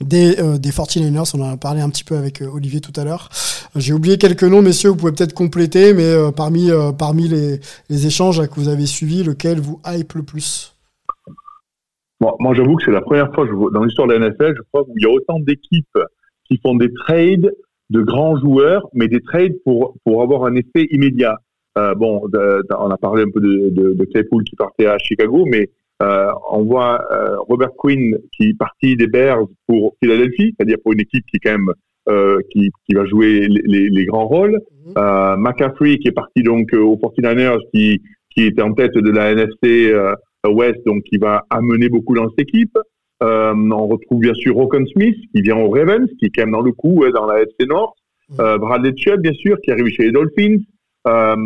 des, 0.00 0.36
euh, 0.38 0.58
des 0.58 0.70
49ers. 0.70 1.30
On 1.34 1.42
en 1.42 1.52
a 1.52 1.56
parlé 1.56 1.80
un 1.82 1.90
petit 1.90 2.02
peu 2.02 2.16
avec 2.16 2.40
Olivier 2.40 2.80
tout 2.80 2.98
à 2.98 3.04
l'heure. 3.04 3.28
J'ai 3.76 3.92
oublié 3.92 4.18
quelques 4.18 4.44
noms, 4.44 4.62
messieurs, 4.62 4.90
vous 4.90 4.96
pouvez 4.96 5.12
peut-être 5.12 5.34
compléter, 5.34 5.92
mais 5.92 6.14
parmi, 6.34 6.70
parmi 6.98 7.28
les, 7.28 7.60
échanges 8.06 8.46
que 8.48 8.54
vous 8.54 8.68
avez 8.68 8.86
suivis, 8.86 9.22
lequel 9.22 9.60
vous 9.60 9.80
hype 9.86 10.14
le 10.14 10.22
plus? 10.22 10.73
Bon, 12.20 12.32
moi, 12.38 12.54
j'avoue 12.54 12.76
que 12.76 12.84
c'est 12.84 12.90
la 12.92 13.00
première 13.02 13.32
fois 13.34 13.46
je 13.46 13.52
dans 13.72 13.84
l'histoire 13.84 14.08
de 14.08 14.14
la 14.14 14.28
NFL, 14.28 14.54
je 14.56 14.62
crois, 14.72 14.82
où 14.88 14.94
il 14.96 15.02
y 15.02 15.06
a 15.06 15.12
autant 15.12 15.40
d'équipes 15.40 15.98
qui 16.48 16.58
font 16.58 16.74
des 16.76 16.92
trades 16.92 17.52
de 17.90 18.00
grands 18.02 18.38
joueurs, 18.38 18.86
mais 18.94 19.08
des 19.08 19.20
trades 19.20 19.54
pour, 19.64 19.96
pour 20.04 20.22
avoir 20.22 20.44
un 20.44 20.54
effet 20.54 20.86
immédiat. 20.90 21.38
Euh, 21.76 21.94
bon, 21.94 22.26
de- 22.28 22.62
de- 22.68 22.76
on 22.78 22.90
a 22.90 22.96
parlé 22.96 23.22
un 23.24 23.30
peu 23.30 23.40
de, 23.40 23.68
de, 23.70 23.92
de 23.94 24.04
Claypool 24.04 24.44
qui 24.44 24.54
partait 24.56 24.86
à 24.86 24.96
Chicago, 24.98 25.44
mais 25.46 25.70
euh, 26.02 26.28
on 26.50 26.62
voit 26.64 27.00
euh, 27.12 27.36
Robert 27.40 27.70
Quinn 27.76 28.16
qui 28.32 28.50
est 28.50 28.58
parti 28.58 28.96
des 28.96 29.06
Bears 29.06 29.46
pour 29.66 29.94
Philadelphie, 30.02 30.54
c'est-à-dire 30.56 30.76
pour 30.82 30.92
une 30.92 31.00
équipe 31.00 31.24
qui 31.26 31.36
est 31.36 31.40
quand 31.40 31.52
même 31.58 31.72
euh, 32.08 32.38
qui, 32.50 32.70
qui 32.86 32.94
va 32.94 33.04
jouer 33.06 33.48
les, 33.48 33.62
les, 33.64 33.88
les 33.90 34.04
grands 34.06 34.26
rôles. 34.26 34.60
Euh, 34.98 35.36
McCaffrey 35.36 35.98
qui 35.98 36.08
est 36.08 36.12
parti 36.12 36.42
donc 36.42 36.72
euh, 36.74 36.78
aux 36.80 36.96
49ers, 36.96 37.58
qui, 37.72 38.02
qui 38.30 38.44
était 38.44 38.62
en 38.62 38.72
tête 38.72 38.94
de 38.94 39.10
la 39.10 39.32
NFC 39.32 39.90
euh, 39.92 40.14
West, 40.50 40.80
donc 40.86 41.02
qui 41.04 41.18
va 41.18 41.44
amener 41.50 41.88
beaucoup 41.88 42.14
dans 42.14 42.28
cette 42.30 42.40
équipe. 42.40 42.76
Euh, 43.22 43.54
on 43.54 43.86
retrouve 43.86 44.20
bien 44.20 44.34
sûr 44.34 44.54
Rockon 44.54 44.84
Smith 44.86 45.16
qui 45.34 45.42
vient 45.42 45.56
aux 45.56 45.70
Ravens, 45.70 46.08
qui 46.18 46.26
est 46.26 46.30
quand 46.34 46.42
même 46.42 46.52
dans 46.52 46.60
le 46.60 46.72
coup 46.72 46.92
ouais, 47.00 47.12
dans 47.12 47.26
la 47.26 47.42
FC 47.42 47.66
Nord. 47.66 47.94
Euh, 48.40 48.58
Bradley 48.58 48.92
Chubb 48.96 49.20
bien 49.20 49.32
sûr 49.32 49.56
qui 49.62 49.70
arrive 49.70 49.88
chez 49.88 50.04
les 50.04 50.12
Dolphins. 50.12 50.58
Euh, 51.06 51.36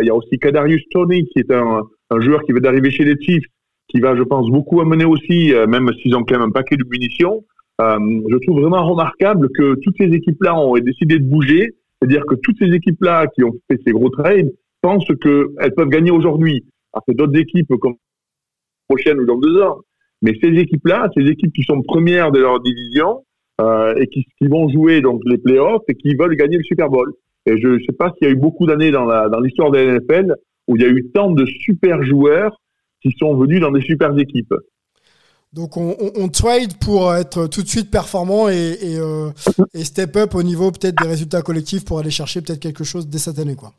Il 0.00 0.06
y 0.06 0.10
a 0.10 0.14
aussi 0.14 0.38
Kadarius 0.38 0.82
Tony 0.90 1.26
qui 1.28 1.40
est 1.40 1.52
un, 1.52 1.82
un 2.10 2.20
joueur 2.20 2.42
qui 2.42 2.52
veut 2.52 2.60
d'arriver 2.60 2.90
chez 2.90 3.04
les 3.04 3.16
Chiefs, 3.20 3.44
qui 3.88 4.00
va 4.00 4.16
je 4.16 4.22
pense 4.22 4.48
beaucoup 4.50 4.80
amener 4.80 5.04
aussi, 5.04 5.54
euh, 5.54 5.66
même 5.66 5.90
s'ils 6.00 6.14
ont 6.16 6.24
quand 6.24 6.38
même 6.38 6.48
un 6.48 6.50
paquet 6.50 6.76
de 6.76 6.84
munitions. 6.90 7.44
Euh, 7.80 7.98
je 8.30 8.36
trouve 8.38 8.60
vraiment 8.60 8.84
remarquable 8.86 9.48
que 9.56 9.74
toutes 9.82 9.96
ces 9.98 10.12
équipes-là 10.12 10.54
ont 10.58 10.74
décidé 10.78 11.18
de 11.18 11.24
bouger, 11.24 11.74
c'est-à-dire 11.98 12.24
que 12.26 12.34
toutes 12.36 12.58
ces 12.58 12.72
équipes-là 12.72 13.26
qui 13.34 13.44
ont 13.44 13.52
fait 13.68 13.78
ces 13.84 13.92
gros 13.92 14.10
trades 14.10 14.52
pensent 14.82 15.06
qu'elles 15.22 15.74
peuvent 15.76 15.88
gagner 15.88 16.10
aujourd'hui. 16.10 16.64
Alors 16.92 17.04
que 17.06 17.12
d'autres 17.12 17.38
équipes 17.38 17.72
comme 17.80 17.94
prochaine 18.92 19.20
ou 19.20 19.26
dans 19.26 19.38
deux 19.38 19.60
ans. 19.62 19.78
Mais 20.22 20.32
ces 20.40 20.50
équipes-là, 20.50 21.08
ces 21.16 21.24
équipes 21.24 21.52
qui 21.52 21.62
sont 21.62 21.82
premières 21.82 22.30
de 22.30 22.40
leur 22.40 22.60
division 22.60 23.24
euh, 23.60 23.94
et 23.96 24.06
qui, 24.06 24.24
vont 24.42 24.68
jouer 24.68 25.00
donc 25.00 25.20
les 25.24 25.38
playoffs 25.38 25.82
et 25.88 25.94
qui 25.94 26.14
veulent 26.14 26.36
gagner 26.36 26.56
le 26.56 26.62
Super 26.62 26.88
Bowl. 26.88 27.12
Et 27.46 27.60
je 27.60 27.68
ne 27.68 27.78
sais 27.80 27.96
pas 27.98 28.12
s'il 28.12 28.28
y 28.28 28.30
a 28.30 28.32
eu 28.32 28.36
beaucoup 28.36 28.66
d'années 28.66 28.90
dans 28.92 29.40
l'histoire 29.40 29.70
de 29.70 29.78
la 29.78 29.98
NFL 29.98 30.34
où 30.68 30.76
il 30.76 30.82
y 30.82 30.84
a 30.84 30.88
eu 30.88 31.10
tant 31.12 31.30
de 31.30 31.44
super 31.44 32.02
joueurs 32.04 32.56
qui 33.02 33.12
sont 33.18 33.34
venus 33.36 33.60
dans 33.60 33.72
des 33.72 33.80
super 33.80 34.16
équipes. 34.16 34.54
Donc 35.52 35.76
on, 35.76 36.28
trade 36.28 36.78
pour 36.78 37.12
être 37.14 37.46
tout 37.46 37.62
de 37.62 37.68
suite 37.68 37.90
performant 37.90 38.48
et, 38.48 38.72
et, 38.80 38.98
euh, 38.98 39.28
et 39.74 39.84
step 39.84 40.16
up 40.16 40.34
au 40.34 40.42
niveau 40.42 40.70
peut-être 40.70 40.96
des 41.02 41.08
résultats 41.08 41.42
collectifs 41.42 41.84
pour 41.84 41.98
aller 41.98 42.10
chercher 42.10 42.40
peut-être 42.40 42.60
quelque 42.60 42.84
chose 42.84 43.06
dès 43.06 43.18
cette 43.18 43.38
année. 43.38 43.56
Quoi. 43.56 43.74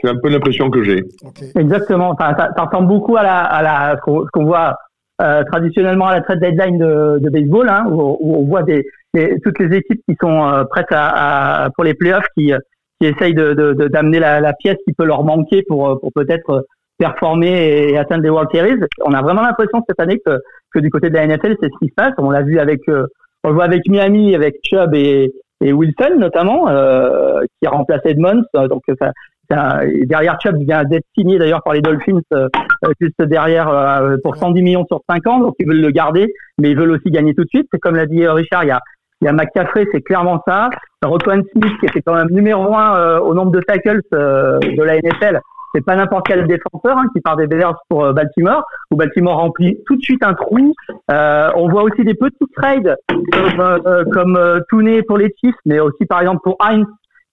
C'est 0.00 0.08
un 0.08 0.16
peu 0.16 0.28
l'impression 0.28 0.70
que 0.70 0.82
j'ai. 0.82 1.02
Ok. 1.24 1.40
Exactement. 1.56 2.14
Ressemble 2.56 2.88
beaucoup 2.88 3.16
à 3.16 3.22
la, 3.22 3.40
à 3.40 3.62
la, 3.62 3.96
ce 3.96 4.30
qu'on 4.32 4.44
voit 4.44 4.76
euh, 5.20 5.42
traditionnellement 5.44 6.06
à 6.06 6.14
la 6.14 6.20
trade 6.20 6.40
deadline 6.40 6.78
de, 6.78 7.18
de 7.20 7.30
baseball, 7.30 7.68
hein, 7.68 7.86
où, 7.90 8.16
où 8.20 8.36
on 8.36 8.46
voit 8.46 8.62
des, 8.62 8.84
des- 9.14 9.36
toutes 9.42 9.58
les 9.58 9.76
équipes 9.78 10.00
qui 10.08 10.16
sont 10.20 10.44
euh, 10.46 10.64
prêtes 10.64 10.92
à, 10.92 11.64
à- 11.64 11.70
pour 11.70 11.82
les 11.84 11.94
playoffs, 11.94 12.26
qui, 12.36 12.52
qui 13.00 13.06
essayent 13.08 13.34
de, 13.34 13.54
de, 13.54 13.72
de- 13.72 13.88
d'amener 13.88 14.20
la, 14.20 14.40
la 14.40 14.52
pièce 14.52 14.76
qui 14.86 14.92
peut 14.92 15.04
leur 15.04 15.24
manquer 15.24 15.64
pour, 15.66 15.88
euh, 15.90 15.96
pour 15.96 16.10
peut-être 16.14 16.64
performer 16.98 17.90
et 17.90 17.98
atteindre 17.98 18.22
des 18.22 18.30
World 18.30 18.50
Series. 18.52 18.78
On 19.04 19.12
a 19.12 19.22
vraiment 19.22 19.42
l'impression 19.42 19.82
cette 19.88 20.00
année 20.00 20.20
que, 20.24 20.40
que 20.72 20.78
du 20.80 20.90
côté 20.90 21.10
de 21.10 21.14
la 21.14 21.26
NFL, 21.26 21.56
c'est 21.60 21.68
ce 21.72 21.78
qui 21.80 21.88
se 21.88 21.94
passe. 21.94 22.12
On 22.18 22.30
l'a 22.30 22.42
vu 22.42 22.58
avec, 22.58 22.80
euh, 22.88 23.06
on 23.44 23.48
le 23.50 23.54
voit 23.54 23.64
avec 23.64 23.88
Miami, 23.88 24.34
avec 24.34 24.56
Chubb 24.64 24.94
et, 24.94 25.32
et 25.64 25.72
Wilson 25.72 26.16
notamment, 26.18 26.68
euh, 26.68 27.40
qui 27.60 27.66
a 27.68 27.70
remplacé 27.70 28.10
Edmonds. 28.10 28.42
Donc 28.68 28.82
ça, 29.00 29.12
derrière 29.50 30.38
Chubb 30.40 30.56
vient 30.58 30.84
d'être 30.84 31.06
signé 31.16 31.38
d'ailleurs 31.38 31.62
par 31.62 31.74
les 31.74 31.80
Dolphins 31.80 32.20
euh, 32.32 32.48
euh, 32.84 32.92
juste 33.00 33.22
derrière 33.22 33.68
euh, 33.68 34.16
pour 34.22 34.36
110 34.36 34.62
millions 34.62 34.86
sur 34.86 35.00
5 35.08 35.26
ans. 35.26 35.38
Donc 35.40 35.54
ils 35.58 35.66
veulent 35.66 35.80
le 35.80 35.90
garder, 35.90 36.32
mais 36.58 36.70
ils 36.70 36.76
veulent 36.76 36.92
aussi 36.92 37.10
gagner 37.10 37.34
tout 37.34 37.44
de 37.44 37.48
suite. 37.48 37.66
C'est 37.72 37.78
comme 37.78 37.96
l'a 37.96 38.06
dit 38.06 38.26
Richard, 38.26 38.64
il 38.64 38.68
y 38.68 38.72
a 38.72 38.80
il 39.20 39.24
y 39.24 39.28
a 39.28 39.32
McCaffrey, 39.32 39.86
c'est 39.92 40.02
clairement 40.02 40.42
ça. 40.46 40.70
Roquan 41.02 41.42
Smith, 41.52 41.72
qui 41.80 41.86
était 41.86 42.02
quand 42.02 42.14
même 42.14 42.30
numéro 42.30 42.74
un 42.74 42.96
euh, 42.96 43.20
au 43.20 43.34
nombre 43.34 43.50
de 43.50 43.60
tackles 43.60 44.02
euh, 44.14 44.58
de 44.60 44.82
la 44.82 44.96
NFL, 44.96 45.40
c'est 45.74 45.84
pas 45.84 45.96
n'importe 45.96 46.26
quel 46.26 46.46
défenseur 46.46 46.96
hein, 46.96 47.06
qui 47.14 47.20
part 47.20 47.36
des 47.36 47.46
Bears 47.46 47.76
pour 47.88 48.04
euh, 48.04 48.12
Baltimore, 48.12 48.64
où 48.90 48.96
Baltimore 48.96 49.36
remplit 49.36 49.78
tout 49.86 49.96
de 49.96 50.02
suite 50.02 50.22
un 50.22 50.34
trou. 50.34 50.72
On 51.08 51.68
voit 51.68 51.82
aussi 51.82 52.04
des 52.04 52.14
petits 52.14 52.46
trades 52.56 52.96
comme, 53.08 54.04
comme 54.12 54.60
Tooney 54.68 55.02
pour 55.02 55.18
les 55.18 55.34
Chiefs, 55.40 55.56
mais 55.66 55.80
aussi 55.80 56.06
par 56.06 56.20
exemple 56.20 56.40
pour 56.44 56.56
Heinz 56.60 56.86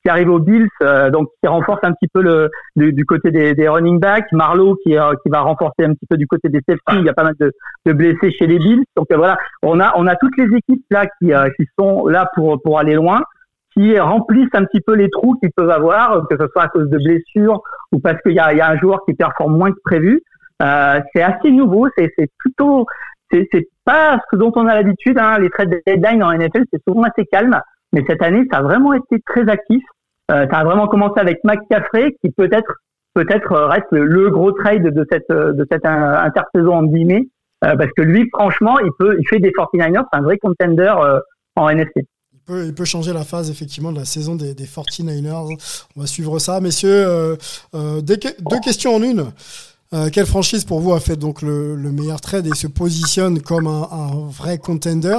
qui 0.05 0.09
arrive 0.09 0.29
aux 0.29 0.39
Bills, 0.39 0.67
euh, 0.83 1.09
donc 1.09 1.29
qui 1.41 1.47
renforce 1.47 1.79
un 1.83 1.93
petit 1.93 2.07
peu 2.13 2.21
le 2.21 2.49
du, 2.75 2.93
du 2.93 3.05
côté 3.05 3.31
des, 3.31 3.55
des 3.55 3.67
running 3.67 3.99
backs. 3.99 4.31
Marlowe 4.31 4.75
qui, 4.83 4.97
euh, 4.97 5.13
qui 5.23 5.29
va 5.29 5.41
renforcer 5.41 5.83
un 5.83 5.93
petit 5.93 6.05
peu 6.07 6.17
du 6.17 6.27
côté 6.27 6.49
des 6.49 6.61
safety. 6.67 6.99
Il 6.99 7.05
y 7.05 7.09
a 7.09 7.13
pas 7.13 7.23
mal 7.23 7.33
de, 7.39 7.51
de 7.85 7.93
blessés 7.93 8.31
chez 8.31 8.45
les 8.45 8.59
Bills, 8.59 8.83
donc 8.95 9.07
euh, 9.11 9.17
voilà, 9.17 9.37
on 9.63 9.79
a 9.79 9.93
on 9.95 10.05
a 10.05 10.15
toutes 10.15 10.37
les 10.37 10.55
équipes 10.55 10.85
là 10.91 11.05
qui 11.19 11.33
euh, 11.33 11.49
qui 11.57 11.65
sont 11.79 12.07
là 12.07 12.29
pour 12.35 12.61
pour 12.61 12.77
aller 12.77 12.93
loin 12.93 13.21
qui 13.75 13.99
remplissent 13.99 14.53
un 14.53 14.63
petit 14.63 14.79
peu 14.79 14.95
les 14.95 15.09
trous 15.09 15.35
qu'ils 15.35 15.51
peuvent 15.51 15.69
avoir, 15.69 16.25
que 16.29 16.37
ce 16.39 16.47
soit 16.47 16.63
à 16.63 16.67
cause 16.69 16.89
de 16.89 16.97
blessures 16.97 17.61
ou 17.91 17.99
parce 17.99 18.21
qu'il 18.21 18.31
y 18.31 18.39
a, 18.39 18.53
y 18.53 18.61
a 18.61 18.69
un 18.69 18.77
joueur 18.77 18.99
qui 19.05 19.13
performe 19.13 19.57
moins 19.57 19.71
que 19.71 19.79
prévu. 19.83 20.21
Euh, 20.61 21.01
c'est 21.13 21.21
assez 21.21 21.51
nouveau, 21.51 21.87
c'est 21.97 22.09
c'est 22.17 22.29
plutôt, 22.37 22.85
c'est 23.29 23.47
c'est 23.51 23.67
pas 23.83 24.19
ce 24.31 24.37
dont 24.37 24.51
on 24.55 24.67
a 24.67 24.75
l'habitude. 24.75 25.17
Hein. 25.19 25.39
Les 25.39 25.49
trades 25.49 25.75
deadline 25.85 26.23
en 26.23 26.31
NFL, 26.31 26.63
c'est 26.71 26.81
souvent 26.87 27.03
assez 27.03 27.25
calme, 27.25 27.59
mais 27.91 28.03
cette 28.07 28.21
année, 28.21 28.43
ça 28.51 28.59
a 28.59 28.61
vraiment 28.61 28.93
été 28.93 29.19
très 29.25 29.49
actif. 29.49 29.83
Euh, 30.31 30.47
ça 30.49 30.57
a 30.57 30.63
vraiment 30.63 30.87
commencé 30.87 31.19
avec 31.19 31.43
McCaffrey, 31.43 32.15
qui 32.21 32.31
peut-être 32.31 32.71
peut-être 33.13 33.51
euh, 33.53 33.67
reste 33.67 33.85
le, 33.91 34.29
gros 34.29 34.51
trade 34.51 34.83
de 34.83 35.05
cette 35.09 35.29
de 35.29 35.67
cette 35.71 35.85
euh, 35.85 36.17
intersaison 36.17 36.73
en 36.73 36.83
guillemets, 36.83 37.27
euh, 37.63 37.75
parce 37.75 37.91
que 37.95 38.01
lui, 38.01 38.29
franchement, 38.33 38.77
il 38.79 38.91
peut, 38.99 39.17
il 39.19 39.27
fait 39.27 39.39
des 39.39 39.51
49ers, 39.51 40.03
c'est 40.11 40.19
un 40.19 40.21
vrai 40.21 40.37
contender 40.37 40.93
euh, 40.97 41.19
en 41.55 41.69
NFC. 41.69 42.05
Il 42.49 42.75
peut, 42.75 42.85
changer 42.85 43.11
la 43.11 43.23
phase 43.23 43.49
effectivement 43.49 43.91
de 43.91 43.97
la 43.97 44.05
saison 44.05 44.35
des, 44.35 44.53
des 44.53 44.65
49ers. 44.65 45.57
On 45.95 46.01
va 46.01 46.05
suivre 46.05 46.37
ça. 46.37 46.61
Messieurs, 46.61 46.89
euh, 46.91 47.35
euh, 47.73 48.01
deux 48.01 48.17
questions 48.63 48.95
en 48.95 49.01
une. 49.01 49.31
Euh, 49.93 50.09
quelle 50.11 50.25
franchise 50.25 50.63
pour 50.63 50.79
vous 50.79 50.93
a 50.93 50.99
fait 50.99 51.15
donc 51.15 51.41
le, 51.41 51.75
le 51.75 51.91
meilleur 51.91 52.21
trade 52.21 52.45
et 52.45 52.55
se 52.55 52.67
positionne 52.67 53.41
comme 53.41 53.67
un 53.67 54.27
vrai 54.29 54.57
contender? 54.59 55.17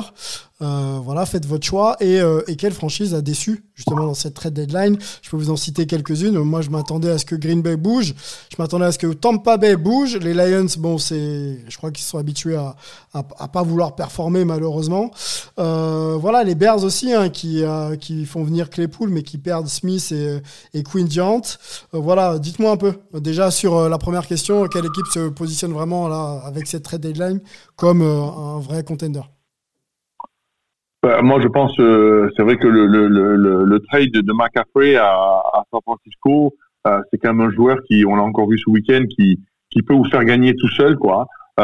Euh, 0.63 0.99
Voilà, 1.03 1.25
faites 1.27 1.47
votre 1.47 1.65
choix. 1.65 1.97
Et, 2.01 2.21
euh, 2.21 2.43
et 2.49 2.57
quelle 2.57 2.73
franchise 2.73 3.15
a 3.15 3.21
déçu 3.21 3.65
justement 3.75 4.07
dans 4.07 4.15
cette 4.15 4.35
trade 4.35 4.55
deadline? 4.55 4.99
Je 5.23 5.31
peux 5.31 5.37
vous 5.37 5.51
en 5.51 5.57
citer 5.57 5.87
quelques-unes. 5.87 6.39
Moi, 6.39 6.63
je 6.63 6.71
m'attendais 6.71 7.11
à 7.11 7.19
ce 7.19 7.25
que 7.25 7.37
Green 7.37 7.63
Bay 7.63 7.77
bouge. 7.77 8.15
Je 8.51 8.57
m'attendais 8.59 8.87
à 8.87 8.93
ce 8.93 8.99
que 8.99 9.13
Tampa 9.13 9.57
Bay 9.57 9.77
bouge. 9.77 10.17
Les 10.17 10.35
Lions, 10.35 10.67
bon, 10.79 10.99
c'est, 10.99 11.65
je 11.69 11.77
crois 11.77 11.91
qu'ils 11.93 12.05
sont 12.05 12.19
habitués 12.19 12.57
à, 12.57 12.75
à, 13.15 13.23
à 13.39 13.49
pas 13.49 13.63
vouloir 13.63 13.95
performer 13.95 14.45
malheureusement. 14.45 15.11
Euh, 15.59 16.17
voilà, 16.19 16.43
les 16.43 16.55
Bears 16.55 16.83
aussi, 16.83 17.13
hein, 17.13 17.29
qui, 17.29 17.63
euh, 17.63 17.97
qui 17.97 18.25
font 18.27 18.43
venir 18.43 18.69
Claypool, 18.71 19.11
mais 19.11 19.23
qui 19.23 19.39
perdent 19.39 19.69
Smith 19.69 20.11
et, 20.11 20.41
et 20.75 20.83
Quinn 20.83 21.09
Giant. 21.11 21.43
Euh, 21.95 21.99
voilà, 21.99 22.39
dites-moi 22.39 22.73
un 22.73 22.77
peu, 22.77 22.95
déjà 23.15 23.51
sur 23.51 23.89
la 23.89 23.99
première 23.99 24.27
question, 24.27 24.67
quelle 24.69 24.87
équipe 24.87 25.07
se 25.13 25.29
positionne 25.29 25.73
vraiment 25.73 26.09
là 26.09 26.43
avec 26.45 26.67
cette 26.67 26.83
trade 26.83 27.03
deadline 27.03 27.41
comme 27.77 28.03
un 28.03 28.59
vrai 28.59 28.83
contender? 28.83 29.23
Bah, 31.03 31.23
moi, 31.23 31.41
je 31.41 31.49
pense, 31.49 31.79
euh, 31.79 32.31
c'est 32.37 32.43
vrai 32.43 32.57
que 32.57 32.67
le, 32.67 32.87
le, 32.87 33.07
le, 33.09 33.65
le, 33.65 33.81
trade 33.81 34.11
de 34.11 34.33
McCaffrey 34.33 34.97
à, 34.97 35.13
à 35.13 35.63
San 35.71 35.81
Francisco, 35.83 36.53
euh, 36.87 37.01
c'est 37.11 37.19
quand 37.19 37.35
même 37.35 37.49
un 37.49 37.53
joueur 37.53 37.79
qui, 37.87 38.05
on 38.05 38.17
l'a 38.17 38.23
encore 38.23 38.49
vu 38.49 38.59
ce 38.59 38.71
week-end, 38.71 39.05
qui, 39.17 39.39
qui 39.71 39.83
peut 39.83 39.95
vous 39.95 40.09
faire 40.11 40.25
gagner 40.25 40.55
tout 40.57 40.69
seul, 40.71 40.97
quoi. 40.97 41.27
Euh, 41.59 41.63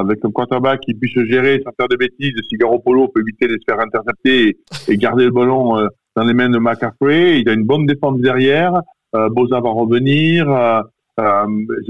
avec 0.00 0.22
un 0.24 0.30
quarterback 0.30 0.80
qui 0.80 0.92
puisse 0.92 1.14
se 1.14 1.24
gérer 1.24 1.62
sans 1.64 1.72
faire 1.78 1.88
de 1.88 1.96
bêtises, 1.96 2.34
Garoppolo 2.52 3.08
peut 3.08 3.22
éviter 3.22 3.48
de 3.48 3.54
se 3.54 3.64
faire 3.66 3.80
intercepter 3.80 4.58
et, 4.88 4.96
garder 4.98 5.24
le 5.24 5.30
ballon 5.30 5.78
euh, 5.78 5.86
dans 6.16 6.24
les 6.24 6.34
mains 6.34 6.50
de 6.50 6.58
McCaffrey. 6.58 7.40
Il 7.40 7.48
a 7.48 7.54
une 7.54 7.64
bonne 7.64 7.86
défense 7.86 8.20
derrière. 8.20 8.74
Euh, 9.14 9.28
Boza 9.30 9.60
va 9.60 9.70
revenir. 9.70 10.50
Euh, 10.50 10.82
euh, 11.20 11.46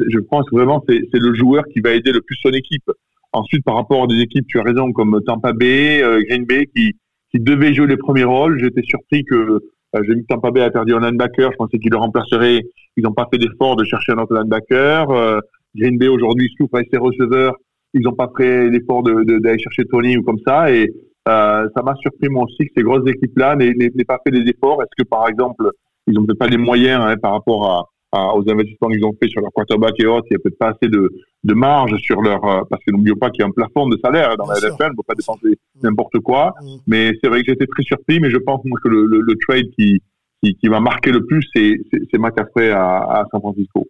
je, 0.09 0.19
pense 0.19 0.47
vraiment 0.51 0.83
c'est 0.89 1.01
c'est 1.13 1.21
le 1.21 1.33
joueur 1.35 1.65
qui 1.73 1.81
va 1.81 1.93
aider 1.93 2.13
le 2.13 2.21
plus 2.21 2.37
son 2.43 2.51
équipe. 2.51 2.91
Ensuite, 3.33 3.65
par 3.65 3.77
rapport 3.77 4.05
à 4.05 4.07
des 4.07 4.21
équipes, 4.21 4.47
tu 4.47 4.59
as 4.59 4.63
raison, 4.63 4.93
comme 4.93 5.21
Tampa 5.27 5.53
Bay, 5.53 6.03
euh, 6.03 6.23
Green 6.29 6.45
Bay, 6.45 6.67
qui, 6.75 6.93
qui 7.31 7.41
devaient 7.41 7.75
jouer 7.75 7.87
les 7.87 7.97
premiers 7.97 8.25
rôles. 8.25 8.59
J'étais 8.59 8.83
surpris 8.83 9.25
que 9.25 9.35
euh, 9.35 10.03
j'ai 10.07 10.15
que 10.15 10.27
Tampa 10.29 10.51
Bay 10.51 10.63
a 10.63 10.71
perdu 10.71 10.95
un 10.95 11.01
linebacker. 11.01 11.53
Je 11.53 11.57
pensais 11.57 11.79
qu'il 11.79 11.91
le 11.91 11.99
remplacerait. 11.99 12.63
Ils 12.97 13.03
n'ont 13.05 13.13
pas 13.13 13.29
fait 13.33 13.39
d'effort 13.39 13.77
de 13.77 13.85
chercher 13.85 14.13
un 14.13 14.19
autre 14.19 14.35
linebacker. 14.35 15.11
Euh, 15.11 15.41
Green 15.75 15.99
Bay 15.99 16.09
aujourd'hui 16.09 16.51
souffre 16.59 16.77
avec 16.77 16.89
ses 16.93 16.99
receveurs. 16.99 17.55
Ils 17.95 18.03
n'ont 18.03 18.15
pas 18.15 18.31
fait 18.37 18.71
l'effort 18.71 19.03
de, 19.03 19.25
de, 19.25 19.39
d'aller 19.39 19.59
chercher 19.59 19.85
Tony 19.85 20.17
ou 20.17 20.23
comme 20.23 20.39
ça. 20.47 20.71
Et 20.71 20.91
euh, 21.29 21.69
ça 21.75 21.83
m'a 21.83 21.95
surpris 21.97 22.29
moi 22.29 22.45
aussi 22.45 22.67
que 22.67 22.73
ces 22.77 22.83
grosses 22.83 23.09
équipes-là 23.09 23.57
n'aient 23.57 24.05
pas 24.07 24.19
fait 24.25 24.31
des 24.31 24.49
efforts. 24.51 24.83
Est-ce 24.83 25.03
que 25.03 25.09
par 25.09 25.29
exemple, 25.29 25.71
ils 26.07 26.15
n'ont 26.15 26.25
peut-être 26.25 26.39
pas 26.39 26.49
les 26.49 26.57
moyens 26.57 27.03
hein, 27.05 27.17
par 27.17 27.33
rapport 27.33 27.71
à, 27.71 27.85
à- 28.13 28.35
aux 28.37 28.49
investissements 28.51 28.89
qu'ils 28.89 29.05
ont 29.05 29.15
fait 29.21 29.29
sur 29.29 29.41
leur 29.41 29.51
quarterback 29.53 29.95
et 29.99 30.07
autres. 30.07 30.27
Il 30.31 30.35
n'y 30.35 30.37
a 30.37 30.39
peut-être 30.45 30.59
pas 30.59 30.69
assez 30.71 30.89
de, 30.91 31.11
de 31.45 31.55
marge 31.55 31.97
sur 31.99 32.21
leur 32.23 32.45
euh, 32.45 32.61
parce 32.71 32.83
que 32.85 32.91
n'oublions 32.93 33.17
pas 33.17 33.31
qu'il 33.31 33.41
y 33.41 33.45
a 33.45 33.49
un 33.49 33.53
plafond 33.53 33.89
de 33.89 33.99
salaire 34.05 34.37
dans 34.37 34.45
Bien 34.45 34.55
la. 34.63 34.69
NFL. 34.71 34.83
On 34.85 34.91
ne 34.91 34.97
peut 34.97 35.03
pas 35.07 35.15
dépenser 35.15 35.59
n'importe 35.83 36.19
quoi. 36.21 36.55
Mm. 36.63 36.67
Mais 36.87 37.13
c'est 37.23 37.29
vrai 37.29 37.41
que 37.43 37.47
j'étais 37.53 37.67
très 37.67 37.83
surpris. 37.83 38.21
Mais 38.21 38.31
je 38.31 38.37
pense 38.39 38.61
moi 38.65 38.79
que 38.83 38.89
le, 38.89 39.07
le, 39.07 39.21
le 39.21 39.35
trade 39.47 39.67
qui, 39.79 40.03
qui, 40.43 40.55
qui 40.57 40.69
m'a 40.69 40.81
marqué 40.81 41.11
le 41.11 41.25
plus, 41.25 41.43
c'est, 41.55 41.81
c'est, 41.91 42.01
c'est 42.11 42.19
McCaffrey 42.19 42.71
à, 42.71 42.99
à 42.99 43.25
San 43.31 43.41
Francisco. 43.41 43.87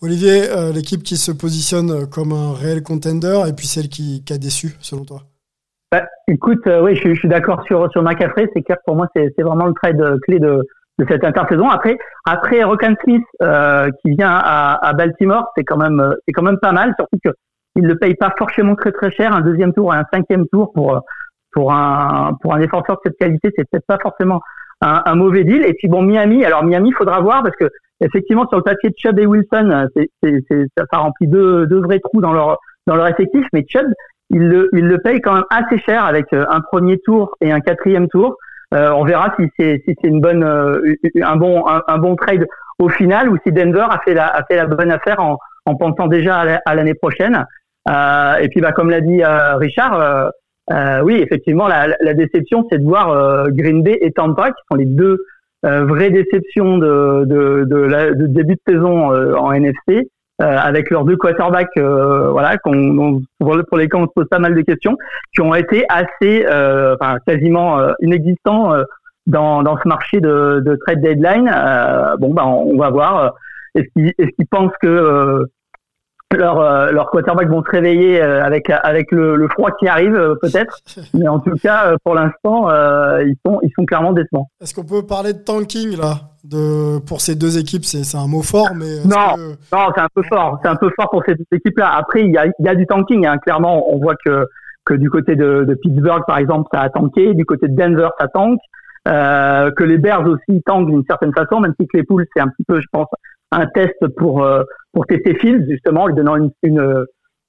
Olivier, 0.00 0.48
euh, 0.50 0.72
l'équipe 0.72 1.02
qui 1.02 1.16
se 1.16 1.32
positionne 1.32 1.90
euh, 1.90 2.06
comme 2.06 2.32
un 2.32 2.52
réel 2.54 2.82
contender 2.82 3.42
et 3.48 3.52
puis 3.52 3.66
celle 3.66 3.88
qui, 3.88 4.22
qui 4.24 4.32
a 4.32 4.38
déçu, 4.38 4.76
selon 4.80 5.04
toi? 5.04 5.22
Bah, 5.90 6.04
écoute, 6.28 6.64
euh, 6.66 6.84
oui, 6.84 6.94
je, 6.94 7.00
suis- 7.00 7.14
je 7.14 7.18
suis 7.20 7.28
d'accord 7.28 7.64
sur 7.66 7.90
sur 7.90 8.02
McCaffrey. 8.02 8.46
C'est 8.54 8.62
clair 8.62 8.76
que 8.76 8.82
pour 8.86 8.94
moi, 8.94 9.08
c'est 9.16 9.32
c'est 9.36 9.42
vraiment 9.42 9.66
le 9.66 9.72
trade 9.74 10.20
clé 10.20 10.38
de 10.38 10.62
de 10.98 11.06
cette 11.08 11.24
intersaison. 11.24 11.68
Après, 11.68 11.96
après 12.26 12.62
Rocan 12.64 12.94
Smith 13.04 13.24
euh, 13.42 13.88
qui 14.02 14.10
vient 14.16 14.30
à, 14.32 14.78
à 14.86 14.92
Baltimore, 14.94 15.46
c'est 15.56 15.64
quand 15.64 15.76
même 15.76 16.00
euh, 16.00 16.14
c'est 16.26 16.32
quand 16.32 16.42
même 16.42 16.58
pas 16.60 16.72
mal, 16.72 16.94
surtout 16.98 17.18
que 17.24 17.30
il 17.76 17.86
le 17.86 17.96
paye 17.96 18.14
pas 18.16 18.32
forcément 18.36 18.74
très 18.74 18.92
très 18.92 19.10
cher. 19.12 19.32
Un 19.32 19.40
deuxième 19.40 19.72
tour 19.72 19.94
et 19.94 19.98
un 19.98 20.04
cinquième 20.12 20.46
tour 20.48 20.72
pour 20.72 21.00
pour 21.52 21.72
un 21.72 22.32
pour 22.42 22.54
un 22.54 22.58
défenseur 22.58 22.96
de 22.96 23.00
cette 23.04 23.18
qualité, 23.18 23.50
c'est 23.56 23.64
peut-être 23.70 23.86
pas 23.86 23.98
forcément 24.02 24.40
un, 24.80 25.02
un 25.04 25.14
mauvais 25.14 25.44
deal. 25.44 25.64
Et 25.64 25.74
puis 25.74 25.88
bon, 25.88 26.02
Miami. 26.02 26.44
Alors 26.44 26.64
Miami, 26.64 26.92
faudra 26.92 27.20
voir 27.20 27.42
parce 27.42 27.56
que 27.56 27.68
effectivement 28.00 28.46
sur 28.48 28.58
le 28.58 28.64
papier 28.64 28.90
de 28.90 28.94
Chubb 28.98 29.18
et 29.20 29.26
Wilson, 29.26 29.86
c'est 29.94 30.08
c'est 30.22 30.40
c'est- 30.48 30.66
ça, 30.76 30.84
ça 30.92 30.98
remplit 30.98 31.28
deux 31.28 31.66
deux 31.66 31.80
vrais 31.80 32.00
trous 32.00 32.20
dans 32.20 32.32
leur 32.32 32.58
dans 32.86 32.96
leur 32.96 33.06
effectif, 33.06 33.46
mais 33.52 33.64
Chubb 33.68 33.86
il 34.30 34.46
le, 34.46 34.68
il 34.74 34.86
le 34.86 34.98
paye 34.98 35.20
quand 35.22 35.32
même 35.32 35.44
assez 35.48 35.78
cher 35.78 36.04
avec 36.04 36.26
euh, 36.34 36.44
un 36.50 36.60
premier 36.60 36.98
tour 36.98 37.34
et 37.40 37.50
un 37.50 37.60
quatrième 37.60 38.08
tour. 38.08 38.36
Euh, 38.74 38.90
on 38.92 39.04
verra 39.04 39.34
si 39.38 39.46
c'est 39.58 39.82
si 39.86 39.94
c'est 40.00 40.08
une 40.08 40.20
bonne 40.20 40.44
euh, 40.44 40.94
un 41.22 41.36
bon 41.36 41.64
un, 41.66 41.98
bon 41.98 42.16
trade 42.16 42.46
au 42.78 42.90
final 42.90 43.30
ou 43.30 43.38
si 43.46 43.50
Denver 43.50 43.86
a 43.88 43.98
fait 44.04 44.12
la 44.12 44.26
a 44.26 44.44
fait 44.44 44.56
la 44.56 44.66
bonne 44.66 44.90
affaire 44.92 45.20
en, 45.20 45.38
en 45.64 45.74
pensant 45.74 46.06
déjà 46.06 46.36
à 46.40 46.44
la- 46.44 46.60
à 46.66 46.74
l'année 46.74 46.92
prochaine. 46.94 47.46
Euh, 47.88 48.34
et 48.36 48.48
puis 48.50 48.60
bah 48.60 48.72
comme 48.72 48.90
l'a 48.90 49.00
dit 49.00 49.22
euh, 49.24 49.56
Richard, 49.56 49.94
euh, 49.98 50.28
euh, 50.70 51.00
oui 51.00 51.14
effectivement 51.14 51.66
la, 51.66 51.88
la 52.00 52.12
déception 52.12 52.66
c'est 52.70 52.78
de 52.78 52.84
voir 52.84 53.48
Green 53.52 53.82
Bay 53.82 53.96
et 54.02 54.12
Tampa 54.12 54.50
qui 54.50 54.62
sont 54.70 54.76
les 54.76 54.84
deux 54.84 55.16
vraies 55.62 56.10
déceptions 56.10 56.76
de 56.76 57.24
de, 57.24 57.64
de, 57.64 57.76
la, 57.78 58.12
de 58.12 58.26
début 58.26 58.54
de 58.56 58.60
saison 58.74 59.08
en 59.36 59.50
NFC 59.52 60.10
avec 60.38 60.90
leurs 60.90 61.04
deux 61.04 61.16
quarterbacks, 61.16 61.76
voilà, 61.76 62.58
qu'on, 62.58 63.20
pour, 63.38 63.76
lesquels 63.76 64.00
on 64.00 64.06
se 64.06 64.12
pose 64.14 64.28
pas 64.30 64.38
mal 64.38 64.54
de 64.54 64.60
questions, 64.62 64.96
qui 65.34 65.40
ont 65.40 65.54
été 65.54 65.84
assez, 65.88 66.46
euh, 66.46 66.96
enfin 67.00 67.18
quasiment 67.26 67.78
euh, 67.78 67.92
inexistants 68.00 68.72
euh, 68.72 68.84
dans, 69.26 69.62
dans 69.62 69.76
ce 69.76 69.86
marché 69.86 70.20
de, 70.20 70.62
de 70.64 70.76
trade 70.86 71.00
deadline. 71.00 71.50
Euh, 71.54 72.16
bon, 72.18 72.32
ben 72.32 72.44
on, 72.44 72.76
va 72.78 72.90
voir. 72.90 73.18
euh, 73.18 73.28
Est-ce 73.74 73.88
qu'ils, 73.94 74.12
qu'ils 74.34 74.46
pensent 74.50 74.72
que 74.80 74.86
euh, 74.88 75.44
leurs 76.36 76.60
euh, 76.60 76.90
leurs 76.92 77.10
quarterbacks 77.10 77.48
vont 77.48 77.62
se 77.64 77.70
réveiller 77.70 78.20
euh, 78.20 78.44
avec 78.44 78.68
avec 78.70 79.10
le, 79.12 79.36
le 79.36 79.48
froid 79.48 79.70
qui 79.78 79.88
arrive 79.88 80.14
euh, 80.14 80.34
peut-être, 80.42 80.78
mais 81.14 81.26
en 81.26 81.38
tout 81.40 81.54
cas 81.62 81.86
euh, 81.86 81.96
pour 82.04 82.14
l'instant 82.14 82.68
euh, 82.70 83.22
ils 83.24 83.36
sont 83.46 83.58
ils 83.62 83.70
sont 83.74 83.84
clairement 83.86 84.12
décevants. 84.12 84.48
Est-ce 84.60 84.74
qu'on 84.74 84.84
peut 84.84 85.06
parler 85.06 85.32
de 85.32 85.38
tanking 85.38 85.96
là? 85.98 86.14
De, 86.44 86.98
Pour 87.00 87.20
ces 87.20 87.34
deux 87.34 87.58
équipes, 87.58 87.84
c'est 87.84 88.04
c'est 88.04 88.16
un 88.16 88.26
mot 88.26 88.42
fort, 88.42 88.68
mais. 88.74 89.02
Non. 89.04 89.36
que- 89.36 89.74
Non, 89.74 89.88
c'est 89.94 90.00
un 90.00 90.08
peu 90.14 90.22
fort. 90.22 90.58
C'est 90.62 90.68
un 90.68 90.76
peu 90.76 90.88
fort 90.96 91.10
pour 91.10 91.22
cette 91.26 91.40
équipe-là. 91.52 91.92
Après, 91.98 92.22
il 92.22 92.32
y 92.32 92.38
a, 92.38 92.46
il 92.46 92.52
y 92.64 92.68
a 92.68 92.74
du 92.74 92.86
tanking. 92.86 93.26
Hein. 93.26 93.36
Clairement, 93.38 93.92
on 93.92 93.98
voit 93.98 94.14
que, 94.24 94.46
que 94.86 94.94
du 94.94 95.10
côté 95.10 95.36
de, 95.36 95.64
de 95.64 95.74
Pittsburgh, 95.74 96.22
par 96.26 96.38
exemple, 96.38 96.68
ça 96.72 96.80
a 96.80 96.88
tanké. 96.88 97.34
Du 97.34 97.44
côté 97.44 97.68
de 97.68 97.74
Denver, 97.76 98.08
ça 98.18 98.28
tank. 98.28 98.58
Euh, 99.08 99.70
que 99.72 99.84
les 99.84 99.98
Bears 99.98 100.26
aussi 100.26 100.62
tankent 100.64 100.86
d'une 100.86 101.04
certaine 101.08 101.32
façon, 101.34 101.60
même 101.60 101.74
si 101.78 101.86
Claypool, 101.86 102.24
c'est 102.34 102.40
un 102.40 102.48
petit 102.48 102.64
peu, 102.66 102.80
je 102.80 102.86
pense, 102.92 103.08
un 103.52 103.66
test 103.66 104.06
pour, 104.16 104.44
euh, 104.44 104.62
pour 104.92 105.06
tester 105.06 105.34
Fields, 105.34 105.66
justement, 105.68 106.06
lui 106.06 106.14
donnant 106.14 106.36
une, 106.36 106.50
une, 106.62 107.04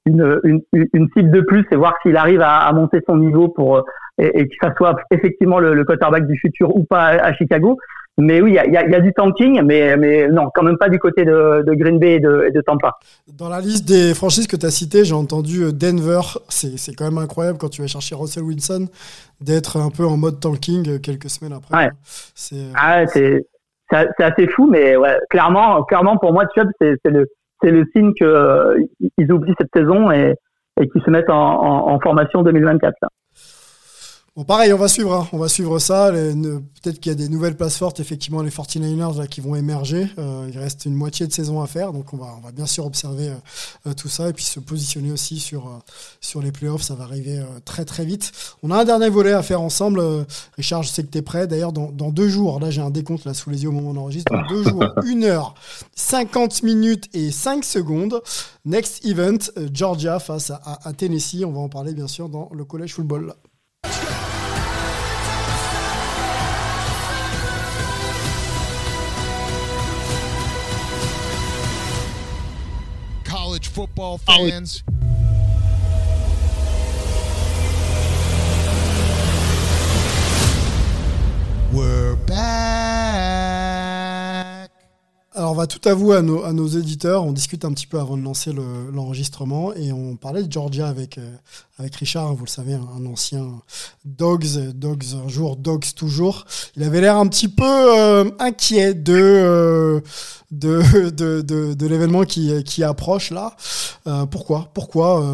une, 0.06 0.40
une, 0.44 0.62
une 0.94 1.08
cible 1.16 1.32
de 1.32 1.42
plus 1.42 1.66
et 1.72 1.76
voir 1.76 1.96
s'il 2.02 2.16
arrive 2.18 2.42
à, 2.42 2.60
à 2.60 2.72
monter 2.74 3.00
son 3.08 3.18
niveau 3.18 3.50
pour, 3.50 3.78
euh, 3.78 3.82
et, 4.18 4.42
et 4.42 4.48
que 4.48 4.56
ça 4.62 4.74
soit 4.78 4.96
effectivement 5.12 5.60
le, 5.60 5.74
le 5.74 5.84
quarterback 5.84 6.26
du 6.26 6.38
futur 6.40 6.76
ou 6.76 6.84
pas 6.84 7.04
à, 7.06 7.26
à 7.28 7.34
Chicago. 7.34 7.78
Mais 8.22 8.42
oui, 8.42 8.52
il 8.52 8.56
y 8.56 8.60
a, 8.60 8.66
y 8.86 8.98
y 8.98 9.02
du 9.02 9.14
tanking, 9.14 9.62
mais, 9.64 9.96
mais 9.96 10.28
non, 10.28 10.50
quand 10.54 10.64
même 10.64 10.78
pas 10.78 10.90
du 10.90 11.00
côté 11.00 11.24
de, 11.24 11.64
de 11.66 11.74
Green 11.74 12.00
Bay 12.00 12.16
et 12.16 12.20
de, 12.20 12.44
et 12.50 12.52
de 12.52 12.60
Tampa. 12.60 12.98
Dans 13.38 13.48
la 13.48 13.62
liste 13.62 13.88
des 13.88 14.14
franchises 14.14 14.46
que 14.46 14.58
tu 14.58 14.66
as 14.66 14.72
citées, 14.72 15.06
j'ai 15.06 15.14
entendu 15.14 15.64
euh, 15.64 15.72
Denver. 15.72 16.20
C'est 16.50 16.94
quand 16.98 17.06
même 17.06 17.18
incroyable 17.18 17.58
quand 17.60 17.70
tu 17.70 17.82
vas 17.82 17.88
chercher 17.88 18.16
Russell 18.16 18.44
Wilson 18.44 18.88
d'être 19.40 19.78
un 19.78 19.90
peu 19.90 20.06
en 20.06 20.18
mode 20.18 20.42
tanking 20.42 21.00
quelques 21.00 21.30
semaines 21.30 21.54
après. 21.54 21.74
Ouais. 21.78 21.92
C'est 22.36 22.58
Ah, 22.76 23.06
c'est 23.92 24.24
assez 24.24 24.48
fou, 24.48 24.68
mais 24.70 24.96
ouais, 24.96 25.18
clairement, 25.30 25.84
clairement 25.84 26.18
pour 26.18 26.34
moi, 26.34 26.46
Chubb, 26.56 26.70
c'est 26.80 26.96
c'est 27.04 27.12
le 27.12 27.28
c'est 27.62 27.72
le 27.72 27.86
signe 27.96 28.14
que 28.20 28.26
euh, 28.26 28.80
ils 29.18 29.32
oublient 29.32 29.56
cette 29.58 29.72
saison 29.76 30.12
et 30.12 30.36
et 30.80 30.88
qu'ils 30.90 31.02
se 31.02 31.10
mettent 31.10 31.30
en, 31.30 31.36
en, 31.36 31.94
en 31.94 32.00
formation 32.00 32.42
2024. 32.42 32.94
Là. 33.02 33.10
Bon, 34.36 34.46
pareil, 34.46 34.72
on 34.72 34.78
va 34.78 34.88
suivre, 34.88 35.14
hein. 35.14 35.28
on 35.34 35.38
va 35.38 35.50
suivre 35.50 35.80
ça. 35.80 36.12
Peut-être 36.12 37.00
qu'il 37.02 37.12
y 37.12 37.14
a 37.14 37.16
des 37.16 37.28
nouvelles 37.28 37.58
places 37.58 37.78
fortes, 37.78 38.00
effectivement, 38.00 38.42
les 38.42 38.52
49ers 38.52 39.18
là, 39.18 39.28
qui 39.28 39.42
vont 39.42 39.56
émerger. 39.56 40.08
Euh, 40.18 40.48
il 40.50 40.58
reste 40.58 40.86
une 40.86 40.94
moitié 40.94 41.28
de 41.28 41.34
saison 41.34 41.62
à 41.62 41.68
faire, 41.68 41.92
donc 41.92 42.14
on 42.14 42.18
va, 42.18 42.36
on 42.38 42.42
va 42.42 42.52
bien 42.54 42.66
sûr 42.68 42.86
observer 42.86 43.30
euh, 43.30 43.36
euh, 43.88 43.94
tout 43.94 44.08
ça 44.08 44.30
et 44.30 44.34
puis 44.34 44.46
se 44.46 44.62
positionner 44.62 45.12
aussi 45.12 45.40
sur, 45.40 45.68
euh, 45.68 45.72
sur 46.22 46.42
les 46.42 46.54
playoffs. 46.54 46.84
Ça 46.84 46.96
va 46.96 47.04
arriver 47.04 47.44
très 47.66 47.84
très 47.84 48.06
vite. 48.06 48.32
On 48.64 48.72
a 48.72 48.78
un 48.80 48.86
dernier 48.86 49.10
volet 49.10 49.34
à 49.34 49.42
faire 49.44 49.62
ensemble. 49.62 50.02
Richard, 50.56 50.84
je 50.84 50.90
sais 50.90 51.04
que 51.04 51.10
tu 51.12 51.18
es 51.18 51.22
prêt. 51.22 51.46
D'ailleurs, 51.48 51.74
dans, 51.74 51.92
dans 51.92 52.12
deux 52.12 52.30
jours, 52.30 52.60
là 52.62 52.70
j'ai 52.72 52.82
un 52.82 52.92
décompte 52.92 53.26
là 53.26 53.34
sous 53.34 53.50
les 53.50 53.64
yeux 53.64 53.70
au 53.70 53.74
moment 53.74 53.90
où 53.90 53.94
on 53.98 53.98
enregistre. 54.02 54.32
Dans 54.32 54.48
deux 54.48 54.64
jours, 54.64 54.86
1 55.04 55.24
heure, 55.24 55.54
50 55.96 56.64
minutes 56.64 57.10
et 57.14 57.32
5 57.32 57.66
secondes. 57.66 58.22
Next 58.64 59.04
event, 59.06 59.40
Georgia 59.74 60.20
face 60.20 60.52
à, 60.52 60.62
à- 60.64 60.88
à 60.88 60.94
Tennessee. 60.94 61.44
On 61.46 61.52
va 61.52 61.60
en 61.60 61.70
parler 61.70 61.94
bien 61.94 62.08
sûr 62.08 62.30
dans 62.30 62.50
le 62.54 62.64
collège 62.64 62.94
football. 62.94 63.34
Football 73.80 74.18
fans. 74.18 74.84
We're 81.72 82.16
back. 82.28 82.40
Alors, 85.36 85.52
on 85.52 85.56
va 85.56 85.68
tout 85.68 85.88
avouer 85.88 86.18
à 86.18 86.22
nos, 86.22 86.44
à 86.44 86.52
nos 86.52 86.68
éditeurs. 86.68 87.24
On 87.24 87.32
discute 87.32 87.64
un 87.64 87.72
petit 87.72 87.86
peu 87.88 88.00
avant 88.00 88.18
de 88.18 88.24
lancer 88.24 88.52
le- 88.52 88.90
l'enregistrement 88.92 89.74
et 89.76 89.92
on 89.94 90.16
parlait 90.16 90.44
de 90.44 90.52
Georgia 90.52 90.88
avec, 90.88 91.18
euh, 91.20 91.32
avec 91.80 91.96
Richard, 91.96 92.28
hein, 92.28 92.36
vous 92.38 92.44
le 92.44 92.50
savez, 92.50 92.74
un, 92.74 93.06
ancien 93.06 93.62
Dogs, 94.04 94.74
Dogs 94.76 95.16
un 95.16 95.30
jour, 95.30 95.56
Dogs 95.56 95.94
toujours. 95.96 96.46
Il 96.76 96.84
avait 96.84 97.00
l'air 97.00 97.16
un 97.16 97.26
petit 97.28 97.48
peu 97.48 97.64
euh, 97.66 98.30
inquiet 98.38 98.94
de, 98.94 99.14
euh, 99.16 100.02
de, 100.52 101.10
de, 101.10 101.42
de, 101.74 101.88
l'événement 101.88 102.26
qui, 102.26 102.64
qui 102.66 102.84
approche 102.84 103.32
là. 103.32 103.56
Euh, 104.08 104.26
pourquoi? 104.26 104.70
Pourquoi, 104.74 105.26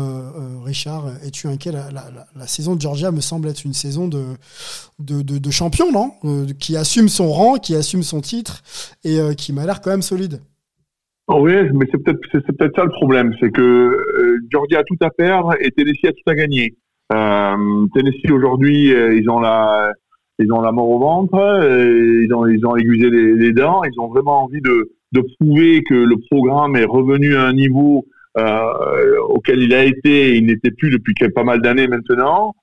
Richard, 0.64 1.08
es-tu 1.24 1.48
inquiet? 1.48 1.72
La, 1.72 2.48
saison 2.48 2.76
de 2.76 2.82
Georgia 2.82 3.10
me 3.10 3.22
semble 3.22 3.50
être 3.50 3.66
une 3.66 3.74
saison 3.74 4.08
de, 4.08 4.24
de, 5.00 5.24
de, 5.24 5.40
de 5.40 5.52
champion, 5.52 5.92
non? 5.92 6.14
Qui 6.60 6.78
assume 6.78 7.10
son 7.10 7.32
rang, 7.32 7.56
qui 7.56 7.76
assume 7.76 8.04
son 8.04 8.22
titre 8.22 8.62
et 9.04 9.20
qui 9.36 9.52
m'a 9.52 9.66
l'air 9.66 9.82
quand 9.82 9.90
même 9.90 10.04
solide. 10.04 10.42
Oh 11.28 11.40
oui, 11.42 11.54
mais 11.74 11.88
c'est 11.92 12.04
peut-être 12.04 12.20
c'est 12.32 12.56
peut-être 12.56 12.76
ça 12.76 12.84
le 12.84 12.92
problème, 12.92 13.34
c'est 13.40 13.50
que 13.50 13.62
euh, 13.62 14.38
Georgia 14.52 14.80
a 14.80 14.84
tout 14.84 14.98
à 15.02 15.10
perdre 15.10 15.56
et 15.60 15.72
Tennessee 15.72 16.06
a 16.06 16.12
tout 16.12 16.30
à 16.30 16.36
gagner. 16.36 16.76
Euh, 17.12 17.88
Tennessee 17.96 18.30
aujourd'hui, 18.32 18.94
euh, 18.94 19.16
ils 19.16 19.28
ont 19.30 19.40
la 19.40 19.92
ils 20.38 20.52
ont 20.54 20.62
la 20.62 20.72
mort 20.72 20.90
au 20.90 21.00
ventre, 21.00 21.34
euh, 21.36 22.24
ils 22.24 22.32
ont 22.32 22.46
ils 22.46 22.64
ont 22.68 22.76
aiguisé 22.76 23.10
les, 23.10 23.54
dents, 23.54 23.84
ils 23.84 24.00
ont 24.00 24.08
vraiment 24.08 24.44
envie 24.44 24.62
de 24.62 24.92
de 25.14 25.22
prouver 25.40 25.82
que 25.82 25.96
le 25.96 26.16
programme 26.30 26.76
est 26.76 26.86
revenu 26.86 27.36
à 27.36 27.46
un 27.46 27.54
niveau 27.54 28.06
euh, 28.38 29.20
auquel 29.30 29.64
il 29.64 29.74
a 29.74 29.84
été, 29.84 30.36
il 30.38 30.46
n'était 30.46 30.72
plus 30.72 30.92
depuis 30.92 31.16
pas 31.34 31.44
mal 31.44 31.62
d'années 31.62 31.88
maintenant. 31.88 32.54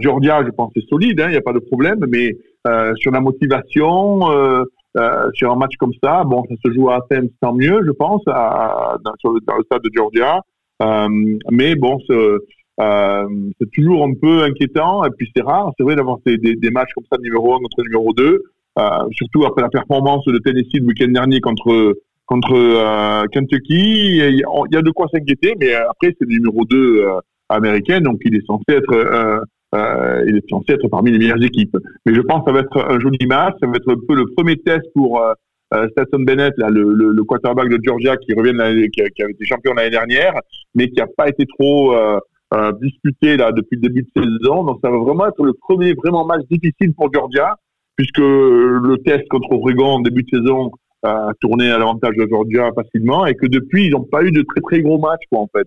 Georgia, 0.00 0.42
je 0.42 0.50
pense, 0.52 0.72
est 0.74 0.88
solide, 0.88 1.20
hein, 1.20 1.26
il 1.28 1.32
n'y 1.32 1.36
a 1.36 1.42
pas 1.42 1.52
de 1.52 1.58
problème, 1.58 1.98
mais 2.08 2.34
sur 2.96 3.12
la 3.12 3.20
motivation, 3.20 4.20
euh, 4.96 5.30
sur 5.34 5.52
un 5.52 5.56
match 5.56 5.76
comme 5.78 5.92
ça, 6.02 6.24
bon, 6.24 6.42
ça 6.48 6.54
se 6.64 6.72
joue 6.72 6.90
à 6.90 6.96
Athens, 6.96 7.28
tant 7.40 7.52
mieux, 7.52 7.80
je 7.84 7.90
pense, 7.90 8.22
dans, 8.24 9.14
sur 9.18 9.32
le, 9.32 9.40
stade 9.64 9.82
de 9.82 9.90
Georgia. 9.94 10.40
Euh, 10.82 11.08
mais 11.50 11.74
bon, 11.74 11.98
c'est 12.06 12.14
euh, 12.78 13.26
c'est 13.58 13.70
toujours 13.70 14.04
un 14.04 14.12
peu 14.20 14.42
inquiétant, 14.42 15.04
et 15.04 15.10
puis 15.16 15.30
c'est 15.34 15.42
rare, 15.42 15.72
c'est 15.78 15.84
vrai 15.84 15.96
d'avoir 15.96 16.18
des, 16.26 16.70
matchs 16.70 16.92
comme 16.94 17.04
ça, 17.10 17.18
numéro 17.18 17.54
1 17.54 17.58
contre 17.58 17.82
numéro 17.82 18.12
2, 18.12 18.42
euh, 18.78 18.82
surtout 19.12 19.46
après 19.46 19.62
la 19.62 19.70
performance 19.70 20.24
de 20.26 20.38
Tennessee 20.38 20.74
le 20.74 20.86
week-end 20.86 21.08
dernier 21.08 21.40
contre 21.40 21.96
contre 22.26 23.26
Kentucky. 23.28 24.18
Il 24.18 24.36
y, 24.36 24.76
a, 24.76 24.82
de 24.82 24.90
quoi 24.90 25.06
s'inquiéter, 25.10 25.54
mais 25.58 25.72
après, 25.74 26.14
c'est 26.18 26.28
le 26.28 26.34
numéro 26.34 26.64
2 26.64 26.76
euh, 26.76 27.20
américain, 27.48 28.00
donc 28.00 28.18
il 28.24 28.34
est 28.34 28.44
censé 28.46 28.64
être 28.68 29.42
euh, 29.74 30.24
il 30.26 30.36
est 30.36 30.48
censé 30.48 30.72
être 30.72 30.88
parmi 30.88 31.10
les 31.10 31.18
meilleures 31.18 31.42
équipes. 31.42 31.76
Mais 32.04 32.14
je 32.14 32.20
pense 32.20 32.40
que 32.40 32.50
ça 32.50 32.52
va 32.52 32.60
être 32.60 32.78
un 32.78 33.00
joli 33.00 33.26
match. 33.26 33.54
Ça 33.60 33.66
va 33.66 33.76
être 33.76 33.90
un 33.90 33.98
peu 34.06 34.14
le 34.14 34.26
premier 34.36 34.56
test 34.58 34.84
pour 34.94 35.20
euh, 35.20 35.32
euh, 35.74 35.88
Stetson 35.90 36.20
Bennett, 36.20 36.54
là, 36.58 36.68
le, 36.70 37.24
quarterback 37.24 37.68
de 37.68 37.78
Georgia 37.82 38.16
qui 38.16 38.32
revient, 38.34 38.52
qui, 38.90 39.00
avait 39.00 39.32
été 39.32 39.44
champion 39.44 39.74
l'année 39.74 39.90
dernière, 39.90 40.34
mais 40.74 40.88
qui 40.88 40.98
n'a 40.98 41.06
pas 41.16 41.28
été 41.28 41.44
trop 41.58 41.94
euh, 41.94 42.20
disputé 42.80 43.36
là 43.36 43.50
depuis 43.50 43.76
le 43.76 43.88
début 43.88 44.02
de 44.02 44.22
saison. 44.22 44.62
Donc 44.62 44.78
ça 44.82 44.90
va 44.90 44.98
vraiment 44.98 45.26
être 45.26 45.44
le 45.44 45.52
premier 45.54 45.94
vraiment 45.94 46.24
match 46.24 46.42
difficile 46.48 46.94
pour 46.94 47.12
Georgia, 47.12 47.56
puisque 47.96 48.18
le 48.18 48.96
test 49.04 49.26
contre 49.28 49.50
Oregon 49.50 49.96
en 49.96 50.00
début 50.00 50.22
de 50.22 50.38
saison 50.38 50.70
a 51.02 51.30
tourné 51.40 51.70
à 51.70 51.78
l'avantage 51.78 52.14
de 52.16 52.26
Georgia 52.28 52.70
facilement, 52.72 53.26
et 53.26 53.34
que 53.34 53.46
depuis 53.46 53.86
ils 53.86 53.90
n'ont 53.90 54.04
pas 54.04 54.22
eu 54.22 54.30
de 54.30 54.42
très 54.42 54.60
très 54.60 54.80
gros 54.82 54.98
matchs 54.98 55.24
quoi 55.30 55.40
en 55.40 55.48
fait. 55.52 55.66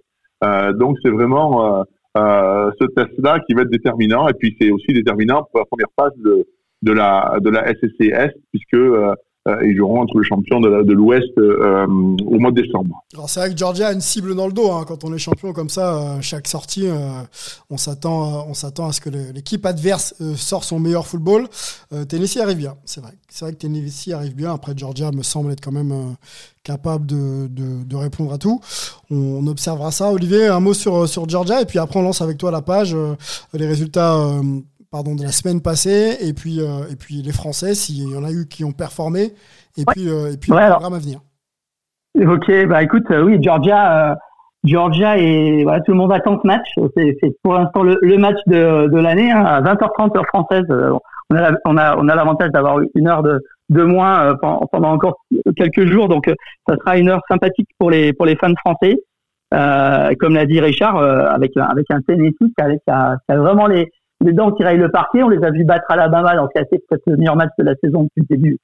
Donc 0.77 0.97
c'est 1.03 1.11
vraiment 1.11 1.83
euh, 2.17 2.71
ce 2.79 2.85
test-là 2.87 3.39
qui 3.41 3.53
va 3.53 3.61
être 3.61 3.69
déterminant, 3.69 4.27
et 4.27 4.33
puis 4.33 4.55
c'est 4.59 4.71
aussi 4.71 4.93
déterminant 4.93 5.43
pour 5.51 5.59
la 5.59 5.65
première 5.65 5.89
phase 5.99 6.13
de, 6.17 6.47
de 6.81 6.91
la 6.91 7.37
de 7.39 7.49
la 7.49 7.67
SSCS, 7.67 8.33
puisque 8.51 8.73
euh, 8.73 9.13
ils 9.63 9.75
joueront 9.75 10.01
entre 10.01 10.17
le 10.17 10.23
champion 10.23 10.59
de 10.59 10.93
l'Ouest 10.93 11.29
euh, 11.37 11.85
au 11.87 12.39
mois 12.39 12.51
de 12.51 12.61
décembre. 12.61 13.03
Alors 13.13 13.29
c'est 13.29 13.39
vrai 13.39 13.49
que 13.51 13.57
Georgia 13.57 13.87
a 13.87 13.93
une 13.93 14.01
cible 14.01 14.35
dans 14.35 14.47
le 14.47 14.53
dos. 14.53 14.71
hein. 14.71 14.85
Quand 14.87 15.03
on 15.03 15.13
est 15.13 15.17
champion 15.17 15.53
comme 15.53 15.69
ça, 15.69 15.95
euh, 15.95 16.21
chaque 16.21 16.47
sortie, 16.47 16.87
euh, 16.87 16.95
on 17.69 17.77
s'attend, 17.77 18.23
euh, 18.23 18.41
on 18.47 18.53
s'attend 18.53 18.87
à 18.87 18.91
ce 18.93 19.01
que 19.01 19.09
l'équipe 19.09 19.65
adverse 19.65 20.15
euh, 20.21 20.35
sort 20.35 20.63
son 20.63 20.79
meilleur 20.79 21.07
football. 21.07 21.47
Euh, 21.93 22.05
Tennessee 22.05 22.37
arrive 22.37 22.57
bien, 22.57 22.75
c'est 22.85 23.01
vrai. 23.01 23.13
C'est 23.29 23.45
vrai 23.45 23.53
que 23.53 23.57
Tennessee 23.59 24.09
arrive 24.13 24.35
bien. 24.35 24.53
Après 24.53 24.73
Georgia 24.75 25.11
me 25.11 25.23
semble 25.23 25.51
être 25.51 25.61
quand 25.61 25.71
même 25.71 25.91
euh, 25.91 26.13
capable 26.63 27.05
de, 27.05 27.95
répondre 27.95 28.33
à 28.33 28.37
tout. 28.37 28.61
On, 29.11 29.45
observera 29.47 29.91
ça. 29.91 30.11
Olivier, 30.11 30.47
un 30.47 30.59
mot 30.59 30.73
sur 30.73 31.07
Georgia 31.27 31.61
et 31.61 31.65
puis 31.65 31.79
après 31.79 31.99
on 31.99 32.03
lance 32.03 32.21
avec 32.21 32.37
toi 32.37 32.51
la 32.51 32.61
page 32.61 32.93
euh, 32.93 33.15
les 33.53 33.67
résultats. 33.67 34.15
euh, 34.15 34.41
pardon, 34.91 35.15
de 35.15 35.21
la 35.23 35.31
semaine 35.31 35.61
passée, 35.61 36.17
et 36.21 36.33
puis, 36.33 36.59
euh, 36.61 36.87
et 36.91 36.95
puis 36.95 37.21
les 37.21 37.31
Français, 37.31 37.75
s'il 37.75 38.09
y 38.09 38.17
en 38.17 38.23
a 38.23 38.31
eu 38.31 38.47
qui 38.47 38.63
ont 38.63 38.71
performé, 38.71 39.33
et 39.77 39.85
puis, 39.85 40.09
euh, 40.09 40.31
et 40.33 40.37
puis 40.37 40.51
Ouais, 40.51 40.59
le 40.59 40.63
alors. 40.65 40.77
programme 40.79 40.97
à 40.97 41.01
venir. 41.01 41.19
Ok, 42.19 42.51
bah 42.67 42.81
écoute, 42.83 43.05
euh, 43.11 43.23
oui, 43.23 43.37
Georgia, 43.41 44.17
Georgia 44.63 45.17
et 45.17 45.63
voilà, 45.63 45.79
tout 45.81 45.91
le 45.91 45.97
monde 45.97 46.11
attend 46.11 46.39
ce 46.41 46.47
match. 46.47 46.67
C'est 46.97 47.15
pour 47.43 47.53
l'instant 47.53 47.83
le, 47.83 47.97
le 48.01 48.17
match 48.17 48.37
de, 48.47 48.87
de 48.91 48.97
l'année 48.99 49.31
hein, 49.31 49.45
à 49.45 49.61
20h30 49.61 50.17
heure 50.17 50.25
française. 50.27 50.65
On 51.29 51.35
a 51.37 51.51
on 51.65 51.77
a 51.77 51.95
on 51.97 52.07
a 52.09 52.15
l'avantage 52.15 52.49
d'avoir 52.51 52.79
une 52.95 53.07
heure 53.07 53.21
de 53.21 53.39
de 53.69 53.83
moins 53.83 54.35
pendant 54.71 54.91
encore 54.91 55.19
quelques 55.55 55.85
jours. 55.85 56.09
Donc, 56.09 56.25
ça 56.67 56.75
sera 56.77 56.97
une 56.97 57.09
heure 57.09 57.21
sympathique 57.29 57.69
pour 57.77 57.91
les 57.91 58.11
pour 58.11 58.25
les 58.25 58.35
fans 58.35 58.53
français. 58.65 58.95
comme 60.19 60.33
l'a 60.33 60.45
dit 60.47 60.59
Richard, 60.59 60.97
avec 60.97 61.55
avec 61.55 61.85
un 61.91 62.01
Tennessee 62.01 62.33
qui 62.39 62.61
a, 62.63 62.71
qui 62.71 62.79
a, 62.89 63.15
qui 63.17 63.31
a 63.31 63.37
vraiment 63.37 63.67
les 63.67 63.87
les 64.21 64.33
dents 64.33 64.51
qui 64.51 64.63
rayent 64.63 64.77
le 64.77 64.89
parquet. 64.89 65.23
On 65.23 65.29
les 65.29 65.43
a 65.43 65.51
vus 65.51 65.63
battre 65.63 65.85
Alabama, 65.89 66.35
donc 66.35 66.49
c'est 66.55 66.69
peut-être 66.69 67.03
le 67.07 67.17
meilleur 67.17 67.35
match 67.35 67.51
de 67.57 67.63
la 67.63 67.75
saison 67.83 68.03
depuis 68.03 68.25
le 68.29 68.35
début 68.35 68.57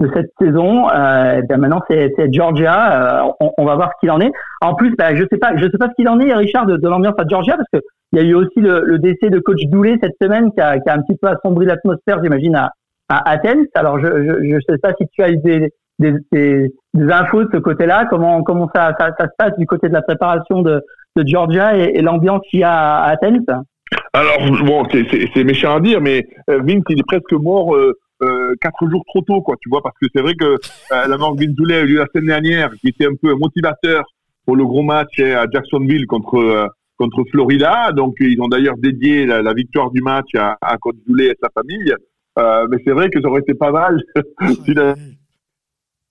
de 0.00 0.10
cette 0.14 0.32
saison. 0.40 0.88
Euh, 0.90 1.42
ben 1.48 1.58
maintenant 1.58 1.82
c'est 1.88 2.12
Georgia. 2.32 3.24
Euh, 3.24 3.30
on, 3.40 3.52
on, 3.58 3.64
va 3.64 3.76
voir 3.76 3.90
ce 3.94 4.00
qu'il 4.00 4.10
en 4.10 4.20
est. 4.20 4.32
En 4.60 4.74
plus, 4.74 4.94
ben, 4.96 5.14
je 5.14 5.24
sais 5.30 5.38
pas, 5.38 5.56
je 5.56 5.64
sais 5.64 5.78
pas 5.78 5.88
ce 5.88 5.94
qu'il 5.94 6.08
en 6.08 6.18
est, 6.20 6.32
Richard, 6.34 6.66
de, 6.66 6.76
de 6.76 6.88
l'ambiance 6.88 7.14
à 7.18 7.24
Georgia, 7.28 7.56
parce 7.56 7.68
que 7.72 7.86
il 8.12 8.20
y 8.20 8.22
a 8.22 8.28
eu 8.28 8.34
aussi 8.34 8.60
le, 8.60 8.82
le 8.84 8.98
décès 8.98 9.30
de 9.30 9.38
coach 9.38 9.62
Doulé 9.66 9.96
cette 10.02 10.16
semaine 10.20 10.52
qui 10.52 10.60
a, 10.60 10.78
qui 10.78 10.88
a 10.88 10.94
un 10.94 11.02
petit 11.02 11.16
peu 11.16 11.28
assombri 11.28 11.64
l'atmosphère, 11.66 12.22
j'imagine, 12.22 12.54
à, 12.56 12.72
à 13.08 13.30
Athens. 13.30 13.66
Alors 13.74 13.98
je, 14.00 14.06
je, 14.06 14.50
je 14.50 14.56
sais 14.68 14.78
pas 14.78 14.92
si 15.00 15.06
tu 15.08 15.22
as 15.22 15.30
eu 15.30 15.38
des, 15.38 15.72
des, 15.98 16.14
des, 16.30 16.74
des 16.94 17.12
infos 17.12 17.44
de 17.44 17.48
ce 17.52 17.58
côté-là. 17.58 18.06
Comment 18.10 18.42
comment 18.42 18.68
ça, 18.74 18.94
ça, 18.98 19.10
ça, 19.18 19.26
se 19.26 19.32
passe 19.38 19.56
du 19.56 19.66
côté 19.66 19.88
de 19.88 19.94
la 19.94 20.02
préparation 20.02 20.62
de, 20.62 20.82
de 21.16 21.26
Georgia 21.26 21.76
et, 21.76 21.92
et 21.94 22.02
l'ambiance 22.02 22.42
qu'il 22.50 22.60
y 22.60 22.64
a 22.64 22.98
à 22.98 23.10
Athens 23.10 23.64
alors, 24.12 24.38
bon, 24.64 24.86
c'est 24.90 25.44
méchant 25.44 25.76
à 25.76 25.80
dire, 25.80 26.00
mais 26.00 26.26
euh, 26.50 26.60
Vince, 26.62 26.84
il 26.88 26.98
est 26.98 27.06
presque 27.06 27.32
mort 27.32 27.74
euh, 27.74 27.94
euh, 28.22 28.54
quatre 28.60 28.88
jours 28.88 29.02
trop 29.06 29.22
tôt, 29.22 29.40
quoi, 29.42 29.56
tu 29.60 29.68
vois, 29.68 29.82
parce 29.82 29.96
que 30.00 30.06
c'est 30.14 30.22
vrai 30.22 30.34
que 30.34 30.44
euh, 30.44 30.58
la 30.90 31.16
mort 31.16 31.34
de 31.34 31.44
Vince 31.44 31.54
Dooley 31.56 31.74
a 31.74 31.80
eu 31.80 31.86
lieu 31.86 31.98
la 31.98 32.06
semaine 32.06 32.26
dernière, 32.26 32.70
qui 32.80 32.88
était 32.88 33.06
un 33.06 33.16
peu 33.20 33.30
un 33.30 33.36
motivateur 33.36 34.04
pour 34.46 34.54
le 34.54 34.64
gros 34.64 34.82
match 34.82 35.18
hein, 35.18 35.38
à 35.38 35.46
Jacksonville 35.50 36.06
contre 36.06 36.36
euh, 36.36 36.68
contre 36.98 37.24
Florida. 37.32 37.90
Donc, 37.90 38.14
ils 38.20 38.40
ont 38.40 38.46
d'ailleurs 38.46 38.76
dédié 38.76 39.26
la, 39.26 39.42
la, 39.42 39.54
victoire 39.54 39.90
du 39.90 40.02
match 40.02 40.28
à, 40.36 40.56
à 40.60 40.76
Coach 40.78 40.96
Dooley 41.06 41.28
et 41.28 41.36
sa 41.42 41.48
famille. 41.50 41.92
mais 42.36 42.76
c'est 42.84 42.92
vrai 42.92 43.10
que 43.10 43.20
ça 43.20 43.26
aurait 43.26 43.40
été 43.40 43.54
pas 43.54 43.72
mal 43.72 44.00
si 44.64 44.72
la 44.72 44.94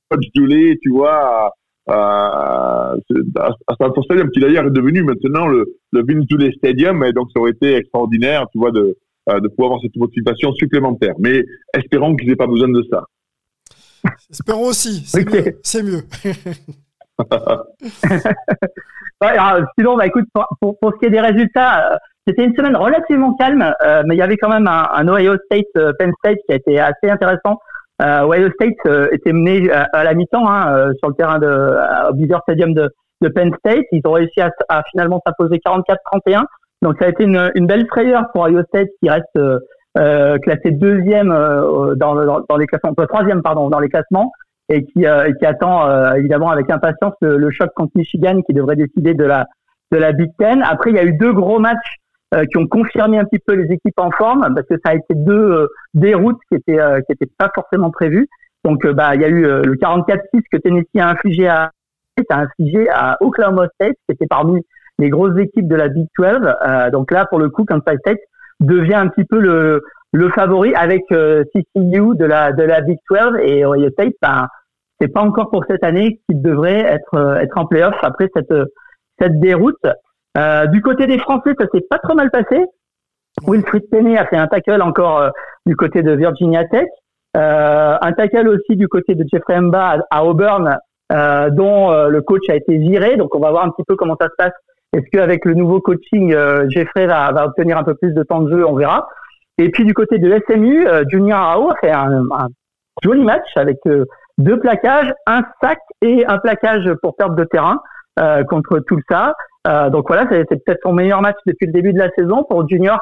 Coach 0.10 0.26
Dooley, 0.36 0.78
tu 0.82 0.90
vois, 0.90 1.54
à, 1.88 2.94
à 3.68 3.74
Stanford 3.76 4.04
Stadium, 4.06 4.30
qui 4.32 4.40
d'ailleurs 4.40 4.66
est 4.66 4.72
devenu 4.72 5.04
maintenant 5.04 5.48
le, 5.48 5.66
le 5.92 6.04
Dooley 6.04 6.52
Stadium, 6.58 7.04
et 7.04 7.14
donc 7.14 7.30
ça 7.34 7.40
aurait 7.40 7.52
été 7.52 7.76
extraordinaire, 7.76 8.46
tu 8.52 8.60
vois, 8.60 8.72
de, 8.72 8.98
euh, 9.30 9.40
de 9.40 9.48
pouvoir 9.48 9.68
avoir 9.68 9.82
cette 9.82 9.96
motivation 9.96 10.54
supplémentaire. 10.54 11.16
Mais 11.20 11.44
espérons 11.74 12.16
qu'ils 12.16 12.30
n'aient 12.30 12.36
pas 12.36 12.48
besoin 12.48 12.70
de 12.70 12.84
ça. 12.92 13.06
Espérons 14.30 14.68
aussi, 14.68 15.04
c'est 15.06 15.28
okay. 15.28 15.56
mieux. 15.84 15.92
mieux. 15.92 16.02
ouais, 19.22 19.38
sinon, 19.78 19.98
bah, 19.98 20.08
écoute, 20.08 20.26
pour, 20.34 20.48
pour, 20.60 20.80
pour, 20.80 20.94
ce 20.94 21.00
qui 21.00 21.06
est 21.06 21.12
des 21.12 21.20
résultats, 21.20 21.94
euh, 21.94 21.98
c'était 22.28 22.46
une 22.46 22.56
semaine 22.56 22.76
relativement 22.76 23.36
calme, 23.36 23.74
euh, 23.84 24.04
mais 24.06 24.16
il 24.16 24.18
y 24.18 24.22
avait 24.22 24.38
quand 24.38 24.50
même 24.50 24.68
un, 24.68 24.90
un 24.94 25.08
Ohio 25.08 25.36
State, 25.46 25.66
euh, 25.78 25.92
Penn 25.98 26.12
State 26.20 26.38
qui 26.46 26.54
a 26.54 26.56
été 26.56 26.80
assez 26.80 27.10
intéressant. 27.10 27.60
Euh, 28.02 28.24
Ohio 28.24 28.50
State 28.52 28.74
euh, 28.88 29.10
était 29.12 29.32
mené 29.32 29.72
à, 29.72 29.88
à 29.94 30.04
la 30.04 30.14
mi-temps 30.14 30.48
hein, 30.48 30.74
euh, 30.74 30.94
sur 31.00 31.10
le 31.10 31.16
terrain 31.16 31.38
de 31.38 32.10
au 32.10 32.14
Beaver 32.14 32.40
Stadium 32.44 32.74
de, 32.74 32.90
Penn 33.36 33.54
State. 33.60 33.86
Ils 33.92 34.02
ont 34.06 34.14
réussi 34.14 34.42
à, 34.42 34.82
finalement 34.90 35.22
s'imposer 35.26 35.58
44-31. 35.58 36.44
Donc 36.82 36.96
ça 37.00 37.06
a 37.06 37.10
été 37.10 37.24
une, 37.26 37.68
belle 37.68 37.86
frayeur 37.88 38.24
pour 38.34 38.46
Ohio 38.46 38.64
State 38.70 38.88
qui 39.02 39.10
reste 39.10 39.38
euh, 39.38 40.38
classé 40.40 40.72
deuxième 40.72 41.30
dans, 41.30 42.58
les 42.58 42.66
classements, 42.66 42.96
troisième 43.08 43.44
pardon 43.44 43.70
dans 43.70 43.80
les 43.80 43.90
classements 43.90 44.32
et 44.70 44.86
qui, 44.86 45.06
attend 45.06 46.16
évidemment 46.16 46.50
avec 46.50 46.72
impatience 46.72 47.14
le, 47.22 47.38
le, 47.38 47.52
choc 47.52 47.70
contre 47.76 47.92
Michigan 47.94 48.42
qui 48.42 48.54
devrait 48.54 48.78
décider 48.78 49.14
de 49.14 49.26
la 49.26 49.46
de 49.92 49.98
la 49.98 50.14
Big 50.14 50.32
Ten. 50.40 50.64
Après 50.64 50.90
il 50.90 50.96
y 50.96 51.00
a 51.00 51.04
eu 51.04 51.14
deux 51.14 51.34
gros 51.34 51.60
matchs 51.60 52.01
euh, 52.34 52.46
qui 52.46 52.58
ont 52.58 52.66
confirmé 52.66 53.20
un 53.20 53.26
petit 53.26 53.40
peu 53.46 53.56
les 53.56 53.74
équipes 53.74 54.00
en 54.00 54.10
forme 54.10 54.54
parce 54.56 54.66
que 54.66 54.76
ça 54.86 54.92
a 54.92 54.96
été 54.96 55.16
deux 55.16 55.34
euh, 55.34 55.68
des 55.94 56.14
qui 56.14 56.56
étaient 56.56 56.80
euh, 56.80 57.02
qui 57.02 57.12
étaient 57.12 57.30
pas 57.38 57.52
forcément 57.54 57.92
prévues. 57.92 58.30
Donc 58.64 58.88
bah 58.88 59.16
il 59.16 59.22
y 59.22 59.26
a 59.26 59.28
eu 59.28 59.42
le 59.42 59.76
44-6 59.76 60.18
que 60.50 60.56
Tennessee 60.58 60.98
a 60.98 61.10
infligé 61.10 61.50
à 61.50 61.72
a 62.30 62.40
infligé 62.40 62.88
à 62.90 63.18
Oklahoma 63.20 63.68
State 63.74 63.98
qui 64.08 64.14
était 64.14 64.28
parmi 64.28 64.62
les 64.98 65.10
grosses 65.10 65.38
équipes 65.40 65.68
de 65.68 65.76
la 65.76 65.90
Big 65.90 66.08
12. 66.18 66.92
donc 66.94 67.12
là 67.12 67.26
pour 67.26 67.40
le 67.40 67.50
coup 67.50 67.66
Kansas 67.66 67.98
State 68.00 68.20
devient 68.62 68.94
un 68.94 69.08
petit 69.08 69.26
peu 69.26 69.40
le 69.40 69.82
le 70.14 70.30
favori 70.30 70.74
avec 70.74 71.02
CCU 71.10 72.16
de 72.16 72.26
la 72.26 72.54
de 72.54 72.64
la 72.64 72.80
Big 72.80 73.00
12 73.10 73.40
et 73.42 73.66
Ohio 73.66 73.90
State 73.90 74.14
ben 74.22 74.48
c'est 75.02 75.12
pas 75.12 75.22
encore 75.22 75.50
pour 75.50 75.66
cette 75.68 75.84
année 75.84 76.22
qu'il 76.30 76.42
devrait 76.42 76.80
être 76.80 77.40
être 77.42 77.58
en 77.58 77.66
playoff 77.66 77.96
après 78.04 78.30
cette 78.34 78.54
cette 79.20 79.38
déroute. 79.42 79.86
Euh, 80.38 80.66
du 80.68 80.82
côté 80.82 81.08
des 81.08 81.20
Français, 81.20 81.54
ça 81.60 81.66
s'est 81.74 81.86
pas 81.90 82.00
trop 82.00 82.16
mal 82.16 82.32
passé. 82.32 82.66
Wilfried 83.48 83.90
Penney 83.90 84.18
a 84.18 84.26
fait 84.26 84.38
un 84.38 84.48
tackle 84.48 84.82
encore 84.82 85.20
euh, 85.20 85.30
du 85.66 85.76
côté 85.76 86.04
de 86.04 86.12
Virginia 86.12 86.66
Tech. 86.66 86.88
Euh, 87.38 87.98
un 88.02 88.12
tackle 88.14 88.48
aussi 88.50 88.76
du 88.76 88.88
côté 88.88 89.16
de 89.16 89.26
Jeffrey 89.32 89.60
Mba 89.60 90.00
à, 90.10 90.26
Auburn, 90.26 90.78
euh, 91.12 91.50
dont 91.50 91.92
le 92.08 92.22
coach 92.22 92.50
a 92.50 92.56
été 92.56 92.78
viré. 92.78 93.16
Donc 93.16 93.34
on 93.36 93.40
va 93.40 93.52
voir 93.52 93.66
un 93.66 93.70
petit 93.70 93.84
peu 93.88 93.96
comment 93.96 94.18
ça 94.20 94.28
se 94.28 94.36
passe. 94.38 94.54
Est-ce 94.94 95.06
qu'avec 95.12 95.46
le 95.46 95.54
nouveau 95.54 95.80
coaching, 95.80 96.36
Jeffrey 96.68 97.06
va, 97.06 97.32
va, 97.32 97.46
obtenir 97.46 97.78
un 97.78 97.84
peu 97.84 97.96
plus 97.96 98.14
de 98.14 98.24
temps 98.24 98.42
de 98.42 98.52
jeu? 98.52 98.68
On 98.68 98.76
verra. 98.76 99.08
Et 99.58 99.70
puis 99.70 99.86
du 99.86 99.94
côté 99.94 100.18
de 100.18 100.42
SMU, 100.48 100.86
Junior 101.08 101.40
Rao 101.40 101.70
a 101.72 101.76
fait 101.78 101.92
un, 101.92 102.24
un 102.32 102.48
joli 103.02 103.24
match 103.24 103.48
avec 103.56 103.78
deux 104.38 104.60
plaquages, 104.60 105.14
un 105.28 105.44
sac 105.62 105.80
et 106.02 106.26
un 106.26 106.38
plaquage 106.40 106.92
pour 107.02 107.16
perte 107.16 107.36
de 107.36 107.46
terrain 107.46 107.80
contre 108.50 108.80
tout 108.80 109.00
ça. 109.10 109.34
Euh, 109.68 109.90
donc 109.90 110.06
voilà, 110.08 110.28
c'est 110.30 110.46
peut-être 110.46 110.82
son 110.84 110.94
meilleur 110.94 111.22
match 111.22 111.38
depuis 111.46 111.68
le 111.68 111.74
début 111.74 111.94
de 111.94 112.00
la 112.00 112.10
saison 112.18 112.44
pour 112.44 112.68
Junior 112.68 113.00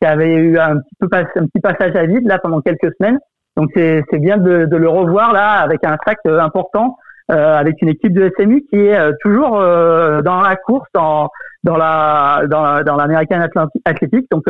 qui 0.00 0.06
avait 0.06 0.34
eu 0.34 0.58
un 0.58 0.76
petit 0.76 0.94
peu 1.00 1.08
un 1.12 1.46
petit 1.46 1.60
passage 1.60 1.96
à 1.96 2.06
vide 2.06 2.26
là 2.26 2.38
pendant 2.38 2.60
quelques 2.60 2.94
semaines. 2.98 3.18
Donc 3.56 3.70
c'est 3.74 4.18
bien 4.20 4.36
de, 4.36 4.66
de, 4.66 4.76
le 4.76 4.88
revoir 4.88 5.32
là 5.32 5.54
avec 5.54 5.84
un 5.84 5.96
sac 6.06 6.18
euh, 6.26 6.38
important, 6.38 6.96
euh, 7.30 7.56
avec 7.56 7.82
une 7.82 7.88
équipe 7.88 8.12
de 8.12 8.32
SMU 8.38 8.64
qui 8.70 8.76
est 8.76 8.96
euh, 8.96 9.12
toujours 9.20 9.58
euh, 9.58 10.22
dans 10.22 10.40
la 10.40 10.56
course, 10.56 10.86
dans 10.94 11.28
dans 11.64 11.76
la 11.76 12.44
dans, 12.48 12.82
dans 12.84 12.96
l'American 12.96 13.44
Athletic. 13.84 14.30
Donc 14.30 14.44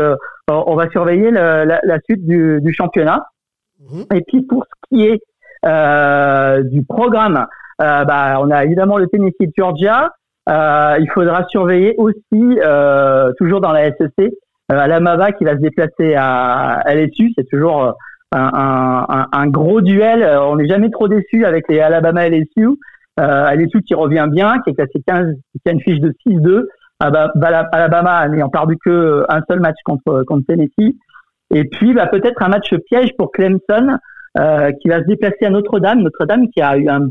on 0.49 0.77
va 0.77 0.91
surveiller 0.91 1.31
le, 1.31 1.65
la, 1.65 1.81
la, 1.83 2.01
suite 2.01 2.27
du, 2.27 2.61
du 2.61 2.73
championnat. 2.73 3.25
Mmh. 3.81 4.15
Et 4.15 4.23
puis 4.29 4.43
pour 4.43 4.65
ce 4.65 4.97
qui 4.97 5.07
est 5.07 5.21
du 6.71 6.85
programme, 6.85 7.47
bah, 7.79 8.39
on 8.41 8.51
a 8.51 8.65
évidemment 8.65 8.99
le 8.99 9.07
Tennessee 9.09 9.51
Georgia. 9.57 10.13
Euh, 10.49 10.97
il 10.99 11.11
faudra 11.11 11.45
surveiller 11.49 11.95
aussi, 11.99 12.23
euh, 12.33 13.33
toujours 13.39 13.61
dans 13.61 13.73
la 13.73 13.87
SEC, 13.89 14.13
euh, 14.19 14.29
Alamava 14.69 15.33
qui 15.33 15.45
va 15.45 15.53
se 15.53 15.61
déplacer 15.61 16.15
à 16.17 16.83
LSU. 16.87 17.33
C'est 17.37 17.49
toujours 17.49 17.95
un, 18.33 19.47
gros 19.49 19.81
duel. 19.81 20.25
On 20.43 20.57
n'est 20.57 20.69
jamais 20.69 20.91
trop 20.91 21.09
déçu 21.09 21.45
avec 21.45 21.69
les 21.69 21.81
Alabama 21.81 22.29
LSU. 22.29 22.69
Euh, 23.21 23.51
LSU 23.51 23.83
qui 23.83 23.95
revient 23.95 24.29
bien, 24.31 24.61
qui 24.61 24.71
est 24.71 24.75
classé 24.75 25.03
15, 25.07 25.35
qui 25.63 25.69
a 25.69 25.73
une 25.73 25.81
fiche 25.81 26.01
de 26.01 26.15
6-2. 26.27 26.67
Alabama 27.01 28.29
n'ayant 28.29 28.49
perdu 28.49 28.77
que 28.85 29.25
un 29.29 29.41
seul 29.49 29.61
match 29.61 29.77
contre, 29.85 30.25
Tennessee. 30.47 30.97
Et 31.55 31.65
puis 31.65 31.95
bah, 31.95 32.07
peut-être 32.07 32.43
un 32.43 32.49
match 32.49 32.75
piège 32.87 33.11
pour 33.17 33.33
Clemson 33.33 33.99
qui 34.81 34.89
va 34.89 35.01
se 35.01 35.07
déplacer 35.07 35.47
à 35.47 35.51
Notre-Dame. 35.51 36.01
Notre-Dame 36.01 36.49
qui 36.49 36.61
a 36.61 36.77
eu 36.77 36.89
un 36.89 37.09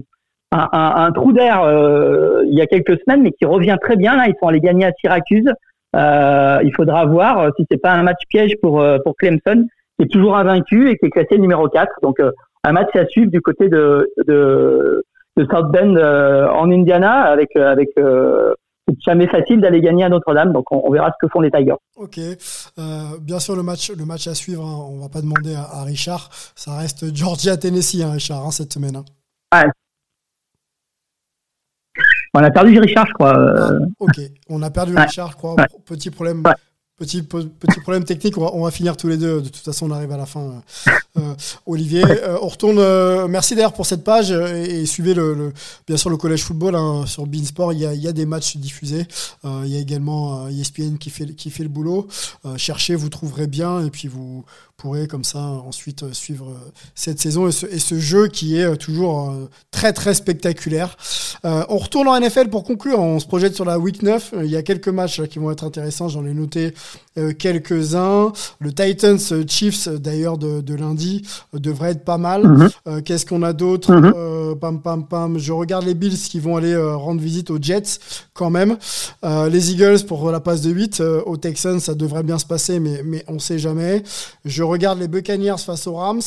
un, 0.52 0.68
un, 0.72 1.06
un 1.06 1.12
trou 1.12 1.34
d'air 1.34 1.62
euh, 1.64 2.44
il 2.46 2.58
y 2.58 2.62
a 2.62 2.68
quelques 2.68 3.00
semaines, 3.02 3.24
mais 3.24 3.32
qui 3.32 3.46
revient 3.46 3.78
très 3.82 3.96
bien. 3.96 4.16
Là, 4.16 4.28
ils 4.28 4.36
sont 4.42 4.48
allés 4.48 4.62
gagner 4.62 4.86
à 4.86 4.92
Syracuse. 5.00 5.52
Euh, 5.96 6.60
il 6.64 6.74
faudra 6.76 7.06
voir 7.06 7.40
euh, 7.40 7.50
si 7.58 7.66
c'est 7.70 7.82
pas 7.82 7.94
un 7.94 8.04
match 8.04 8.22
piège 8.30 8.54
pour 8.62 8.84
pour 9.04 9.16
Clemson, 9.16 9.66
qui 9.98 10.06
est 10.06 10.12
toujours 10.12 10.38
invaincu 10.38 10.90
et 10.90 10.98
qui 10.98 11.08
est 11.08 11.10
classé 11.10 11.38
numéro 11.38 11.68
4. 11.68 11.88
Donc 12.02 12.18
un 12.64 12.72
match 12.72 12.96
à 12.96 13.06
suivre 13.06 13.32
du 13.32 13.42
côté 13.42 13.70
de 13.70 14.10
de, 14.26 15.04
de 15.38 15.48
South 15.52 15.72
Bend 15.72 15.96
en 15.98 16.72
Indiana, 16.72 17.24
avec 17.24 17.56
avec 17.56 17.90
c'est 18.88 19.02
jamais 19.06 19.28
facile 19.28 19.60
d'aller 19.60 19.82
gagner 19.82 20.06
à 20.06 20.10
Notre-Dame, 20.10 20.54
donc 20.54 20.72
on, 20.72 20.82
on, 20.86 20.92
verra 20.92 21.10
ce 21.10 21.26
que 21.26 21.32
font 21.32 21.42
les 21.42 21.52
Tigers. 21.52 21.76
Ok, 21.98 22.20
euh, 22.20 23.18
bien 23.22 23.40
sûr 23.40 23.56
le 23.56 23.64
match, 23.64 23.92
le 23.92 24.06
match 24.06 24.28
à 24.28 24.34
suivre, 24.34 24.64
hein, 24.64 24.88
on 24.90 25.00
va 25.00 25.10
pas 25.10 25.22
demander 25.22 25.56
à, 25.56 25.64
à 25.64 25.84
Richard, 25.84 26.30
ça 26.56 26.78
reste 26.78 27.14
Georgia-Tennessee, 27.14 28.02
hein, 28.04 28.12
Richard, 28.12 28.46
hein, 28.46 28.52
cette 28.52 28.72
semaine. 28.72 28.96
Hein. 28.96 29.06
Ouais, 29.54 29.70
on 32.38 32.44
a 32.44 32.52
perdu 32.52 32.80
Richard, 32.80 33.08
je 33.08 33.14
crois. 33.14 33.34
Ah, 33.36 33.72
ok, 34.00 34.20
on 34.50 34.62
a 34.62 34.70
perdu 34.70 34.94
ouais. 34.94 35.02
Richard, 35.02 35.32
je 35.32 35.38
crois. 35.38 35.56
Ouais. 35.56 35.66
Petit 35.86 36.12
problème. 36.12 36.44
Ouais. 36.46 36.54
Petit, 36.98 37.22
petit 37.22 37.80
problème 37.82 38.06
technique, 38.06 38.40
on 38.40 38.42
va, 38.42 38.50
on 38.54 38.64
va, 38.64 38.72
finir 38.72 38.98
tous 38.98 39.08
les 39.08 39.18
deux. 39.18 39.40
De 39.40 39.50
toute 39.50 39.64
façon, 39.64 39.88
on 39.88 39.94
arrive 39.94 40.12
à 40.12 40.18
la 40.18 40.26
fin. 40.26 40.64
Euh, 41.18 41.34
Olivier, 41.68 42.04
euh, 42.04 42.38
on 42.42 42.48
retourne. 42.48 42.78
Euh, 42.80 43.28
merci 43.28 43.54
d'ailleurs 43.54 43.74
pour 43.74 43.86
cette 43.86 44.04
page 44.04 44.32
et, 44.32 44.82
et 44.82 44.86
suivez 44.88 45.14
le, 45.14 45.36
le, 45.36 45.54
bien 45.88 45.96
sûr 45.98 46.10
le 46.10 46.18
collège 46.18 46.44
football 46.44 46.76
hein, 46.76 47.06
sur 47.06 47.28
Beansport. 47.28 47.74
Il 47.74 47.80
y, 47.80 47.86
a, 47.86 47.94
il 47.94 48.02
y 48.02 48.08
a 48.08 48.14
des 48.14 48.26
matchs 48.26 48.58
diffusés. 48.58 49.08
Euh, 49.46 49.62
il 49.66 49.72
y 49.72 49.78
a 49.78 49.80
également 49.80 50.48
ESPN 50.48 50.98
qui 50.98 51.12
fait 51.12 51.28
qui 51.36 51.52
fait 51.52 51.64
le 51.64 51.70
boulot. 51.70 52.08
cherchez, 52.56 52.96
vous 52.96 53.10
trouverez 53.10 53.46
bien 53.46 53.86
et 53.86 53.92
puis 53.92 54.08
vous 54.08 54.44
pourrez 54.78 55.08
comme 55.08 55.24
ça 55.24 55.40
ensuite 55.40 56.14
suivre 56.14 56.56
cette 56.96 57.20
saison 57.20 57.48
et 57.48 57.52
ce, 57.52 58.00
jeu 58.00 58.28
qui 58.28 58.58
est 58.58 58.78
toujours 58.78 59.34
très 59.72 59.92
très 59.92 60.14
spectaculaire. 60.14 60.98
on 61.44 61.78
retourne 61.78 62.08
en 62.08 62.20
NFL 62.20 62.50
pour 62.50 62.64
conclure. 62.64 63.00
On 63.00 63.20
se 63.20 63.26
projette 63.26 63.56
sur 63.56 63.66
la 63.66 63.80
week 63.80 64.04
9. 64.04 64.36
Il 64.44 64.50
y 64.50 64.56
a 64.56 64.62
quelques 64.62 64.88
matchs 64.88 65.22
qui 65.24 65.40
vont 65.40 65.52
être 65.52 65.64
intéressants. 65.64 66.10
J'en 66.10 66.26
ai 66.26 66.34
noté 66.34 66.68
euh, 66.68 66.72
quelques-uns. 67.38 68.32
Le 68.60 68.74
Titans 68.74 69.18
euh, 69.32 69.44
Chiefs, 69.48 69.88
euh, 69.88 69.98
d'ailleurs, 69.98 70.38
de, 70.38 70.62
de 70.62 70.76
lundi, 70.76 71.28
euh, 71.56 71.60
devrait 71.60 71.92
être 71.92 72.06
pas 72.06 72.18
mal. 72.18 72.44
Mhm. 72.48 72.70
Euh, 72.88 73.02
Qu'est-ce 73.02 73.26
qu'on 73.26 73.44
a 73.44 73.54
d'autre 73.54 73.92
Mhm. 73.94 74.14
Euh, 74.16 74.56
Pam, 74.56 74.82
pam, 74.82 75.06
pam. 75.06 75.38
Je 75.38 75.52
regarde 75.52 75.86
les 75.86 75.94
Bills 75.94 76.18
qui 76.18 76.40
vont 76.40 76.56
aller 76.58 76.74
euh, 76.74 76.96
rendre 76.96 77.20
visite 77.22 77.50
aux 77.52 77.58
Jets, 77.62 78.00
quand 78.34 78.50
même. 78.50 78.78
Euh, 79.26 79.50
les 79.50 79.72
Eagles 79.72 80.06
pour 80.08 80.32
la 80.32 80.40
passe 80.40 80.62
de 80.62 80.72
8. 80.72 81.02
Euh, 81.02 81.22
aux 81.26 81.38
Texans, 81.38 81.80
ça 81.80 81.94
devrait 81.96 82.24
bien 82.24 82.38
se 82.40 82.46
passer, 82.46 82.80
mais, 82.80 83.02
mais 83.04 83.24
on 83.28 83.40
sait 83.40 83.60
jamais. 83.60 84.04
Je 84.46 84.64
regarde 84.64 85.00
les 85.00 85.08
Buccaneers 85.08 85.58
face 85.66 85.86
aux 85.88 85.96
Rams. 85.96 86.22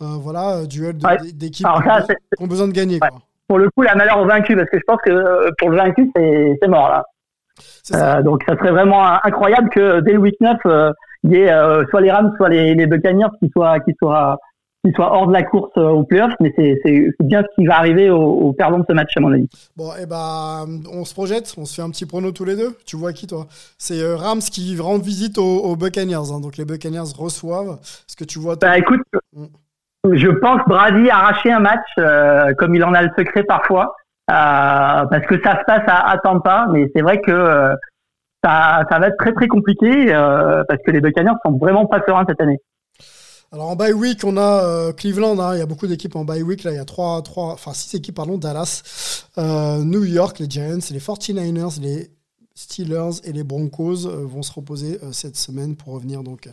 Euh, 0.00 0.06
voilà, 0.20 0.56
euh, 0.58 0.66
duel 0.66 0.96
Ouais. 1.04 1.18
d'équipes 1.34 1.66
qui, 1.66 2.42
ont- 2.42 2.46
besoin 2.46 2.66
de 2.68 2.72
gagner. 2.72 2.94
Ouais. 2.94 3.08
quoi. 3.10 3.20
Pour 3.48 3.58
le 3.58 3.68
coup, 3.70 3.82
la 3.82 3.94
malheur 3.94 4.18
au 4.20 4.26
vaincu, 4.26 4.54
parce 4.56 4.70
que 4.70 4.78
je 4.78 4.84
pense 4.86 4.98
que 5.04 5.10
euh, 5.10 5.50
pour 5.58 5.70
le 5.70 5.76
vaincu, 5.76 6.10
c'est 6.16 6.68
mort 6.68 6.88
là. 6.88 7.04
Ça. 7.82 8.18
Euh, 8.18 8.22
donc 8.22 8.42
ça 8.48 8.56
serait 8.56 8.70
vraiment 8.72 9.04
incroyable 9.24 9.68
que 9.70 10.00
dès 10.00 10.12
le 10.12 10.18
week 10.18 10.36
9, 10.40 10.56
euh, 10.66 10.92
il 11.24 11.32
y 11.32 11.36
ait 11.36 11.52
euh, 11.52 11.84
soit 11.90 12.00
les 12.00 12.10
Rams, 12.10 12.32
soit 12.36 12.48
les, 12.48 12.74
les 12.74 12.86
Buccaneers 12.86 13.28
qui 13.42 13.50
soient 13.50 13.80
qui 13.80 13.92
soient 14.00 14.38
hors 15.12 15.26
de 15.26 15.32
la 15.34 15.42
course 15.42 15.76
aux 15.76 16.04
playoffs. 16.04 16.32
Mais 16.40 16.54
c'est 16.56 16.80
bien 17.20 17.42
ce 17.42 17.54
qui 17.54 17.66
va 17.66 17.76
arriver 17.76 18.08
aux, 18.08 18.18
aux 18.22 18.52
perdants 18.54 18.78
de 18.78 18.84
ce 18.88 18.94
match 18.94 19.10
à 19.14 19.20
mon 19.20 19.30
avis. 19.32 19.46
Bon, 19.76 19.90
et 20.02 20.06
ben, 20.06 20.64
on 20.90 21.04
se 21.04 21.12
projette, 21.12 21.54
on 21.58 21.66
se 21.66 21.74
fait 21.74 21.82
un 21.82 21.90
petit 21.90 22.06
prono 22.06 22.32
tous 22.32 22.46
les 22.46 22.56
deux. 22.56 22.74
Tu 22.86 22.96
vois 22.96 23.12
qui, 23.12 23.26
toi? 23.26 23.46
C'est 23.76 24.00
euh, 24.00 24.16
Rams 24.16 24.40
qui 24.40 24.78
rend 24.80 24.96
visite 24.98 25.36
aux, 25.36 25.58
aux 25.58 25.76
Buccaneers. 25.76 26.32
hein. 26.32 26.40
Donc 26.40 26.56
les 26.56 26.64
Buccaneers 26.64 27.12
reçoivent. 27.18 27.78
Est-ce 27.82 28.16
que 28.16 28.24
tu 28.24 28.38
vois 28.38 28.56
Bah 28.56 28.78
écoute, 28.78 29.00
Mm. 29.36 30.14
je 30.16 30.28
pense 30.28 30.60
Brady 30.66 31.10
arracher 31.10 31.52
un 31.52 31.60
match 31.60 31.84
euh, 31.98 32.54
comme 32.54 32.74
il 32.74 32.82
en 32.82 32.94
a 32.94 33.02
le 33.02 33.10
secret 33.18 33.42
parfois, 33.44 33.94
parce 34.30 35.26
que 35.26 35.40
ça 35.42 35.58
se 35.58 35.64
passe 35.66 35.82
à, 35.86 36.10
à 36.10 36.18
Tampa, 36.18 36.66
mais 36.72 36.90
c'est 36.94 37.02
vrai 37.02 37.20
que 37.20 37.30
euh, 37.30 37.74
ça, 38.42 38.86
va 38.90 39.08
être 39.08 39.18
très 39.18 39.32
très 39.32 39.48
compliqué 39.48 40.14
euh, 40.14 40.62
parce 40.68 40.80
que 40.84 40.90
les 40.90 41.00
Buccaneers 41.00 41.36
sont 41.44 41.56
vraiment 41.58 41.86
pas 41.86 42.00
sereins 42.06 42.24
cette 42.28 42.40
année. 42.40 42.58
Alors 43.52 43.70
en 43.70 43.76
bye 43.76 43.92
week, 43.92 44.22
on 44.24 44.36
a 44.36 44.64
euh, 44.64 44.92
Cleveland. 44.92 45.38
hein. 45.40 45.54
Il 45.54 45.58
y 45.58 45.62
a 45.62 45.66
beaucoup 45.66 45.88
d'équipes 45.88 46.14
en 46.14 46.24
bye 46.24 46.42
week. 46.42 46.62
Là, 46.62 46.70
il 46.70 46.76
y 46.76 46.80
a 46.80 46.84
trois, 46.84 47.20
trois, 47.22 47.52
enfin 47.52 47.72
six 47.72 47.96
équipes, 47.96 48.14
pardon. 48.14 48.38
Dallas, 48.38 49.26
euh, 49.38 49.82
New 49.82 50.04
York, 50.04 50.38
les 50.38 50.48
Giants, 50.48 50.78
les 50.92 51.00
49ers, 51.00 51.80
les 51.80 52.10
Steelers 52.60 53.22
et 53.24 53.32
les 53.32 53.42
Broncos 53.42 54.04
euh, 54.04 54.26
vont 54.26 54.42
se 54.42 54.52
reposer 54.52 54.98
euh, 55.02 55.12
cette 55.12 55.36
semaine 55.36 55.76
pour 55.76 55.94
revenir 55.94 56.22
donc 56.22 56.46
euh, 56.46 56.50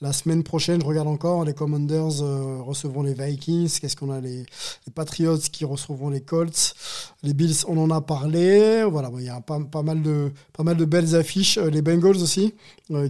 la 0.00 0.14
semaine 0.14 0.42
prochaine. 0.42 0.80
Je 0.80 0.86
regarde 0.86 1.06
encore. 1.06 1.44
Les 1.44 1.52
Commanders 1.52 2.22
recevront 2.64 3.02
les 3.02 3.12
Vikings. 3.12 3.78
Qu'est-ce 3.78 3.94
qu'on 3.94 4.10
a 4.10 4.20
les, 4.20 4.46
Patriots 4.94 5.36
qui 5.52 5.66
recevront 5.66 6.08
les 6.08 6.22
Colts? 6.22 6.74
Les 7.22 7.34
Bills, 7.34 7.66
on 7.68 7.76
en 7.76 7.90
a 7.90 8.00
parlé. 8.00 8.82
Voilà, 8.84 9.10
il 9.18 9.24
y 9.24 9.28
a 9.28 9.42
pas, 9.42 9.82
mal 9.82 10.00
de 10.02 10.84
belles 10.86 11.14
affiches. 11.14 11.58
Les 11.58 11.82
Bengals 11.82 12.16
aussi 12.16 12.54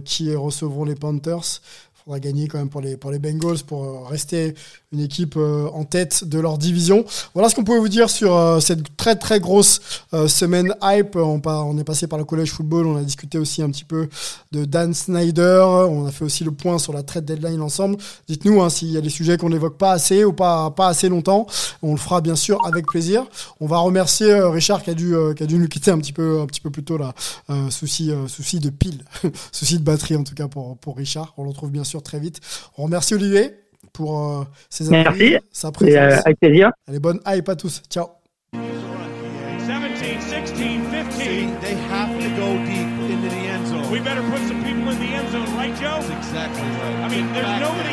qui 0.03 0.35
recevront 0.35 0.83
les 0.83 0.95
Panthers 0.95 1.61
faudra 2.03 2.19
gagner 2.19 2.47
quand 2.47 2.57
même 2.57 2.69
pour 2.69 2.81
les, 2.81 2.97
pour 2.97 3.11
les 3.11 3.19
Bengals 3.19 3.59
pour 3.65 3.83
euh, 3.83 4.03
rester 4.05 4.55
une 4.91 4.99
équipe 4.99 5.35
euh, 5.37 5.67
en 5.73 5.83
tête 5.83 6.23
de 6.25 6.39
leur 6.39 6.57
division. 6.57 7.05
Voilà 7.33 7.49
ce 7.49 7.55
qu'on 7.55 7.63
pouvait 7.63 7.79
vous 7.79 7.89
dire 7.89 8.09
sur 8.09 8.35
euh, 8.35 8.59
cette 8.59 8.97
très 8.97 9.15
très 9.15 9.39
grosse 9.39 9.81
semaine 10.27 10.73
hype. 10.81 11.15
On, 11.15 11.77
est 11.77 11.83
passé 11.83 12.07
par 12.07 12.19
le 12.19 12.25
collège 12.25 12.51
football, 12.51 12.87
on 12.87 12.97
a 12.97 13.01
discuté 13.01 13.37
aussi 13.37 13.61
un 13.61 13.69
petit 13.69 13.83
peu 13.83 14.09
de 14.51 14.65
Dan 14.65 14.93
Snyder, 14.93 15.63
on 15.65 16.05
a 16.05 16.11
fait 16.11 16.25
aussi 16.25 16.43
le 16.43 16.51
point 16.51 16.79
sur 16.79 16.93
la 16.93 17.03
trade 17.03 17.25
deadline 17.25 17.61
ensemble. 17.61 17.97
Dites-nous 18.27 18.61
hein, 18.61 18.69
s'il 18.69 18.91
y 18.91 18.97
a 18.97 19.01
des 19.01 19.09
sujets 19.09 19.37
qu'on 19.37 19.49
n'évoque 19.49 19.77
pas 19.77 19.93
assez 19.93 20.25
ou 20.25 20.33
pas, 20.33 20.69
pas 20.71 20.87
assez 20.87 21.09
longtemps. 21.09 21.47
On 21.81 21.91
le 21.91 21.97
fera 21.97 22.21
bien 22.21 22.35
sûr 22.35 22.59
avec 22.65 22.85
plaisir. 22.87 23.25
On 23.59 23.67
va 23.67 23.77
remercier 23.77 24.33
Richard 24.33 24.83
qui 24.83 24.89
a 24.89 24.93
dû, 24.93 25.15
qui 25.35 25.43
a 25.43 25.45
dû 25.45 25.57
nous 25.57 25.67
quitter 25.67 25.91
un 25.91 25.99
petit 25.99 26.13
peu, 26.13 26.41
un 26.41 26.45
petit 26.45 26.61
peu 26.61 26.69
plus 26.69 26.83
tôt 26.83 26.97
là. 26.97 27.13
Souci, 27.69 28.11
souci 28.27 28.59
de 28.59 28.69
pile, 28.69 29.03
souci 29.51 29.77
de 29.77 29.83
batterie 29.83 30.15
en 30.15 30.23
tout 30.23 30.35
cas 30.35 30.47
pour, 30.47 30.77
pour 30.77 30.97
Richard. 30.97 31.33
On 31.37 31.43
le 31.43 31.49
retrouve 31.49 31.71
bien 31.71 31.83
sûr 31.83 31.90
très 31.99 32.19
vite. 32.19 32.39
On 32.77 32.83
remercie 32.83 33.13
Olivier 33.15 33.55
pour 33.91 34.17
euh, 34.39 34.43
ses 34.69 34.89
Merci. 34.89 35.35
sa 35.51 35.67
Et, 35.67 35.71
présence. 35.71 35.97
euh, 35.97 36.21
avec 36.23 36.39
plaisir. 36.39 36.71
Allez, 36.87 36.99
bonne 36.99 37.19
hype 37.27 37.49
à 37.49 37.55
tous. 37.55 37.81
Ciao. 37.89 38.07
17, 38.53 40.21
16, 40.21 40.53
15. 40.57 41.11
See, 41.11 41.47
they 41.61 41.75
have 41.91 42.09
to 42.17 42.29
go 42.39 42.55
deep 42.65 42.87
into 43.11 43.29
the 43.29 43.35
end 43.51 43.67
zone. 43.67 43.91
We 43.91 43.99
better 43.99 44.21
put 44.31 44.39
some 44.47 44.63
people 44.63 44.89
in 44.89 44.97
the 44.99 45.11
end 45.13 45.29
zone, 45.31 45.45
right, 45.55 45.75
Joe? 45.75 45.99
That's 45.99 46.09
exactly 46.09 46.61
right. 46.63 47.03
I 47.03 47.07
mean, 47.09 47.25
there's 47.33 47.45
back 47.45 47.61
nobody 47.61 47.90